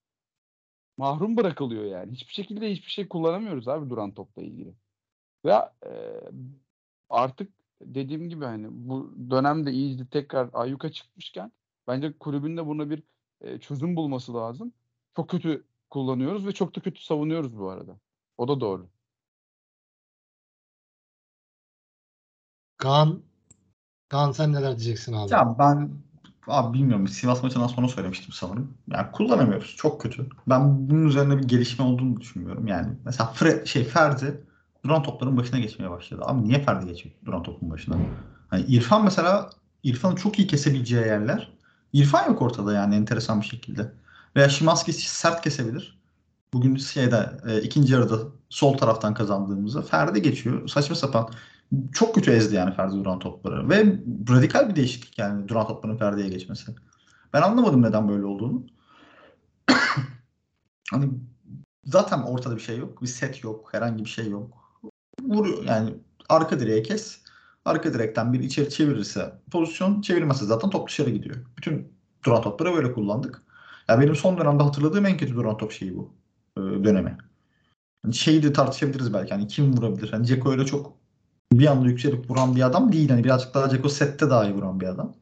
mahrum 0.98 1.38
bırakılıyor 1.38 1.86
yani. 1.86 2.12
Hiçbir 2.12 2.34
şekilde 2.34 2.72
hiçbir 2.72 2.92
şey 2.92 3.08
kullanamıyoruz 3.08 3.68
abi 3.68 3.90
duran 3.90 4.12
topla 4.14 4.42
ilgili. 4.44 4.74
Ve 5.46 5.52
e, 5.86 5.92
artık 7.10 7.54
dediğim 7.82 8.30
gibi 8.30 8.46
hani 8.46 8.68
bu 8.72 9.16
dönemde 9.32 9.72
iyice 9.72 10.08
tekrar 10.08 10.50
ayyuka 10.54 10.92
çıkmışken 10.92 11.52
bence 11.88 12.14
kulübün 12.14 12.58
de 12.58 12.66
buna 12.68 12.90
bir 12.90 13.04
e, 13.42 13.60
çözüm 13.60 13.96
bulması 13.96 14.34
lazım. 14.34 14.74
Çok 15.16 15.30
kötü 15.30 15.66
kullanıyoruz 15.90 16.48
ve 16.48 16.52
çok 16.52 16.76
da 16.76 16.82
kötü 16.82 17.04
savunuyoruz 17.04 17.60
bu 17.60 17.70
arada. 17.70 18.00
O 18.38 18.48
da 18.48 18.60
doğru. 18.60 18.90
Kaan, 22.80 23.20
Kaan 24.10 24.32
sen 24.32 24.54
neler 24.54 24.78
diyeceksin 24.78 25.14
abi? 25.14 25.34
Ya 25.34 25.56
ben 25.60 25.90
abi 26.48 26.74
bilmiyorum 26.74 27.08
Sivas 27.08 27.44
maçından 27.44 27.68
sonra 27.68 27.88
söylemiştim 27.88 28.34
sanırım. 28.34 28.74
Yani 28.92 29.12
kullanamıyoruz. 29.12 29.76
Çok 29.78 30.02
kötü. 30.02 30.30
Ben 30.48 30.90
bunun 30.90 31.08
üzerine 31.08 31.38
bir 31.38 31.44
gelişme 31.44 31.86
olduğunu 31.86 32.20
düşünmüyorum. 32.22 32.68
Yani 32.68 32.88
mesela 33.06 33.30
Fre 33.30 33.66
şey 33.66 33.84
Ferdi 33.84 34.44
duran 34.86 35.04
topların 35.04 35.38
başına 35.38 35.60
geçmeye 35.60 35.90
başladı. 35.90 36.22
Abi 36.26 36.44
niye 36.44 36.62
Ferdi 36.64 36.86
geçiyor 36.86 37.16
duran 37.26 37.44
topun 37.44 37.70
başına? 37.70 37.96
Hani 38.50 38.62
İrfan 38.62 39.04
mesela 39.04 39.50
İrfan'ın 39.84 40.16
çok 40.16 40.40
iyi 40.40 40.48
kesebileceği 40.48 41.06
yerler. 41.06 41.52
İrfan 41.94 42.28
yok 42.28 42.42
ortada 42.42 42.74
yani 42.74 42.96
enteresan 42.96 43.42
bir 43.42 43.46
şekilde. 43.46 43.92
Veya 44.36 44.50
Şimanski 44.50 44.94
sert 44.94 45.42
kesebilir. 45.44 46.00
Bugün 46.54 46.76
şeyde 46.76 47.32
e, 47.48 47.62
ikinci 47.62 47.94
yarıda 47.94 48.18
sol 48.50 48.78
taraftan 48.78 49.14
kazandığımızda 49.14 49.82
Ferdi 49.82 50.22
geçiyor. 50.22 50.68
Saçma 50.68 50.96
sapan. 50.96 51.30
Çok 51.94 52.16
kötü 52.16 52.32
ezdi 52.32 52.56
yani 52.56 52.76
Ferdi 52.76 52.96
duran 52.96 53.20
topları. 53.20 53.70
Ve 53.70 54.00
radikal 54.30 54.70
bir 54.70 54.76
değişiklik 54.76 55.18
yani 55.18 55.48
duran 55.48 55.68
topların 55.68 55.98
Ferdi'ye 55.98 56.30
geçmesi. 56.30 56.76
Ben 57.34 57.42
anlamadım 57.42 57.82
neden 57.82 58.10
böyle 58.10 58.26
olduğunu. 58.26 58.66
hani 60.92 61.10
zaten 61.86 62.22
ortada 62.22 62.56
bir 62.56 62.62
şey 62.62 62.78
yok. 62.78 63.02
Bir 63.02 63.08
set 63.08 63.44
yok. 63.44 63.74
Herhangi 63.74 64.06
bir 64.06 64.10
şey 64.10 64.30
yok. 64.30 64.58
Vuruyor 65.22 65.64
yani 65.64 65.94
arka 66.30 66.60
direğe 66.60 66.84
kes. 66.84 67.22
Arka 67.66 67.94
direkten 67.94 68.34
bir 68.34 68.40
içeri 68.40 68.70
çevirirse 68.70 69.34
pozisyon 69.52 70.02
çevirmezse 70.02 70.46
zaten 70.46 70.70
top 70.70 70.88
dışarı 70.90 71.10
gidiyor. 71.10 71.36
Bütün 71.58 71.94
duran 72.26 72.42
topları 72.42 72.74
böyle 72.74 72.94
kullandık. 72.94 73.44
Ya 73.90 74.00
benim 74.00 74.16
son 74.16 74.38
dönemde 74.38 74.64
hatırladığım 74.64 75.06
en 75.06 75.18
kötü 75.18 75.36
duran 75.36 75.58
top 75.58 75.72
şeyi 75.72 75.98
bu. 75.98 76.14
E, 76.58 76.62
dönemi. 76.62 77.18
Yani 78.06 78.14
şeyi 78.14 78.44
de 78.44 78.54
tartışabiliriz 78.54 79.14
belki. 79.14 79.34
Hani 79.34 79.48
kim 79.48 79.78
vurabilir? 79.78 80.12
Hani 80.12 80.28
Ceko 80.28 80.52
öyle 80.52 80.66
çok 80.66 80.98
bir 81.54 81.68
anda 81.68 81.88
yükselip 81.88 82.30
vuran 82.30 82.56
bir 82.56 82.62
adam 82.62 82.92
değil. 82.92 83.10
Hani 83.10 83.24
birazcık 83.24 83.54
daha 83.54 83.70
Ceko 83.70 83.90
sette 83.90 84.30
daha 84.30 84.46
iyi 84.46 84.54
vuran 84.54 84.80
bir 84.80 84.88
adam. 84.88 85.16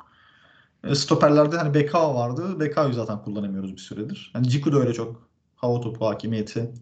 E, 0.84 0.96
stoperlerde 0.96 1.58
hani 1.58 1.74
Beka 1.74 2.16
vardı. 2.16 2.60
Beka'yı 2.60 2.94
zaten 2.94 3.22
kullanamıyoruz 3.24 3.72
bir 3.72 3.82
süredir. 3.82 4.30
Hani 4.34 4.50
Ciku 4.50 4.74
da 4.74 4.78
öyle 4.78 4.94
çok 4.94 5.30
hava 5.56 5.82
topu 5.82 6.08
hakimiyeti 6.08 6.74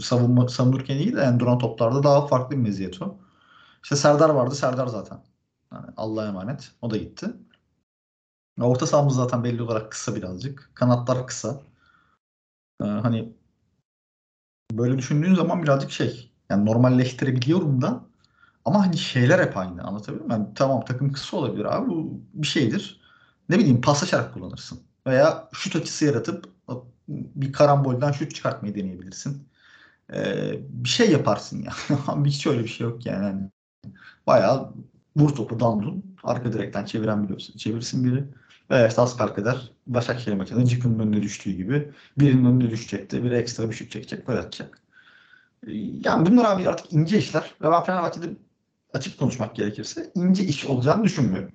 savunma, 0.00 0.48
savunurken 0.48 0.96
iyi 0.96 1.16
de 1.16 1.20
yani 1.20 1.40
duran 1.40 1.58
toplarda 1.58 2.02
daha 2.02 2.26
farklı 2.26 2.56
bir 2.56 2.62
meziyet 2.62 3.02
o. 3.02 3.16
İşte 3.82 3.96
Serdar 3.96 4.30
vardı. 4.30 4.54
Serdar 4.54 4.86
zaten. 4.86 5.20
Yani 5.72 5.86
Allah'a 5.96 6.28
emanet. 6.28 6.72
O 6.82 6.90
da 6.90 6.96
gitti. 6.96 7.26
Orta 8.60 8.86
sahamız 8.86 9.14
zaten 9.14 9.44
belli 9.44 9.62
olarak 9.62 9.92
kısa 9.92 10.14
birazcık. 10.14 10.70
Kanatlar 10.74 11.26
kısa. 11.26 11.62
Ee, 12.82 12.84
hani 12.84 13.32
böyle 14.72 14.98
düşündüğün 14.98 15.34
zaman 15.34 15.62
birazcık 15.62 15.90
şey 15.90 16.30
yani 16.50 16.66
normalleştirebiliyorum 16.66 17.82
da 17.82 18.04
ama 18.64 18.86
hani 18.86 18.98
şeyler 18.98 19.38
hep 19.46 19.56
aynı 19.56 19.82
anlatabiliyor 19.84 20.26
muyum? 20.26 20.42
Yani 20.42 20.54
tamam 20.54 20.84
takım 20.84 21.12
kısa 21.12 21.36
olabilir 21.36 21.64
abi 21.76 21.90
bu 21.90 22.20
bir 22.34 22.46
şeydir. 22.46 23.00
Ne 23.48 23.58
bileyim 23.58 23.80
paslaşarak 23.80 24.34
kullanırsın. 24.34 24.80
Veya 25.06 25.48
şut 25.52 25.76
açısı 25.76 26.04
yaratıp 26.04 26.48
bir 27.08 27.52
karambolden 27.52 28.12
şut 28.12 28.34
çıkartmayı 28.34 28.74
deneyebilirsin. 28.74 29.48
Ee, 30.14 30.60
bir 30.68 30.88
şey 30.88 31.10
yaparsın 31.12 31.62
ya. 31.62 31.72
Yani. 32.08 32.28
Hiç 32.28 32.46
öyle 32.46 32.62
bir 32.62 32.68
şey 32.68 32.86
yok 32.86 33.06
yani. 33.06 33.24
yani 33.24 33.50
bayağı 34.26 34.74
vur 35.16 35.30
topu 35.34 35.60
dandun. 35.60 36.16
Arka 36.24 36.52
direkten 36.52 36.84
çeviren 36.84 37.24
biliyorsun. 37.24 37.56
Çevirsin 37.56 38.04
biri. 38.04 38.24
Veya 38.70 38.88
işte 38.88 39.02
asper 39.02 39.34
kadar 39.34 39.70
Başakşehir 39.86 40.36
maçında 40.36 40.64
Cikun'un 40.64 40.98
önüne 40.98 41.22
düştüğü 41.22 41.52
gibi 41.52 41.92
birinin 42.18 42.44
önüne 42.44 42.70
düşecekti. 42.70 43.24
Biri 43.24 43.34
ekstra 43.36 43.70
bir 43.70 43.74
şut 43.74 43.90
çekecek. 43.90 44.28
Böyle 44.28 44.40
atacak. 44.40 44.80
Yani 46.04 46.26
bunlar 46.26 46.44
abi 46.44 46.68
artık 46.68 46.92
ince 46.92 47.18
işler. 47.18 47.54
Ve 47.62 47.70
ben 47.70 47.84
Fenerbahçe'de 47.84 48.26
açık 48.94 49.18
konuşmak 49.18 49.56
gerekirse 49.56 50.12
ince 50.14 50.44
iş 50.44 50.64
olacağını 50.64 51.04
düşünmüyorum. 51.04 51.52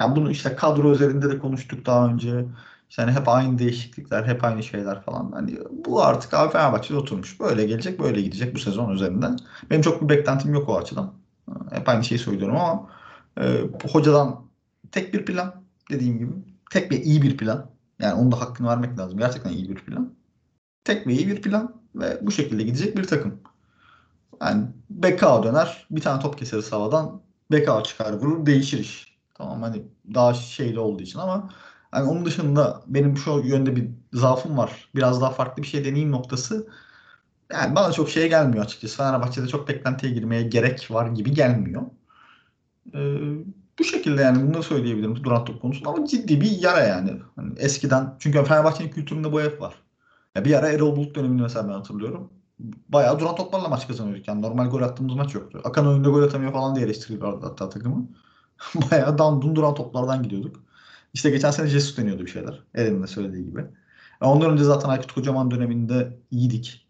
Yani 0.00 0.16
bunu 0.16 0.30
işte 0.30 0.56
kadro 0.56 0.92
üzerinde 0.92 1.30
de 1.30 1.38
konuştuk 1.38 1.86
daha 1.86 2.08
önce. 2.08 2.44
İşte 2.90 3.02
hani 3.02 3.14
hep 3.14 3.28
aynı 3.28 3.58
değişiklikler, 3.58 4.24
hep 4.24 4.44
aynı 4.44 4.62
şeyler 4.62 5.02
falan. 5.02 5.32
Hani 5.32 5.58
bu 5.86 6.04
artık 6.04 6.34
abi 6.34 6.52
Fenerbahçe'de 6.52 6.98
oturmuş. 6.98 7.40
Böyle 7.40 7.64
gelecek, 7.66 8.00
böyle 8.00 8.20
gidecek 8.22 8.54
bu 8.54 8.58
sezon 8.58 8.90
üzerinden. 8.90 9.38
Benim 9.70 9.82
çok 9.82 10.02
bir 10.02 10.08
beklentim 10.08 10.54
yok 10.54 10.68
o 10.68 10.78
açıdan. 10.78 11.14
Hep 11.70 11.88
aynı 11.88 12.04
şeyi 12.04 12.18
söylüyorum 12.18 12.56
ama 12.56 12.90
e, 13.40 13.60
hocadan 13.92 14.46
tek 14.92 15.14
bir 15.14 15.24
plan 15.24 15.54
dediğim 15.90 16.18
gibi. 16.18 16.32
Tek 16.70 16.92
ve 16.92 17.02
iyi 17.02 17.22
bir 17.22 17.36
plan. 17.36 17.70
Yani 17.98 18.14
onun 18.14 18.32
da 18.32 18.40
hakkını 18.40 18.68
vermek 18.68 18.98
lazım. 18.98 19.18
Gerçekten 19.18 19.50
iyi 19.50 19.70
bir 19.70 19.76
plan. 19.76 20.14
Tek 20.84 21.06
ve 21.06 21.12
iyi 21.12 21.28
bir 21.28 21.42
plan 21.42 21.82
ve 21.94 22.18
bu 22.22 22.30
şekilde 22.30 22.62
gidecek 22.62 22.96
bir 22.96 23.04
takım. 23.04 23.40
Yani 24.42 24.66
BK 24.90 25.42
döner, 25.42 25.86
bir 25.90 26.00
tane 26.00 26.22
top 26.22 26.38
keseriz 26.38 26.72
havadan. 26.72 27.22
BK 27.52 27.84
çıkar 27.84 28.12
vurur, 28.12 28.46
değişir 28.46 28.78
iş. 28.78 29.18
Tamam 29.34 29.62
hani 29.62 29.82
daha 30.14 30.34
şeyli 30.34 30.78
olduğu 30.80 31.02
için 31.02 31.18
ama 31.18 31.50
hani 31.90 32.08
onun 32.08 32.24
dışında 32.24 32.82
benim 32.86 33.16
şu 33.16 33.30
yönde 33.44 33.76
bir 33.76 33.88
zaafım 34.12 34.58
var. 34.58 34.90
Biraz 34.94 35.20
daha 35.20 35.30
farklı 35.30 35.62
bir 35.62 35.68
şey 35.68 35.84
deneyim 35.84 36.12
noktası. 36.12 36.68
Yani 37.52 37.74
bana 37.76 37.92
çok 37.92 38.10
şeye 38.10 38.28
gelmiyor 38.28 38.64
açıkçası. 38.64 38.96
Fenerbahçe'de 38.96 39.48
çok 39.48 39.68
beklentiye 39.68 40.12
girmeye 40.12 40.42
gerek 40.42 40.90
var 40.90 41.06
gibi 41.06 41.32
gelmiyor. 41.34 41.82
Ee, 42.94 43.18
bu 43.78 43.84
şekilde 43.84 44.22
yani 44.22 44.48
bunu 44.54 44.62
söyleyebilirim 44.62 45.24
duran 45.24 45.44
top 45.44 45.62
konusunda 45.62 45.90
ama 45.90 46.06
ciddi 46.06 46.40
bir 46.40 46.50
yara 46.50 46.80
yani. 46.84 47.10
Hani 47.36 47.58
eskiden 47.58 48.16
çünkü 48.18 48.44
Fenerbahçe'nin 48.44 48.90
kültüründe 48.90 49.32
bu 49.32 49.40
hep 49.42 49.60
var. 49.60 49.74
Ya 50.34 50.44
bir 50.44 50.54
ara 50.54 50.68
Erol 50.68 50.96
Bulut 50.96 51.14
dönemini 51.14 51.42
mesela 51.42 51.68
ben 51.68 51.72
hatırlıyorum. 51.72 52.32
Bayağı 52.88 53.18
duran 53.20 53.34
toplarla 53.36 53.68
maç 53.68 53.88
kazanıyorduk. 53.88 54.28
Yani 54.28 54.42
normal 54.42 54.70
gol 54.70 54.82
attığımız 54.82 55.14
maç 55.14 55.34
yoktu. 55.34 55.60
Akan 55.64 55.86
önünde 55.86 56.08
gol 56.08 56.22
atamıyor 56.22 56.52
falan 56.52 56.74
diye 56.76 56.86
eleştiriliyordu 56.86 57.46
hatta 57.46 57.68
takımı. 57.68 58.08
Bayağı 58.90 59.18
dandun 59.18 59.56
duran 59.56 59.74
toplardan 59.74 60.22
gidiyorduk. 60.22 60.56
İşte 61.14 61.30
geçen 61.30 61.50
sene 61.50 61.68
Jesus 61.68 61.96
deniyordu 61.98 62.22
bir 62.22 62.30
şeyler. 62.30 62.62
Eren'in 62.74 63.02
de 63.02 63.06
söylediği 63.06 63.44
gibi. 63.44 63.60
E, 64.22 64.24
Ondan 64.26 64.50
önce 64.50 64.64
zaten 64.64 64.88
Aykut 64.88 65.12
Kocaman 65.12 65.50
döneminde 65.50 66.18
iyiydik. 66.30 66.86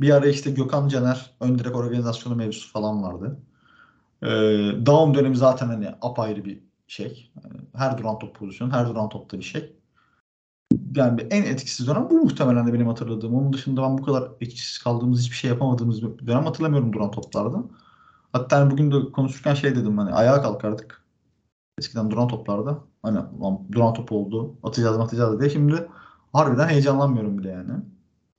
Bir 0.00 0.10
ara 0.10 0.26
işte 0.28 0.50
Gökhan 0.50 0.88
Caner 0.88 1.30
ön 1.40 1.58
direkt 1.58 1.76
organizasyonu 1.76 2.36
mevzusu 2.36 2.72
falan 2.72 3.02
vardı. 3.02 3.38
Ee, 4.22 4.26
Daum 4.86 5.14
dönemi 5.14 5.36
zaten 5.36 5.66
hani 5.68 5.88
apayrı 6.02 6.44
bir 6.44 6.62
şey. 6.88 7.32
Yani 7.44 7.60
her 7.76 7.98
duran 7.98 8.18
top 8.18 8.36
pozisyonu, 8.36 8.72
her 8.72 8.88
duran 8.88 9.08
topta 9.08 9.38
bir 9.38 9.44
şey. 9.44 9.77
Yani 10.94 11.20
en 11.30 11.42
etkisiz 11.42 11.86
dönem 11.86 12.10
bu 12.10 12.14
muhtemelen 12.14 12.66
de 12.66 12.72
benim 12.72 12.86
hatırladığım. 12.86 13.34
Onun 13.34 13.52
dışında 13.52 13.82
ben 13.82 13.98
bu 13.98 14.02
kadar 14.02 14.30
etkisiz 14.40 14.78
kaldığımız, 14.78 15.20
hiçbir 15.20 15.36
şey 15.36 15.50
yapamadığımız 15.50 16.02
bir 16.02 16.26
dönem 16.26 16.44
hatırlamıyorum 16.44 16.92
duran 16.92 17.10
toplarda. 17.10 17.64
Hatta 18.32 18.60
hani 18.60 18.70
bugün 18.70 18.90
de 18.92 19.12
konuşurken 19.12 19.54
şey 19.54 19.76
dedim 19.76 19.98
hani 19.98 20.12
ayağa 20.12 20.42
kalkardık. 20.42 21.04
Eskiden 21.78 22.10
duran 22.10 22.28
toplarda. 22.28 22.78
Hani 23.02 23.18
duran 23.72 23.94
top 23.94 24.12
oldu. 24.12 24.54
Atacağız 24.62 24.96
mı 24.96 25.02
atacağız 25.02 25.40
diye. 25.40 25.50
Şimdi 25.50 25.88
harbiden 26.32 26.68
heyecanlanmıyorum 26.68 27.38
bile 27.38 27.48
yani. 27.48 27.70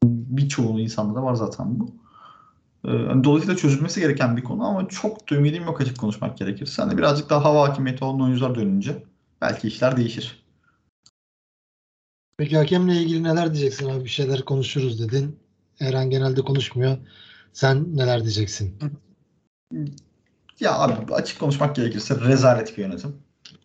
Birçoğu 0.04 0.80
insanda 0.80 1.16
da 1.16 1.24
var 1.24 1.36
zaten 1.36 1.80
bu. 1.80 1.90
Ee, 2.86 2.90
hani 2.90 3.24
dolayısıyla 3.24 3.56
çözülmesi 3.56 4.00
gereken 4.00 4.38
bir 4.38 4.44
konu 4.44 4.66
ama 4.66 4.88
çok 4.88 5.32
da 5.32 5.36
ümidim 5.36 5.64
yok 5.64 5.82
açık 5.82 5.98
konuşmak 6.00 6.38
gerekirse. 6.38 6.82
Hani 6.82 6.98
birazcık 6.98 7.30
daha 7.30 7.46
hava 7.46 7.70
hakimiyeti 7.70 8.04
olan 8.04 8.22
oyuncular 8.22 8.56
dönünce 8.56 9.04
belki 9.42 9.68
işler 9.68 9.98
değişir. 9.98 10.44
Peki 12.40 12.58
hakemle 12.58 12.94
ilgili 12.94 13.24
neler 13.24 13.54
diyeceksin 13.54 13.90
abi? 13.90 14.04
Bir 14.04 14.10
şeyler 14.10 14.42
konuşuruz 14.42 15.00
dedin. 15.02 15.40
Eren 15.80 16.10
genelde 16.10 16.42
konuşmuyor. 16.42 16.98
Sen 17.54 17.98
neler 17.98 18.22
diyeceksin? 18.22 18.80
Ya 20.60 20.80
abi 20.80 21.14
açık 21.14 21.40
konuşmak 21.40 21.76
gerekirse 21.76 22.22
rezalet 22.22 22.78
bir 22.78 22.84
yönetim. 22.84 23.16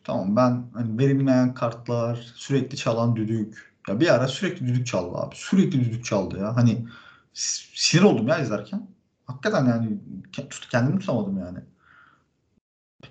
Tamam 0.05 0.37
ben 0.37 0.67
hani 0.75 0.99
verilmeyen 0.99 1.55
kartlar, 1.55 2.33
sürekli 2.35 2.77
çalan 2.77 3.17
düdük. 3.17 3.73
Ya 3.89 4.01
bir 4.01 4.15
ara 4.15 4.29
sürekli 4.29 4.67
düdük 4.67 4.87
çaldı 4.87 5.17
abi. 5.17 5.35
Sürekli 5.37 5.85
düdük 5.85 6.05
çaldı 6.05 6.39
ya. 6.39 6.57
Hani 6.57 6.87
sinir 7.33 8.03
oldum 8.03 8.29
ya 8.29 8.39
izlerken. 8.39 8.89
Hakikaten 9.27 9.65
yani 9.67 9.99
tut, 10.33 10.69
kendimi 10.71 10.99
tutamadım 10.99 11.39
yani. 11.39 11.59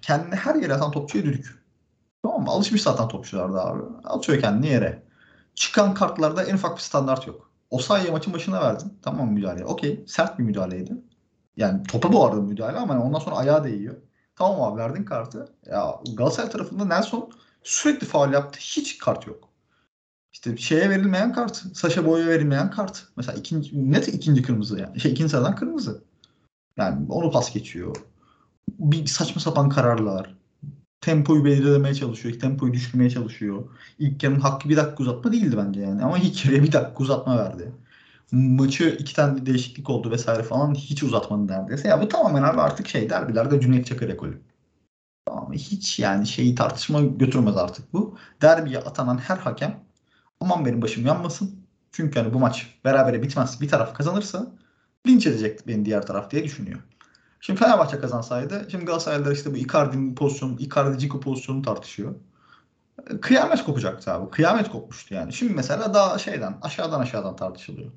Kendini 0.02 0.36
her 0.36 0.56
yere 0.56 0.74
atan 0.74 0.92
topçuya 0.92 1.24
düdük. 1.24 1.64
Tamam 2.24 2.44
mı? 2.44 2.50
Alışmış 2.50 2.82
zaten 2.82 3.08
topçular 3.08 3.54
da 3.54 3.66
abi. 3.66 3.84
Atıyor 4.04 4.42
kendini 4.42 4.68
yere. 4.68 5.13
Çıkan 5.56 5.94
kartlarda 5.94 6.44
en 6.44 6.56
ufak 6.56 6.76
bir 6.78 6.82
standart 6.82 7.28
yok. 7.28 7.52
O 7.70 7.80
sayıyı 7.80 8.12
maçın 8.12 8.34
başına 8.34 8.62
verdin. 8.62 8.94
Tamam 9.02 9.32
müdahale? 9.32 9.66
Okey. 9.66 10.04
Sert 10.08 10.40
bir 10.40 10.44
müdahaleydi. 10.44 10.94
Yani 11.58 11.84
topa 11.84 12.14
bu 12.14 12.26
arada 12.26 12.42
müdahale 12.42 12.78
ama 12.78 12.94
yani 12.94 13.04
ondan 13.04 13.20
sonra 13.20 13.36
ayağa 13.36 13.64
değiyor. 13.64 13.96
Tamam 14.36 14.62
abi 14.62 14.80
verdin 14.80 15.06
kartı. 15.06 15.48
Ya 15.66 15.96
Galatasaray 16.14 16.50
tarafında 16.50 16.86
Nelson 16.86 17.32
sürekli 17.64 18.08
faul 18.08 18.34
yaptı. 18.34 18.60
Hiç 18.60 18.98
kart 18.98 19.28
yok. 19.28 19.50
İşte 20.34 20.58
şeye 20.58 20.90
verilmeyen 20.90 21.34
kart. 21.34 21.56
Saşa 21.56 22.06
Boy'a 22.06 22.28
verilmeyen 22.28 22.72
kart. 22.72 23.08
Mesela 23.18 23.38
ikinci, 23.38 23.92
net 23.92 24.08
ikinci 24.08 24.42
kırmızı 24.42 24.80
yani. 24.80 25.00
Şey, 25.00 25.12
ikinci 25.12 25.30
sıradan 25.30 25.56
kırmızı. 25.56 26.04
Yani 26.78 27.06
onu 27.10 27.32
pas 27.32 27.54
geçiyor. 27.54 27.96
Bir 28.70 29.06
saçma 29.06 29.42
sapan 29.42 29.70
kararlar. 29.70 30.36
Tempoyu 31.04 31.46
belirlemeye 31.46 31.96
çalışıyor. 31.96 32.40
Tempoyu 32.40 32.74
düşürmeye 32.74 33.10
çalışıyor. 33.10 33.64
İlk 34.00 34.24
yarının 34.24 34.40
hakkı 34.40 34.70
bir 34.70 34.78
dakika 34.78 35.04
uzatma 35.04 35.32
değildi 35.32 35.58
bence 35.58 35.82
yani. 35.82 36.04
Ama 36.04 36.18
ilk 36.18 36.46
yarıya 36.46 36.64
bir 36.64 36.72
dakika 36.72 37.04
uzatma 37.04 37.38
verdi. 37.38 37.72
Maçı 38.32 38.98
iki 39.00 39.16
tane 39.16 39.46
değişiklik 39.46 39.90
oldu 39.90 40.12
vesaire 40.12 40.44
falan 40.44 40.76
hiç 40.76 41.04
uzatmadı 41.04 41.48
neredeyse. 41.48 41.88
Ya 41.88 42.02
bu 42.02 42.08
tamamen 42.08 42.44
abi 42.44 42.62
artık 42.62 42.88
şey 42.88 43.10
derbilerde 43.10 43.62
Cüneyt 43.62 43.88
Çakır 43.88 44.10
ekolü. 44.10 44.42
Tamam? 45.26 45.54
Hiç 45.54 46.00
yani 46.00 46.28
şeyi 46.28 46.56
tartışma 46.56 47.02
götürmez 47.02 47.58
artık 47.58 47.94
bu. 47.94 48.18
Derbiye 48.42 48.80
atanan 48.80 49.18
her 49.18 49.38
hakem 49.38 49.80
aman 50.40 50.66
benim 50.66 50.82
başım 50.82 51.06
yanmasın. 51.06 51.56
Çünkü 51.92 52.20
hani 52.20 52.34
bu 52.34 52.40
maç 52.40 52.80
berabere 52.86 53.24
bitmez. 53.24 53.62
Bir 53.62 53.70
taraf 53.70 53.94
kazanırsa 53.94 54.48
linç 55.08 55.28
edecek 55.28 55.68
beni 55.68 55.86
diğer 55.86 56.06
taraf 56.08 56.32
diye 56.32 56.44
düşünüyor. 56.44 56.80
Şimdi 57.46 57.60
Fenerbahçe 57.60 58.00
kazansaydı 58.00 58.68
şimdi 58.72 58.86
Galatasaraylılar 58.86 59.32
işte 59.32 59.54
bu 59.54 59.58
Icardi'nin 59.58 60.16
pozisyonu, 60.16 60.56
Icardi 60.60 61.00
Ciku 61.00 61.20
pozisyonu 61.20 61.62
tartışıyor. 61.62 62.16
Kıyamet 63.22 63.64
kopacaktı 63.64 64.12
abi. 64.12 64.30
Kıyamet 64.30 64.72
kopmuştu 64.72 65.14
yani. 65.14 65.34
Şimdi 65.34 65.54
mesela 65.54 65.94
daha 65.94 66.18
şeyden 66.18 66.58
aşağıdan 66.62 67.00
aşağıdan 67.00 67.36
tartışılıyor. 67.36 67.92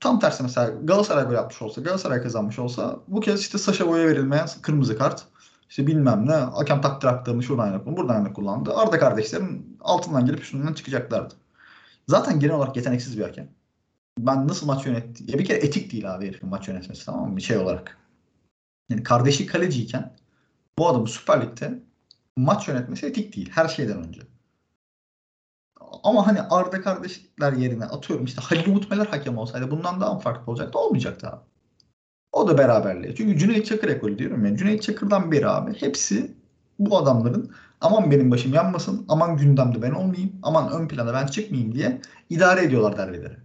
Tam 0.00 0.20
tersi 0.20 0.42
mesela 0.42 0.70
Galatasaray 0.82 1.24
gol 1.24 1.32
yapmış 1.32 1.62
olsa, 1.62 1.80
Galatasaray 1.80 2.22
kazanmış 2.22 2.58
olsa 2.58 3.00
bu 3.08 3.20
kez 3.20 3.40
işte 3.40 3.58
Saşa 3.58 3.88
Boy'a 3.88 4.06
verilmeyen 4.06 4.48
kırmızı 4.62 4.98
kart. 4.98 5.24
İşte 5.68 5.86
bilmem 5.86 6.28
ne. 6.28 6.34
Hakem 6.34 6.80
takdir 6.80 7.08
haklarını 7.08 7.42
şuradan 7.42 7.84
kullandı, 7.84 7.96
buradan 7.96 8.14
yana 8.14 8.32
kullandı. 8.32 8.74
Arda 8.74 8.98
kardeşlerin 8.98 9.78
altından 9.80 10.26
gelip 10.26 10.40
üstünden 10.42 10.72
çıkacaklardı. 10.72 11.34
Zaten 12.08 12.40
genel 12.40 12.54
olarak 12.54 12.76
yeteneksiz 12.76 13.18
bir 13.18 13.22
hakem. 13.22 13.48
Ben 14.18 14.48
nasıl 14.48 14.66
maç 14.66 14.86
yönetti? 14.86 15.24
Ya 15.26 15.38
bir 15.38 15.44
kere 15.44 15.58
etik 15.58 15.92
değil 15.92 16.14
abi 16.14 16.26
herifin 16.26 16.48
maç 16.48 16.68
yönetmesi 16.68 17.06
tamam 17.06 17.30
mı? 17.30 17.36
Bir 17.36 17.42
şey 17.42 17.58
olarak. 17.58 18.01
Yani 18.92 19.02
kardeşi 19.02 19.46
kaleciyken 19.46 20.16
bu 20.78 20.88
adamın 20.88 21.06
Süper 21.06 21.42
Lig'de 21.42 21.78
maç 22.36 22.68
yönetmesi 22.68 23.06
etik 23.06 23.36
değil. 23.36 23.50
Her 23.54 23.68
şeyden 23.68 24.06
önce. 24.08 24.20
Ama 26.04 26.26
hani 26.26 26.42
Arda 26.42 26.80
kardeşler 26.80 27.52
yerine 27.52 27.84
atıyorum 27.84 28.24
işte 28.24 28.40
Halil 28.42 28.68
Umut 28.68 28.90
Meler 28.90 29.06
hakem 29.06 29.38
olsaydı 29.38 29.70
bundan 29.70 30.00
daha 30.00 30.18
farklı 30.18 30.52
olacaktı? 30.52 30.78
Olmayacaktı 30.78 31.28
abi. 31.28 31.40
O 32.32 32.48
da 32.48 32.58
beraberliği. 32.58 33.14
Çünkü 33.16 33.38
Cüneyt 33.38 33.66
Çakır 33.66 33.88
ekolü 33.88 34.18
diyorum 34.18 34.46
ya. 34.46 34.56
Cüneyt 34.56 34.82
Çakır'dan 34.82 35.32
beri 35.32 35.48
abi 35.48 35.80
hepsi 35.80 36.34
bu 36.78 36.98
adamların 36.98 37.52
aman 37.80 38.10
benim 38.10 38.30
başım 38.30 38.54
yanmasın, 38.54 39.04
aman 39.08 39.36
gündemde 39.36 39.82
ben 39.82 39.90
olmayayım, 39.90 40.32
aman 40.42 40.72
ön 40.72 40.88
plana 40.88 41.14
ben 41.14 41.26
çıkmayayım 41.26 41.74
diye 41.74 42.00
idare 42.30 42.64
ediyorlar 42.64 42.98
derbileri. 42.98 43.36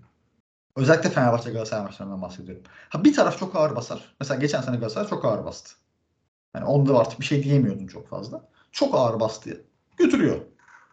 Özellikle 0.78 1.10
Fenerbahçe 1.10 1.52
Galatasaray 1.52 1.84
maçlarından 1.84 2.22
bahsediyorum. 2.22 2.64
Ha 2.90 3.04
bir 3.04 3.14
taraf 3.14 3.40
çok 3.40 3.56
ağır 3.56 3.76
basar. 3.76 4.16
Mesela 4.20 4.40
geçen 4.40 4.62
sene 4.62 4.76
Galatasaray 4.76 5.10
çok 5.10 5.26
ağır 5.26 5.46
bastı. 5.46 5.76
Yani 6.56 6.66
onda 6.66 7.00
artık 7.00 7.20
bir 7.20 7.26
şey 7.26 7.44
diyemiyordun 7.44 7.88
çok 7.88 8.10
fazla. 8.10 8.44
Çok 8.72 8.96
ağır 8.96 9.20
bastı. 9.20 9.62
Götürüyor. 9.98 10.38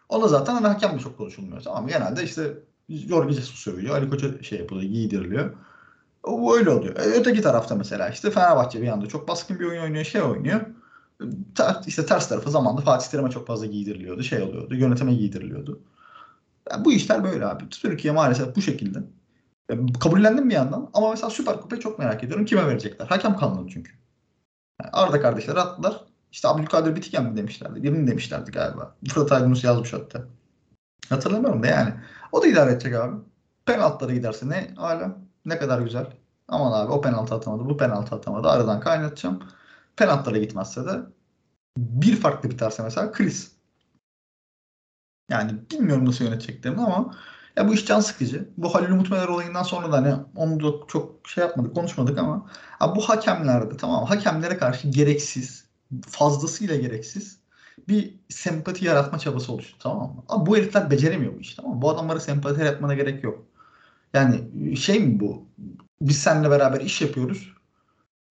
O 0.08 0.22
da 0.22 0.28
zaten 0.28 0.54
ana 0.54 0.68
hakem 0.68 0.94
de 0.94 0.98
çok 0.98 1.18
konuşulmuyor. 1.18 1.62
Tamam? 1.62 1.86
Genelde 1.86 2.22
işte 2.22 2.52
Jorge 2.88 3.32
Jesus 3.32 3.54
sövüyor. 3.54 3.96
Ali 3.96 4.10
Koç'a 4.10 4.42
şey 4.42 4.58
yapılıyor, 4.58 4.90
giydiriliyor. 4.90 5.54
O 6.22 6.54
öyle 6.56 6.70
oluyor. 6.70 6.96
E, 6.96 7.00
öteki 7.00 7.42
tarafta 7.42 7.74
mesela 7.74 8.08
işte 8.08 8.30
Fenerbahçe 8.30 8.82
bir 8.82 8.88
anda 8.88 9.06
çok 9.06 9.28
baskın 9.28 9.58
bir 9.58 9.64
oyun 9.64 9.82
oynuyor, 9.82 10.04
şey 10.04 10.22
oynuyor. 10.22 10.60
Ter, 11.54 11.76
işte 11.86 12.06
ters 12.06 12.28
tarafı 12.28 12.50
zamanında 12.50 12.80
Fatih 12.80 13.10
Terim'e 13.10 13.30
çok 13.30 13.46
fazla 13.46 13.66
giydiriliyordu, 13.66 14.22
şey 14.22 14.42
oluyordu, 14.42 14.74
yönetime 14.74 15.14
giydiriliyordu. 15.14 15.80
Yani 16.70 16.84
bu 16.84 16.92
işler 16.92 17.24
böyle 17.24 17.46
abi. 17.46 17.68
Türkiye 17.68 18.14
maalesef 18.14 18.56
bu 18.56 18.62
şekilde. 18.62 18.98
E, 19.70 19.74
kabullendim 20.00 20.50
bir 20.50 20.54
yandan 20.54 20.90
ama 20.94 21.10
mesela 21.10 21.30
Süper 21.30 21.60
Kupayı 21.60 21.82
çok 21.82 21.98
merak 21.98 22.24
ediyorum. 22.24 22.44
Kime 22.44 22.66
verecekler? 22.66 23.06
Hakem 23.06 23.36
kalmadı 23.36 23.68
çünkü. 23.72 23.92
Yani 24.82 24.90
Arda 24.92 25.20
kardeşler 25.20 25.56
attılar. 25.56 26.04
İşte 26.32 26.48
Abdülkadir 26.48 26.96
Bitiken 26.96 27.24
mi 27.24 27.36
demişlerdi? 27.36 27.82
Birini 27.82 28.10
demişlerdi 28.10 28.50
galiba. 28.50 28.96
Fırat 29.08 29.32
Aygünus 29.32 29.64
yazmış 29.64 29.92
hatta. 29.92 30.24
Hatırlamıyorum 31.08 31.62
da 31.62 31.66
yani. 31.66 31.94
O 32.32 32.42
da 32.42 32.46
idare 32.46 32.72
edecek 32.72 32.94
abi. 32.94 33.16
Penaltılara 33.66 34.14
giderse 34.14 34.48
ne 34.48 34.74
alem. 34.76 35.18
Ne 35.44 35.58
kadar 35.58 35.80
güzel. 35.80 36.06
Aman 36.48 36.72
abi 36.72 36.92
o 36.92 37.00
penaltı 37.00 37.34
atamadı, 37.34 37.68
bu 37.68 37.76
penaltı 37.76 38.14
atamadı. 38.14 38.48
Aradan 38.48 38.80
kaynatacağım. 38.80 39.42
Penaltılara 39.96 40.38
gitmezse 40.38 40.86
de 40.86 41.00
bir 41.78 42.16
farklı 42.16 42.50
biterse 42.50 42.82
mesela 42.82 43.12
kriz. 43.12 43.52
Yani 45.30 45.52
bilmiyorum 45.70 46.06
nasıl 46.06 46.24
yöneteceklerini 46.24 46.80
ama 46.80 47.16
ya 47.56 47.68
bu 47.68 47.74
iş 47.74 47.86
can 47.86 48.00
sıkıcı. 48.00 48.48
Bu 48.56 48.74
Halil 48.74 48.90
Umut 48.90 49.10
Meler 49.10 49.28
olayından 49.28 49.62
sonra 49.62 49.92
da 49.92 49.96
hani 49.96 50.14
onu 50.36 50.60
da 50.60 50.86
çok 50.88 51.28
şey 51.28 51.44
yapmadık, 51.44 51.74
konuşmadık 51.74 52.18
ama 52.18 52.50
ya 52.80 52.96
bu 52.96 53.00
hakemlerde 53.00 53.76
tamam? 53.76 54.04
Hakemlere 54.04 54.58
karşı 54.58 54.88
gereksiz, 54.88 55.64
fazlasıyla 56.08 56.76
gereksiz 56.76 57.38
bir 57.88 58.14
sempati 58.28 58.84
yaratma 58.84 59.18
çabası 59.18 59.52
oluştu 59.52 59.76
tamam 59.80 60.14
mı? 60.16 60.24
Ama 60.28 60.46
bu 60.46 60.56
herifler 60.56 60.90
beceremiyor 60.90 61.34
bu 61.34 61.40
işi 61.40 61.56
tamam 61.56 61.74
mı? 61.76 61.82
Bu 61.82 61.90
adamlara 61.90 62.20
sempati 62.20 62.60
yaratmana 62.60 62.94
gerek 62.94 63.24
yok. 63.24 63.46
Yani 64.14 64.76
şey 64.76 65.00
mi 65.00 65.20
bu? 65.20 65.46
Biz 66.00 66.18
seninle 66.18 66.50
beraber 66.50 66.80
iş 66.80 67.02
yapıyoruz. 67.02 67.52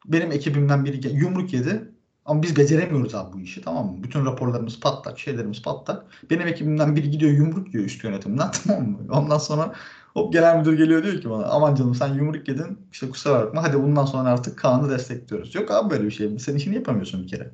Benim 0.06 0.32
ekibimden 0.32 0.86
biri 0.86 1.16
yumruk 1.18 1.54
yedi. 1.54 1.93
Ama 2.26 2.44
biz 2.44 2.56
beceremiyoruz 2.58 3.16
abi 3.16 3.34
bu 3.34 3.40
işi 3.40 3.62
tamam 3.62 3.86
mı? 3.92 4.04
Bütün 4.04 4.26
raporlarımız 4.26 4.80
patlak, 4.80 5.20
şeylerimiz 5.20 5.62
patlak. 5.62 6.06
Benim 6.30 6.48
ekibimden 6.48 6.96
biri 6.96 7.12
gidiyor 7.12 7.32
yumruk 7.32 7.74
yiyor 7.74 7.86
üst 7.86 8.04
yönetimden 8.04 8.52
tamam 8.68 8.90
mı? 8.90 8.98
Ondan 9.12 9.38
sonra 9.38 9.74
o 10.16 10.32
genel 10.32 10.58
müdür 10.58 10.78
geliyor 10.78 11.04
diyor 11.04 11.22
ki 11.22 11.30
bana 11.30 11.46
aman 11.46 11.76
canım 11.76 11.96
sen 11.96 12.14
yumruk 12.14 12.48
yedin 12.48 12.80
işte 12.92 13.10
kusura 13.10 13.46
bakma 13.46 13.64
hadi 13.64 13.84
bundan 13.84 14.06
sonra 14.06 14.30
artık 14.30 14.60
Kaan'ı 14.60 14.90
destekliyoruz. 14.90 15.56
Yok 15.56 15.72
abi 15.72 15.90
böyle 15.90 16.04
bir 16.06 16.12
şey. 16.12 16.40
Sen 16.40 16.56
işini 16.56 16.76
yapamıyorsun 16.76 17.24
bir 17.24 17.28
kere. 17.28 17.52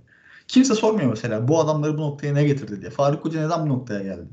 Kimse 0.48 0.76
sormuyor 0.76 1.10
mesela 1.10 1.48
bu 1.48 1.60
adamları 1.60 1.98
bu 1.98 2.02
noktaya 2.02 2.34
ne 2.34 2.44
getirdi 2.44 2.82
diye. 2.82 2.92
Faruk 2.92 3.26
Hoca 3.26 3.46
neden 3.46 3.66
bu 3.66 3.70
noktaya 3.70 4.04
geldi? 4.04 4.30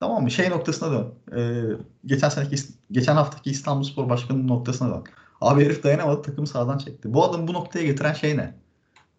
Tamam 0.00 0.22
mı? 0.22 0.30
Şey 0.30 0.50
noktasına 0.50 0.90
dön. 0.92 1.14
Ee, 1.36 1.76
geçen 2.06 2.28
seneki 2.28 2.56
geçen 2.90 3.14
haftaki 3.16 3.50
İstanbulspor 3.50 4.08
Başkanı'nın 4.08 4.48
noktasına 4.48 4.94
dön. 4.94 5.04
Abi 5.40 5.64
herif 5.64 5.84
dayanamadı 5.84 6.22
takım 6.22 6.46
sağdan 6.46 6.78
çekti. 6.78 7.14
Bu 7.14 7.24
adamı 7.24 7.48
bu 7.48 7.52
noktaya 7.52 7.86
getiren 7.86 8.12
şey 8.12 8.36
ne? 8.36 8.61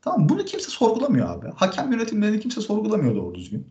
Tamam 0.04 0.30
bunu 0.30 0.46
kimse 0.46 0.70
sorgulamıyor 0.70 1.30
abi. 1.30 1.48
Hakem 1.56 1.92
yönetimlerini 1.92 2.40
kimse 2.40 2.62
sorgulamıyor 2.62 3.16
doğru 3.16 3.36
düzgün. 3.36 3.68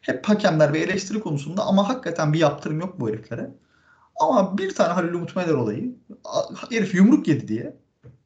hep 0.00 0.28
hakemler 0.28 0.74
bir 0.74 0.80
eleştiri 0.80 1.20
konusunda 1.20 1.62
ama 1.62 1.88
hakikaten 1.88 2.32
bir 2.32 2.38
yaptırım 2.38 2.80
yok 2.80 3.00
bu 3.00 3.08
heriflere. 3.08 3.50
Ama 4.20 4.58
bir 4.58 4.74
tane 4.74 4.92
Halil 4.92 5.14
Umut 5.14 5.36
Meler 5.36 5.54
olayı 5.54 5.94
herif 6.70 6.94
yumruk 6.94 7.28
yedi 7.28 7.48
diye 7.48 7.76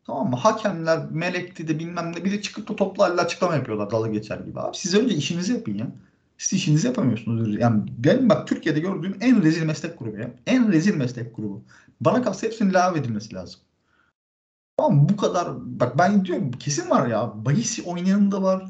tamam 0.07 0.31
mı? 0.31 0.37
Hakemler 0.37 1.11
melekti 1.11 1.69
de 1.69 1.79
bilmem 1.79 2.13
ne 2.13 2.25
bir 2.25 2.33
de 2.33 2.43
çıkıp 2.43 2.69
da 2.69 2.77
toplu 2.77 3.05
açıklama 3.05 3.55
yapıyorlar 3.55 3.91
dalga 3.91 4.11
geçer 4.11 4.39
gibi. 4.41 4.61
Abi 4.61 4.77
siz 4.77 4.95
önce 4.95 5.15
işinizi 5.15 5.53
yapın 5.53 5.75
ya. 5.75 5.87
Siz 6.39 6.59
işinizi 6.59 6.87
yapamıyorsunuz. 6.87 7.61
Yani 7.61 7.83
benim 7.99 8.29
bak 8.29 8.49
Türkiye'de 8.49 8.81
gördüğüm 8.81 9.17
en 9.21 9.43
rezil 9.43 9.63
meslek 9.63 9.99
grubu 9.99 10.17
ya. 10.17 10.31
En 10.47 10.73
rezil 10.73 10.95
meslek 10.95 11.37
grubu. 11.37 11.63
Bana 12.01 12.23
kalsa 12.23 12.47
hepsinin 12.47 12.75
edilmesi 12.97 13.35
lazım. 13.35 13.61
Tamam 14.81 15.09
bu 15.09 15.17
kadar 15.17 15.49
bak 15.81 15.99
ben 15.99 16.25
diyorum 16.25 16.53
kesin 16.53 16.91
var 16.91 17.07
ya. 17.07 17.33
Bahis 17.45 17.81
oynayanı 17.87 18.33
da 18.33 18.43
var. 18.43 18.65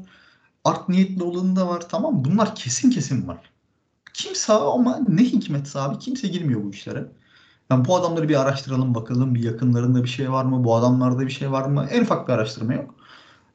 Art 0.65 0.89
niyetli 0.89 1.23
olanı 1.23 1.55
da 1.55 1.67
var. 1.67 1.89
Tamam 1.89 2.25
bunlar 2.25 2.55
kesin 2.55 2.89
kesin 2.89 3.27
var. 3.27 3.51
Kimse 4.13 4.53
ama 4.53 4.99
ne 5.09 5.23
hikmetse 5.23 5.79
abi 5.79 5.99
kimse 5.99 6.27
girmiyor 6.27 6.63
bu 6.63 6.71
işlere. 6.71 7.05
Yani 7.71 7.85
bu 7.87 7.95
adamları 7.95 8.29
bir 8.29 8.41
araştıralım 8.41 8.95
bakalım 8.95 9.35
bir 9.35 9.43
yakınlarında 9.43 10.03
bir 10.03 10.09
şey 10.09 10.31
var 10.31 10.45
mı? 10.45 10.63
Bu 10.63 10.75
adamlarda 10.75 11.21
bir 11.21 11.31
şey 11.31 11.51
var 11.51 11.65
mı? 11.65 11.87
En 11.91 12.01
ufak 12.01 12.27
bir 12.27 12.33
araştırma 12.33 12.73
yok. 12.73 12.95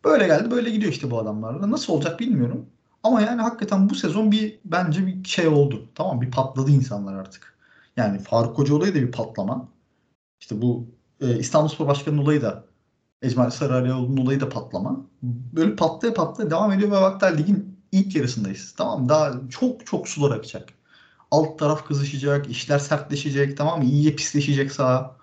Böyle 0.04 0.26
geldi 0.26 0.50
böyle 0.50 0.70
gidiyor 0.70 0.92
işte 0.92 1.10
bu 1.10 1.18
adamlarla. 1.20 1.70
Nasıl 1.70 1.92
olacak 1.92 2.20
bilmiyorum. 2.20 2.66
Ama 3.02 3.22
yani 3.22 3.42
hakikaten 3.42 3.90
bu 3.90 3.94
sezon 3.94 4.32
bir 4.32 4.60
bence 4.64 5.06
bir 5.06 5.24
şey 5.24 5.48
oldu. 5.48 5.88
Tamam 5.94 6.20
bir 6.20 6.30
patladı 6.30 6.70
insanlar 6.70 7.14
artık. 7.14 7.58
Yani 7.96 8.18
Faruk 8.18 8.58
Hoca 8.58 8.74
olayı 8.74 8.94
da 8.94 8.98
bir 9.00 9.12
patlama. 9.12 9.68
İşte 10.40 10.62
bu 10.62 10.95
e, 11.20 11.38
İstanbulspor 11.38 11.86
Başkanı'nın 11.86 12.22
olayı 12.22 12.42
da 12.42 12.64
Ecmal 13.22 13.50
Sarıalioğlu'nun 13.50 14.16
olayı 14.16 14.40
da 14.40 14.48
patlama. 14.48 15.00
Böyle 15.22 15.76
patlaya 15.76 16.14
patlaya 16.14 16.50
devam 16.50 16.72
ediyor 16.72 16.90
ve 16.90 16.96
hatta 16.96 17.26
ligin 17.26 17.78
ilk 17.92 18.16
yarısındayız. 18.16 18.74
Tamam 18.76 19.08
daha 19.08 19.32
çok 19.50 19.86
çok 19.86 20.08
sular 20.08 20.36
akacak. 20.36 20.68
Alt 21.30 21.58
taraf 21.58 21.86
kızışacak, 21.86 22.50
işler 22.50 22.78
sertleşecek, 22.78 23.56
tamam 23.56 23.82
mı? 23.82 24.16
Pisleşecek 24.16 24.72
saha. 24.72 25.16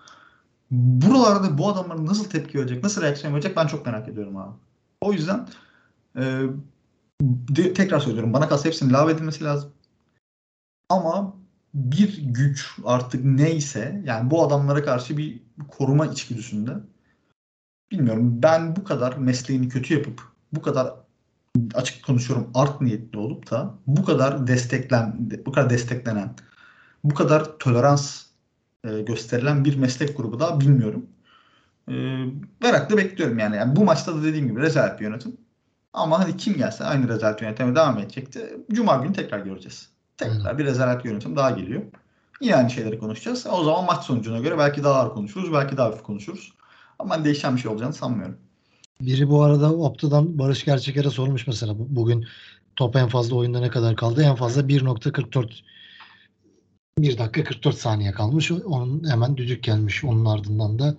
Buralarda 0.70 1.58
bu 1.58 1.68
adamlar 1.68 2.06
nasıl 2.06 2.24
tepki 2.24 2.58
verecek, 2.58 2.82
nasıl 2.82 3.02
reaksiyon 3.02 3.34
verecek 3.34 3.56
ben 3.56 3.66
çok 3.66 3.86
merak 3.86 4.08
ediyorum 4.08 4.36
abi. 4.36 4.54
O 5.00 5.12
yüzden 5.12 5.48
e, 6.16 6.42
de, 7.22 7.74
tekrar 7.74 8.00
söylüyorum 8.00 8.32
bana 8.32 8.48
kalsa 8.48 8.64
hepsinin 8.64 8.92
lave 8.92 9.12
edilmesi 9.12 9.44
lazım. 9.44 9.72
Ama 10.88 11.34
bir 11.74 12.22
güç 12.22 12.78
artık 12.84 13.24
neyse 13.24 14.02
yani 14.04 14.30
bu 14.30 14.42
adamlara 14.46 14.84
karşı 14.84 15.16
bir 15.16 15.42
koruma 15.68 16.06
içgüdüsünde 16.06 16.72
bilmiyorum 17.90 18.42
ben 18.42 18.76
bu 18.76 18.84
kadar 18.84 19.16
mesleğini 19.16 19.68
kötü 19.68 19.94
yapıp 19.94 20.22
bu 20.52 20.62
kadar 20.62 20.94
açık 21.74 22.04
konuşuyorum 22.04 22.50
art 22.54 22.80
niyetli 22.80 23.18
olup 23.18 23.50
da 23.50 23.74
bu 23.86 24.04
kadar 24.04 24.46
desteklen 24.46 25.30
bu 25.46 25.52
kadar 25.52 25.70
desteklenen 25.70 26.34
bu 27.04 27.14
kadar 27.14 27.58
tolerans 27.58 28.24
e, 28.84 29.00
gösterilen 29.00 29.64
bir 29.64 29.76
meslek 29.76 30.16
grubu 30.16 30.40
daha 30.40 30.60
bilmiyorum. 30.60 31.06
E, 31.88 31.92
merakla 32.62 32.96
bekliyorum 32.96 33.38
yani. 33.38 33.56
yani. 33.56 33.76
Bu 33.76 33.84
maçta 33.84 34.16
da 34.16 34.22
dediğim 34.22 34.48
gibi 34.48 34.60
rezalet 34.60 35.00
bir 35.00 35.04
yönetim. 35.04 35.36
Ama 35.92 36.18
hani 36.18 36.36
kim 36.36 36.54
gelse 36.54 36.84
aynı 36.84 37.08
rezalet 37.08 37.42
yönetime 37.42 37.76
devam 37.76 37.98
edecekti. 37.98 38.56
Cuma 38.72 38.96
günü 38.96 39.12
tekrar 39.12 39.38
göreceğiz. 39.38 39.93
Tekrar 40.16 40.58
bir 40.58 40.64
rezalet 40.64 41.04
yönetim 41.04 41.36
daha 41.36 41.50
geliyor. 41.50 41.82
Yine 42.40 42.56
aynı 42.56 42.70
şeyleri 42.70 42.98
konuşacağız. 42.98 43.46
O 43.52 43.64
zaman 43.64 43.84
maç 43.84 44.04
sonucuna 44.04 44.38
göre 44.38 44.58
belki 44.58 44.84
daha 44.84 44.94
ağır 45.00 45.14
konuşuruz, 45.14 45.52
belki 45.52 45.76
daha 45.76 45.86
hafif 45.86 46.02
konuşuruz. 46.02 46.52
Ama 46.98 47.14
ben 47.14 47.24
değişen 47.24 47.56
bir 47.56 47.60
şey 47.60 47.70
olacağını 47.70 47.92
sanmıyorum. 47.92 48.36
Biri 49.00 49.28
bu 49.30 49.42
arada 49.42 49.72
Opta'dan 49.72 50.38
Barış 50.38 50.64
Gerçeker'e 50.64 51.10
sormuş 51.10 51.46
mesela 51.46 51.78
bu- 51.78 51.86
bugün 51.96 52.26
top 52.76 52.96
en 52.96 53.08
fazla 53.08 53.36
oyunda 53.36 53.60
ne 53.60 53.70
kadar 53.70 53.96
kaldı? 53.96 54.22
En 54.22 54.34
fazla 54.34 54.68
1.44 54.68 55.62
1 56.98 57.18
dakika 57.18 57.44
44 57.44 57.76
saniye 57.76 58.12
kalmış. 58.12 58.50
Onun 58.50 59.10
hemen 59.10 59.36
düdük 59.36 59.62
gelmiş 59.64 60.04
onun 60.04 60.24
ardından 60.24 60.78
da 60.78 60.96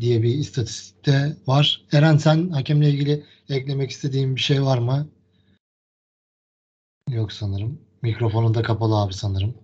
diye 0.00 0.22
bir 0.22 0.34
istatistikte 0.34 1.36
var. 1.46 1.82
Eren 1.92 2.16
sen 2.16 2.50
hakemle 2.50 2.90
ilgili 2.90 3.24
eklemek 3.48 3.90
istediğin 3.90 4.36
bir 4.36 4.40
şey 4.40 4.62
var 4.62 4.78
mı? 4.78 5.08
Yok 7.08 7.32
sanırım. 7.32 7.80
Mikrofonun 8.02 8.54
da 8.54 8.62
kapalı 8.62 8.96
abi 8.96 9.12
sanırım. 9.12 9.54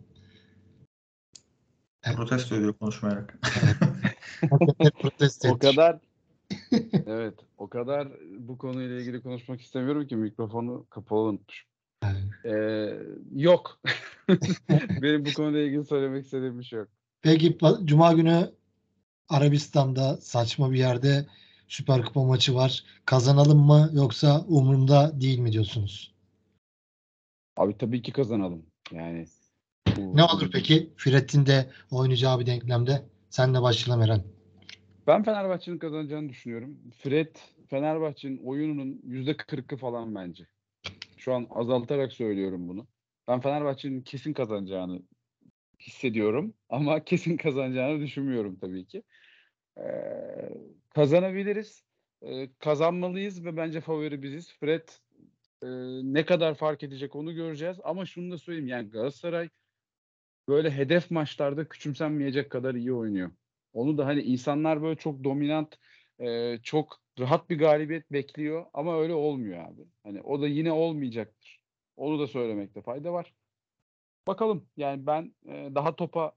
Evet. 2.05 2.17
Protesto 2.17 2.55
ediyor 2.55 2.73
konuşmayarak. 2.73 3.39
Protesto 5.01 5.49
O 5.49 5.59
kadar 5.59 5.99
evet 7.07 7.35
o 7.59 7.69
kadar 7.69 8.09
bu 8.39 8.59
konuyla 8.59 9.01
ilgili 9.01 9.23
konuşmak 9.23 9.61
istemiyorum 9.61 10.07
ki 10.07 10.17
mikrofonu 10.17 10.87
kapalı 10.91 11.21
unutmuşum. 11.21 11.69
Ee, 12.45 12.99
yok. 13.35 13.81
Benim 15.03 15.25
bu 15.25 15.33
konuyla 15.33 15.61
ilgili 15.61 15.85
söylemek 15.85 16.25
istediğim 16.25 16.59
bir 16.59 16.65
şey 16.65 16.79
yok. 16.79 16.89
Peki 17.23 17.59
Cuma 17.85 18.13
günü 18.13 18.51
Arabistan'da 19.29 20.17
saçma 20.17 20.73
bir 20.73 20.79
yerde 20.79 21.27
Süper 21.69 22.05
Kupa 22.05 22.25
maçı 22.25 22.55
var. 22.55 22.85
Kazanalım 23.05 23.59
mı 23.59 23.91
yoksa 23.93 24.45
umurumda 24.49 25.21
değil 25.21 25.39
mi 25.39 25.53
diyorsunuz? 25.53 26.14
Abi 27.57 27.79
tabii 27.79 28.03
ki 28.03 28.13
kazanalım. 28.13 28.67
Yani 28.93 29.25
bu- 29.97 30.17
Ne 30.17 30.25
olur 30.25 30.51
peki 30.53 30.93
Fred'in 30.97 31.47
de 31.47 31.71
oynayacağı 31.91 32.41
bir 32.41 32.47
denklemde? 32.47 33.03
Senle 33.31 33.63
başlayalım 33.63 34.05
Eren. 34.05 34.23
Ben 35.07 35.23
Fenerbahçe'nin 35.23 35.79
kazanacağını 35.79 36.29
düşünüyorum. 36.29 36.79
Fred 36.99 37.37
Fenerbahçe'nin 37.71 38.39
oyununun 38.45 39.01
%40'ı 39.05 39.77
falan 39.77 40.15
bence. 40.15 40.47
Şu 41.17 41.35
an 41.35 41.47
azaltarak 41.51 42.13
söylüyorum 42.13 42.69
bunu. 42.69 42.87
Ben 43.29 43.41
Fenerbahçe'nin 43.41 44.03
kesin 44.03 44.33
kazanacağını 44.33 45.03
hissediyorum 45.81 46.55
ama 46.69 47.05
kesin 47.05 47.37
kazanacağını 47.37 48.01
düşünmüyorum 48.01 48.57
tabii 48.61 48.87
ki. 48.87 49.03
Ee, 49.79 49.85
kazanabiliriz. 50.95 51.85
Ee, 52.23 52.49
kazanmalıyız 52.59 53.45
ve 53.45 53.57
bence 53.57 53.81
favori 53.81 54.23
biziz. 54.23 54.53
Fred 54.61 54.89
e, 55.63 55.67
ne 56.03 56.25
kadar 56.25 56.55
fark 56.55 56.83
edecek 56.83 57.17
onu 57.17 57.35
göreceğiz. 57.35 57.77
Ama 57.85 58.07
şunu 58.07 58.31
da 58.33 58.39
söyleyeyim 58.39 58.69
yani 58.69 58.91
Galatasaray 58.91 59.49
böyle 60.49 60.71
hedef 60.71 61.11
maçlarda 61.11 61.69
küçümsenmeyecek 61.69 62.51
kadar 62.51 62.75
iyi 62.75 62.93
oynuyor. 62.93 63.31
Onu 63.73 63.99
da 63.99 64.07
hani 64.07 64.23
insanlar 64.23 64.83
böyle 64.83 64.97
çok 64.99 65.25
dominant, 65.25 65.79
e, 66.21 66.59
çok 66.63 67.01
rahat 67.19 67.51
bir 67.51 67.59
galibiyet 67.59 68.13
bekliyor 68.13 68.67
ama 68.73 69.01
öyle 69.01 69.15
olmuyor 69.15 69.65
abi. 69.65 69.83
Hani 70.03 70.23
o 70.23 70.41
da 70.41 70.49
yine 70.49 70.73
olmayacaktır. 70.73 71.61
Onu 71.97 72.19
da 72.19 72.27
söylemekte 72.27 72.83
fayda 72.83 73.13
var. 73.13 73.35
Bakalım 74.27 74.69
yani 74.77 75.07
ben 75.07 75.35
e, 75.47 75.71
daha 75.75 75.97
topa 75.97 76.33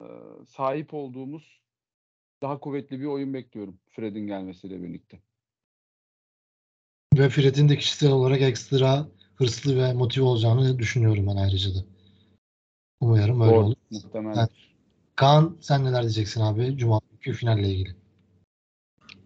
e, 0.00 0.06
sahip 0.46 0.94
olduğumuz 0.94 1.62
daha 2.42 2.60
kuvvetli 2.60 3.00
bir 3.00 3.06
oyun 3.06 3.34
bekliyorum 3.34 3.80
Fred'in 3.90 4.26
gelmesiyle 4.26 4.82
birlikte. 4.82 5.20
Ve 7.18 7.28
Fred'in 7.28 7.68
de 7.68 7.78
kişisel 7.78 8.10
olarak 8.10 8.40
ekstra 8.40 9.06
hırslı 9.36 9.76
ve 9.76 9.92
motive 9.92 10.24
olacağını 10.24 10.78
düşünüyorum 10.78 11.26
ben 11.26 11.36
ayrıca 11.36 11.74
da. 11.74 11.78
Umarım 13.00 13.40
öyle 13.40 13.54
Doğru, 13.54 13.64
olur. 13.64 13.76
muhtemelen. 13.90 14.38
Evet. 14.38 14.50
Kaan 15.16 15.56
sen 15.60 15.84
neler 15.84 16.02
diyeceksin 16.02 16.40
abi 16.40 16.76
Cuma 16.76 17.00
günkü 17.10 17.32
finalle 17.32 17.68
ilgili? 17.68 17.96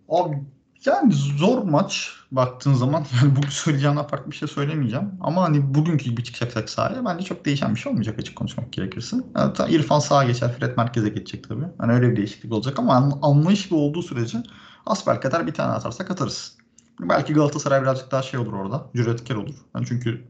Abi 0.08 0.42
yani 0.84 1.12
zor 1.12 1.62
maç 1.62 2.10
baktığın 2.30 2.74
zaman 2.74 3.04
yani 3.22 3.36
bu 3.36 3.50
söyleyeceğimden 3.50 4.06
farklı 4.06 4.30
bir 4.30 4.36
şey 4.36 4.48
söylemeyeceğim. 4.48 5.12
Ama 5.20 5.42
hani 5.42 5.74
bugünkü 5.74 6.04
gibi 6.04 6.24
çıkacaksak 6.24 6.70
sahaya 6.70 7.04
bence 7.04 7.24
çok 7.24 7.44
değişen 7.44 7.74
bir 7.74 7.80
şey 7.80 7.90
olmayacak 7.90 8.18
açık 8.18 8.36
konuşmak 8.36 8.72
gerekirse. 8.72 9.16
Yani 9.36 9.74
İrfan 9.74 9.98
sağa 9.98 10.24
geçer, 10.24 10.52
Fred 10.52 10.76
merkeze 10.76 11.08
geçecek 11.08 11.48
tabii. 11.48 11.66
Hani 11.78 11.92
öyle 11.92 12.10
bir 12.10 12.16
değişiklik 12.16 12.52
olacak 12.52 12.78
ama 12.78 12.94
an- 12.94 13.18
anlayışlı 13.22 13.76
olduğu 13.76 14.02
sürece 14.02 14.42
asbelkader 14.86 15.46
bir 15.46 15.54
tane 15.54 15.72
atarsak 15.72 16.10
atarız. 16.10 16.58
Belki 17.00 17.32
Galatasaray 17.32 17.82
birazcık 17.82 18.10
daha 18.10 18.22
şey 18.22 18.40
olur 18.40 18.52
orada. 18.52 18.86
Cüretkar 18.96 19.34
olur. 19.34 19.54
Yani 19.74 19.86
çünkü 19.86 20.24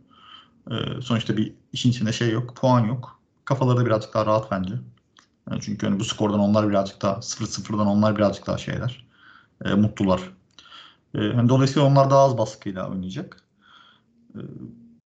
e, 0.71 1.01
sonuçta 1.03 1.37
bir 1.37 1.55
işin 1.73 1.91
içinde 1.91 2.13
şey 2.13 2.31
yok, 2.31 2.57
puan 2.57 2.81
yok. 2.81 3.21
Kafaları 3.45 3.77
da 3.79 3.87
birazcık 3.87 4.15
daha 4.15 4.27
rahat 4.27 4.51
bence. 4.51 4.75
Yani 5.51 5.61
çünkü 5.63 5.87
hani 5.87 6.01
bu 6.01 6.05
skordan 6.05 6.41
onlar 6.41 6.69
birazcık 6.69 7.03
daha 7.03 7.23
0-0'dan 7.23 7.87
onlar 7.87 8.17
birazcık 8.17 8.47
daha 8.47 8.59
şeyler. 8.59 9.07
E, 9.65 9.75
mutlular. 9.75 10.21
E, 11.15 11.19
hani 11.19 11.49
dolayısıyla 11.49 11.89
onlar 11.89 12.11
daha 12.11 12.21
az 12.21 12.39
baskıyla 12.39 12.91
oynayacak. 12.91 13.43
E, 14.35 14.41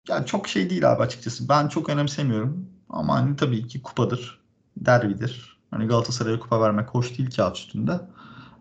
yani 0.08 0.26
çok 0.26 0.48
şey 0.48 0.70
değil 0.70 0.92
abi 0.92 1.02
açıkçası. 1.02 1.48
Ben 1.48 1.68
çok 1.68 1.88
önemsemiyorum. 1.88 2.66
Ama 2.88 3.14
hani 3.14 3.36
tabii 3.36 3.66
ki 3.68 3.82
kupadır. 3.82 4.40
Derbidir. 4.76 5.58
Hani 5.70 5.86
Galatasaray'a 5.86 6.38
kupa 6.40 6.61
vermek 6.61 6.88
hoş 6.88 7.18
değil 7.18 7.30
kağıt 7.36 7.56
üstünde. 7.56 8.00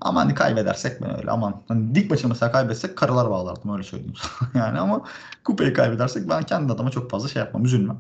Ama 0.02 0.20
hani 0.20 0.34
kaybedersek 0.34 1.02
ben 1.02 1.18
öyle 1.18 1.32
aman. 1.32 1.62
Hani 1.68 1.96
dik 1.96 2.12
maçı 2.12 2.28
mesela 2.28 2.52
kaybetsek 2.52 2.98
karalar 2.98 3.30
bağlardım 3.30 3.74
öyle 3.74 3.84
söyleyeyim 3.84 4.14
yani 4.54 4.80
ama 4.80 5.04
kupayı 5.44 5.74
kaybedersek 5.74 6.30
ben 6.30 6.44
kendi 6.44 6.74
adıma 6.74 6.90
çok 6.92 7.12
fazla 7.12 7.30
şey 7.30 7.40
yapmam, 7.40 7.66
üzülmem. 7.66 8.00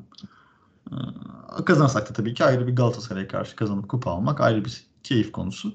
Ee, 0.91 1.65
kazanırsak 1.65 2.09
da 2.09 2.13
tabii 2.13 2.33
ki 2.33 2.45
ayrı 2.45 2.67
bir 2.67 2.75
Galatasaray'a 2.75 3.27
karşı 3.27 3.55
kazanıp 3.55 3.89
kupa 3.89 4.11
almak 4.11 4.41
ayrı 4.41 4.65
bir 4.65 4.87
keyif 5.03 5.31
konusu. 5.31 5.73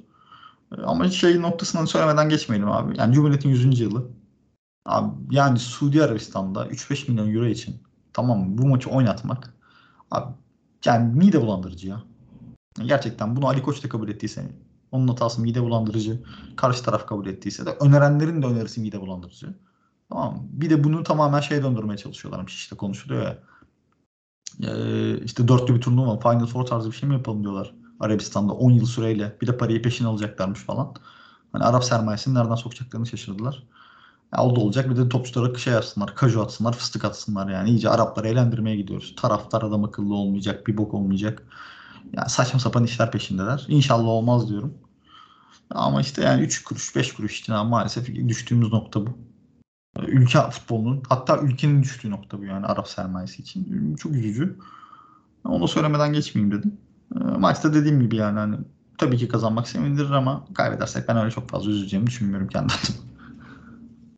Ee, 0.78 0.82
Ama 0.82 1.08
şey 1.08 1.42
noktasından 1.42 1.84
söylemeden 1.84 2.28
geçmeyelim 2.28 2.70
abi. 2.70 2.98
Yani 2.98 3.14
Cumhuriyet'in 3.14 3.48
100. 3.48 3.80
yılı. 3.80 4.06
Abi 4.86 5.10
yani 5.30 5.58
Suudi 5.58 6.04
Arabistan'da 6.04 6.66
3-5 6.66 7.08
milyon 7.10 7.34
euro 7.34 7.46
için 7.46 7.80
Tamam? 8.14 8.58
Bu 8.58 8.66
maçı 8.66 8.90
oynatmak. 8.90 9.54
Abi 10.10 10.34
yani 10.84 11.14
mide 11.14 11.40
bulandırıcı 11.40 11.88
ya. 11.88 12.02
Gerçekten 12.86 13.36
bunu 13.36 13.48
Ali 13.48 13.62
Koç 13.62 13.84
da 13.84 13.88
kabul 13.88 14.08
ettiyse 14.08 14.48
onun 14.94 15.08
hatası 15.08 15.40
mide 15.40 15.62
bulandırıcı. 15.62 16.22
Karşı 16.56 16.82
taraf 16.82 17.06
kabul 17.06 17.26
ettiyse 17.26 17.66
de 17.66 17.70
önerenlerin 17.80 18.42
de 18.42 18.46
önerisi 18.46 18.80
mide 18.80 19.00
bulandırıcı. 19.00 19.54
Tamam? 20.08 20.46
Bir 20.50 20.70
de 20.70 20.84
bunu 20.84 21.02
tamamen 21.02 21.40
şey 21.40 21.62
döndürmeye 21.62 21.96
çalışıyorlarmış. 21.96 22.54
işte 22.54 22.76
konuşuluyor 22.76 23.22
ya. 23.22 23.38
Ee, 24.62 25.24
işte 25.24 25.48
dörtlü 25.48 25.74
bir 25.74 25.80
turnuva 25.80 26.18
Final 26.18 26.46
Four 26.46 26.66
tarzı 26.66 26.90
bir 26.90 26.96
şey 26.96 27.08
mi 27.08 27.14
yapalım 27.14 27.42
diyorlar. 27.42 27.74
Arabistan'da 28.00 28.52
10 28.52 28.70
yıl 28.70 28.86
süreyle 28.86 29.36
bir 29.40 29.46
de 29.46 29.56
parayı 29.56 29.82
peşin 29.82 30.04
alacaklarmış 30.04 30.60
falan. 30.60 30.94
Hani 31.52 31.64
Arap 31.64 31.84
sermayesini 31.84 32.34
nereden 32.34 32.54
sokacaklarını 32.54 33.06
şaşırdılar. 33.06 33.62
Ya 34.36 34.44
o 34.44 34.56
da 34.56 34.60
olacak 34.60 34.90
bir 34.90 34.96
de 34.96 35.08
topçulara 35.08 35.58
şey 35.58 35.74
atsınlar, 35.74 36.14
kaju 36.14 36.42
atsınlar, 36.42 36.72
fıstık 36.72 37.04
atsınlar 37.04 37.48
yani. 37.48 37.70
iyice 37.70 37.88
Arapları 37.88 38.28
eğlendirmeye 38.28 38.76
gidiyoruz. 38.76 39.14
Taraftar 39.16 39.62
adam 39.62 39.84
akıllı 39.84 40.14
olmayacak, 40.14 40.66
bir 40.66 40.76
bok 40.76 40.94
olmayacak. 40.94 41.42
Yani 42.12 42.30
saçma 42.30 42.60
sapan 42.60 42.84
işler 42.84 43.10
peşindeler. 43.10 43.64
İnşallah 43.68 44.08
olmaz 44.08 44.48
diyorum. 44.48 44.74
Ama 45.70 46.00
işte 46.00 46.22
yani 46.22 46.42
3 46.42 46.64
kuruş, 46.64 46.96
5 46.96 47.12
kuruş 47.12 47.40
için 47.40 47.52
ama 47.52 47.70
maalesef 47.70 48.06
düştüğümüz 48.06 48.72
nokta 48.72 49.06
bu. 49.06 49.10
Ülke 50.06 50.38
futbolunun 50.50 51.02
hatta 51.08 51.38
ülkenin 51.38 51.82
düştüğü 51.82 52.10
nokta 52.10 52.38
bu 52.38 52.44
yani 52.44 52.66
Arap 52.66 52.88
sermayesi 52.88 53.42
için. 53.42 53.94
Çok 53.96 54.12
üzücü. 54.12 54.58
Onu 55.44 55.62
da 55.62 55.66
söylemeden 55.66 56.12
geçmeyeyim 56.12 56.58
dedim. 56.58 56.78
E, 57.14 57.18
Maçta 57.18 57.74
dediğim 57.74 58.00
gibi 58.00 58.16
yani 58.16 58.38
hani 58.38 58.56
tabii 58.98 59.16
ki 59.16 59.28
kazanmak 59.28 59.68
sevindirir 59.68 60.10
ama 60.10 60.44
kaybedersek 60.54 61.08
ben 61.08 61.16
öyle 61.16 61.30
çok 61.30 61.48
fazla 61.48 61.70
üzüleceğimi 61.70 62.06
düşünmüyorum 62.06 62.48
kendi 62.48 62.72
adıma. 62.72 63.14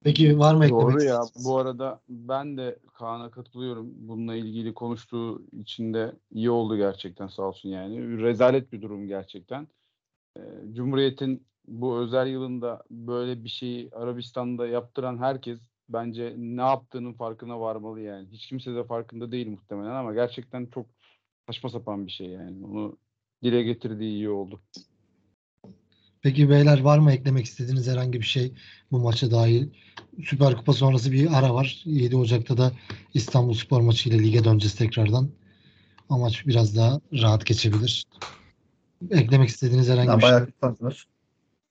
Peki 0.07 0.38
var 0.38 0.55
mı 0.55 0.64
eklemek 0.64 0.84
Doğru 0.84 1.03
ya. 1.03 1.20
Bu 1.44 1.59
arada 1.59 2.01
ben 2.09 2.57
de 2.57 2.78
Kaan'a 2.94 3.30
katılıyorum. 3.30 3.86
Bununla 3.97 4.34
ilgili 4.34 4.74
konuştuğu 4.74 5.42
için 5.53 5.94
de 5.94 6.12
iyi 6.32 6.51
oldu 6.51 6.76
gerçekten 6.76 7.26
sağ 7.26 7.42
olsun 7.42 7.68
yani. 7.68 8.22
Rezalet 8.22 8.72
bir 8.72 8.82
durum 8.82 9.07
gerçekten. 9.07 9.68
Ee, 10.37 10.74
Cumhuriyet'in 10.74 11.47
bu 11.68 11.99
özel 11.99 12.26
yılında 12.26 12.82
böyle 12.91 13.45
bir 13.45 13.49
şeyi 13.49 13.91
Arabistan'da 13.93 14.66
yaptıran 14.66 15.18
herkes 15.18 15.61
bence 15.89 16.34
ne 16.39 16.62
yaptığının 16.62 17.12
farkına 17.12 17.61
varmalı 17.61 18.01
yani. 18.01 18.28
Hiç 18.32 18.47
kimse 18.47 18.74
de 18.74 18.84
farkında 18.84 19.32
değil 19.32 19.49
muhtemelen 19.49 19.95
ama 19.95 20.14
gerçekten 20.14 20.66
çok 20.66 20.87
saçma 21.47 21.70
sapan 21.70 22.07
bir 22.07 22.12
şey 22.12 22.26
yani. 22.26 22.64
Onu 22.66 22.97
dile 23.43 23.62
getirdiği 23.62 24.11
iyi 24.11 24.30
oldu. 24.30 24.61
Peki 26.22 26.51
beyler 26.51 26.80
var 26.80 26.99
mı 26.99 27.12
eklemek 27.12 27.45
istediğiniz 27.47 27.89
herhangi 27.89 28.20
bir 28.20 28.26
şey 28.26 28.53
bu 28.93 28.99
maça 28.99 29.30
dahil? 29.30 29.68
Süper 30.24 30.57
Kupa 30.57 30.72
sonrası 30.72 31.12
bir 31.12 31.39
ara 31.39 31.55
var. 31.55 31.82
7 31.84 32.16
Ocak'ta 32.16 32.57
da 32.57 32.72
İstanbul 33.14 33.55
Spor 33.55 33.80
maçı 33.80 34.09
ile 34.09 34.18
lige 34.18 34.45
döneceğiz 34.45 34.74
tekrardan. 34.74 35.30
O 36.09 36.18
maç 36.18 36.47
biraz 36.47 36.76
daha 36.76 37.01
rahat 37.12 37.47
geçebilir. 37.47 38.05
Eklemek 39.11 39.49
istediğiniz 39.49 39.88
herhangi 39.88 40.09
Yani 40.09 40.16
bir 40.18 40.22
şey? 40.22 40.30
bayağı 40.32 40.47
kötü. 40.47 40.97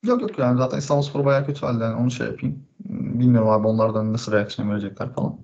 Yok 0.04 0.22
yok 0.22 0.40
yani 0.40 0.58
zaten 0.58 0.78
İstanbulspor 0.78 1.26
bayağı 1.26 1.46
kötü 1.46 1.66
halde. 1.66 1.84
Yani 1.84 1.96
onu 1.96 2.12
şey 2.12 2.28
yapayım. 2.28 2.64
Bilmiyorum 2.90 3.50
abi 3.50 3.68
onlardan 3.68 4.14
nasıl 4.14 4.32
reaksiyon 4.32 4.70
verecekler 4.70 5.14
falan. 5.14 5.40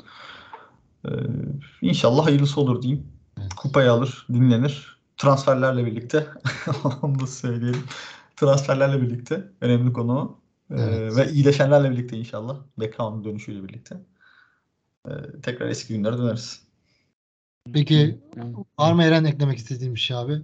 Ee, 1.06 1.10
inşallah 1.82 2.26
hayırlısı 2.26 2.62
olur 2.62 2.82
diyeyim. 2.82 3.08
Evet. 3.40 3.54
Kupayı 3.54 3.92
alır, 3.92 4.28
dinlenir. 4.34 5.02
Transferlerle 5.18 5.86
birlikte 5.86 6.28
onu 7.02 7.20
da 7.20 7.28
söyleyelim. 7.28 7.84
Transferlerle 8.36 9.02
birlikte 9.02 9.52
önemli 9.62 9.94
konu. 9.94 10.38
Ee, 10.72 10.76
Evet. 10.82 11.16
ve 11.18 11.32
iyileşenlerle 11.32 11.92
birlikte 11.92 12.18
inşallah. 12.18 12.58
Beckham'ın 12.80 13.24
dönüşüyle 13.24 13.64
birlikte. 13.64 13.98
Ee, 15.08 15.12
tekrar 15.44 15.68
eski 15.68 15.94
günlere 15.94 16.18
döneriz. 16.18 16.64
Peki 17.74 18.20
var 18.80 18.94
mı 18.94 19.04
Eren 19.04 19.24
eklemek 19.24 19.58
istediğim 19.58 19.96
bir 19.96 20.00
şey 20.00 20.18
abi? 20.18 20.42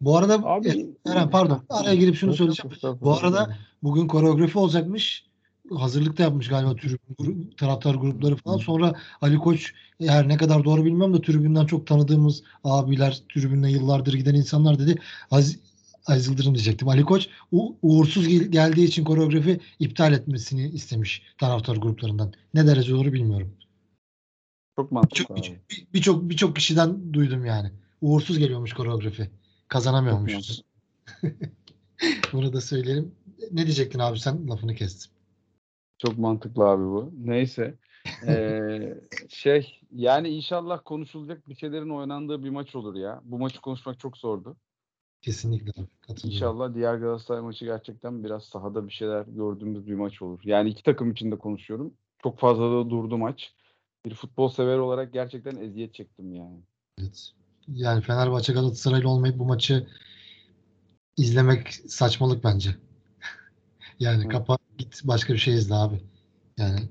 Bu 0.00 0.16
arada 0.18 0.34
Abi 0.34 0.86
Eren 1.06 1.30
pardon 1.30 1.64
araya 1.70 1.94
girip 1.94 2.16
şunu 2.16 2.34
söyleyeceğim. 2.34 2.76
Bu 3.00 3.14
arada 3.14 3.56
bugün 3.82 4.06
koreografi 4.08 4.58
olacakmış. 4.58 5.28
Hazırlık 5.76 6.18
da 6.18 6.22
yapmış 6.22 6.48
galiba 6.48 6.74
tribün, 6.76 7.54
taraftar 7.56 7.94
grupları 7.94 8.36
falan. 8.36 8.56
Sonra 8.58 8.92
Ali 9.20 9.36
Koç 9.38 9.72
her 10.00 10.28
ne 10.28 10.36
kadar 10.36 10.64
doğru 10.64 10.84
bilmem 10.84 11.14
de 11.14 11.20
tribünden 11.20 11.66
çok 11.66 11.86
tanıdığımız 11.86 12.42
abiler, 12.64 13.22
tribünle 13.34 13.70
yıllardır 13.70 14.12
giden 14.14 14.34
insanlar 14.34 14.78
dedi. 14.78 14.94
Az, 15.30 15.56
Aziz 16.06 16.28
Yıldırım 16.28 16.54
diyecektim. 16.54 16.88
Ali 16.88 17.02
Koç 17.02 17.28
u- 17.52 17.76
uğursuz 17.82 18.28
gel- 18.28 18.44
geldiği 18.50 18.84
için 18.84 19.04
koreografi 19.04 19.60
iptal 19.78 20.12
etmesini 20.12 20.68
istemiş 20.68 21.22
taraftar 21.38 21.76
gruplarından. 21.76 22.32
Ne 22.54 22.66
derece 22.66 22.92
doğru 22.92 23.12
bilmiyorum. 23.12 23.52
Çok 24.76 24.92
mantıklı 24.92 25.16
Çok- 25.16 25.30
abi. 25.38 25.58
Bir- 25.70 25.86
Birçok 25.94 26.30
birçok 26.30 26.56
kişiden 26.56 27.12
duydum 27.12 27.44
yani. 27.44 27.70
Uğursuz 28.00 28.38
geliyormuş 28.38 28.72
koreografi. 28.72 29.30
Kazanamıyormuşuz. 29.68 30.64
Bunu 32.32 32.52
da 32.52 32.60
söyleyelim. 32.60 33.14
Ne 33.52 33.62
diyecektin 33.62 33.98
abi 33.98 34.18
sen? 34.18 34.48
Lafını 34.48 34.74
kestim. 34.74 35.12
Çok 35.98 36.18
mantıklı 36.18 36.64
abi 36.64 36.84
bu. 36.84 37.12
Neyse. 37.18 37.74
Ee, 38.26 38.94
şey 39.28 39.80
yani 39.92 40.28
inşallah 40.28 40.80
konuşulacak 40.84 41.48
bir 41.48 41.54
şeylerin 41.54 41.90
oynandığı 41.90 42.44
bir 42.44 42.50
maç 42.50 42.74
olur 42.74 42.94
ya. 42.94 43.20
Bu 43.24 43.38
maçı 43.38 43.60
konuşmak 43.60 44.00
çok 44.00 44.16
zordu. 44.16 44.56
Kesinlikle 45.22 45.82
abi. 45.82 45.88
Katılıyorum. 46.00 46.34
İnşallah 46.34 46.74
diğer 46.74 46.94
Galatasaray 46.94 47.40
maçı 47.40 47.64
gerçekten 47.64 48.24
biraz 48.24 48.44
sahada 48.44 48.86
bir 48.86 48.92
şeyler 48.92 49.22
gördüğümüz 49.22 49.86
bir 49.86 49.94
maç 49.94 50.22
olur. 50.22 50.40
Yani 50.44 50.70
iki 50.70 50.82
takım 50.82 51.10
için 51.10 51.30
de 51.32 51.38
konuşuyorum. 51.38 51.94
Çok 52.22 52.38
fazla 52.38 52.70
da 52.70 52.90
durdu 52.90 53.18
maç. 53.18 53.54
Bir 54.04 54.14
futbol 54.14 54.48
sever 54.48 54.78
olarak 54.78 55.12
gerçekten 55.12 55.56
eziyet 55.56 55.94
çektim 55.94 56.32
yani. 56.32 56.60
Evet. 57.00 57.32
Yani 57.74 58.02
Fenerbahçe 58.02 58.52
Galatasaraylı 58.52 59.08
olmayıp 59.08 59.38
bu 59.38 59.44
maçı 59.44 59.86
izlemek 61.16 61.74
saçmalık 61.88 62.44
bence. 62.44 62.76
yani 64.00 64.22
Evet. 64.22 64.32
kapa 64.32 64.58
git 64.78 65.00
başka 65.04 65.32
bir 65.32 65.38
şey 65.38 65.54
izle 65.54 65.74
abi. 65.74 66.02
Yani 66.58 66.88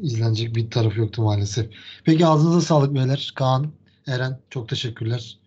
izlenecek 0.00 0.56
bir 0.56 0.70
tarafı 0.70 1.00
yoktu 1.00 1.22
maalesef. 1.22 1.70
Peki 2.04 2.26
ağzınıza 2.26 2.60
sağlık 2.60 2.94
beyler. 2.94 3.32
Kaan, 3.36 3.72
Eren 4.06 4.40
çok 4.50 4.68
teşekkürler. 4.68 5.38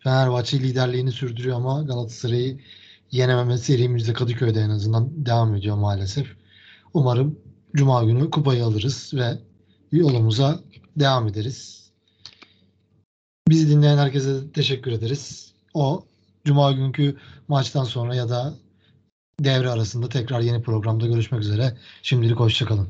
Fenerbahçe 0.00 0.60
liderliğini 0.60 1.12
sürdürüyor 1.12 1.56
ama 1.56 1.82
Galatasaray'ı 1.82 2.60
yenememe 3.10 3.58
serimizde 3.58 4.12
Kadıköy'de 4.12 4.60
en 4.60 4.70
azından 4.70 5.26
devam 5.26 5.54
ediyor 5.54 5.76
maalesef. 5.76 6.28
Umarım 6.94 7.38
Cuma 7.74 8.04
günü 8.04 8.30
kupayı 8.30 8.64
alırız 8.64 9.12
ve 9.14 9.38
yolumuza 9.92 10.60
devam 10.96 11.28
ederiz. 11.28 11.87
Bizi 13.48 13.68
dinleyen 13.68 13.98
herkese 13.98 14.52
teşekkür 14.52 14.92
ederiz. 14.92 15.52
O 15.74 16.04
Cuma 16.44 16.72
günkü 16.72 17.16
maçtan 17.48 17.84
sonra 17.84 18.14
ya 18.14 18.28
da 18.28 18.54
devre 19.40 19.70
arasında 19.70 20.08
tekrar 20.08 20.40
yeni 20.40 20.62
programda 20.62 21.06
görüşmek 21.06 21.40
üzere. 21.40 21.76
Şimdilik 22.02 22.36
hoşçakalın. 22.36 22.88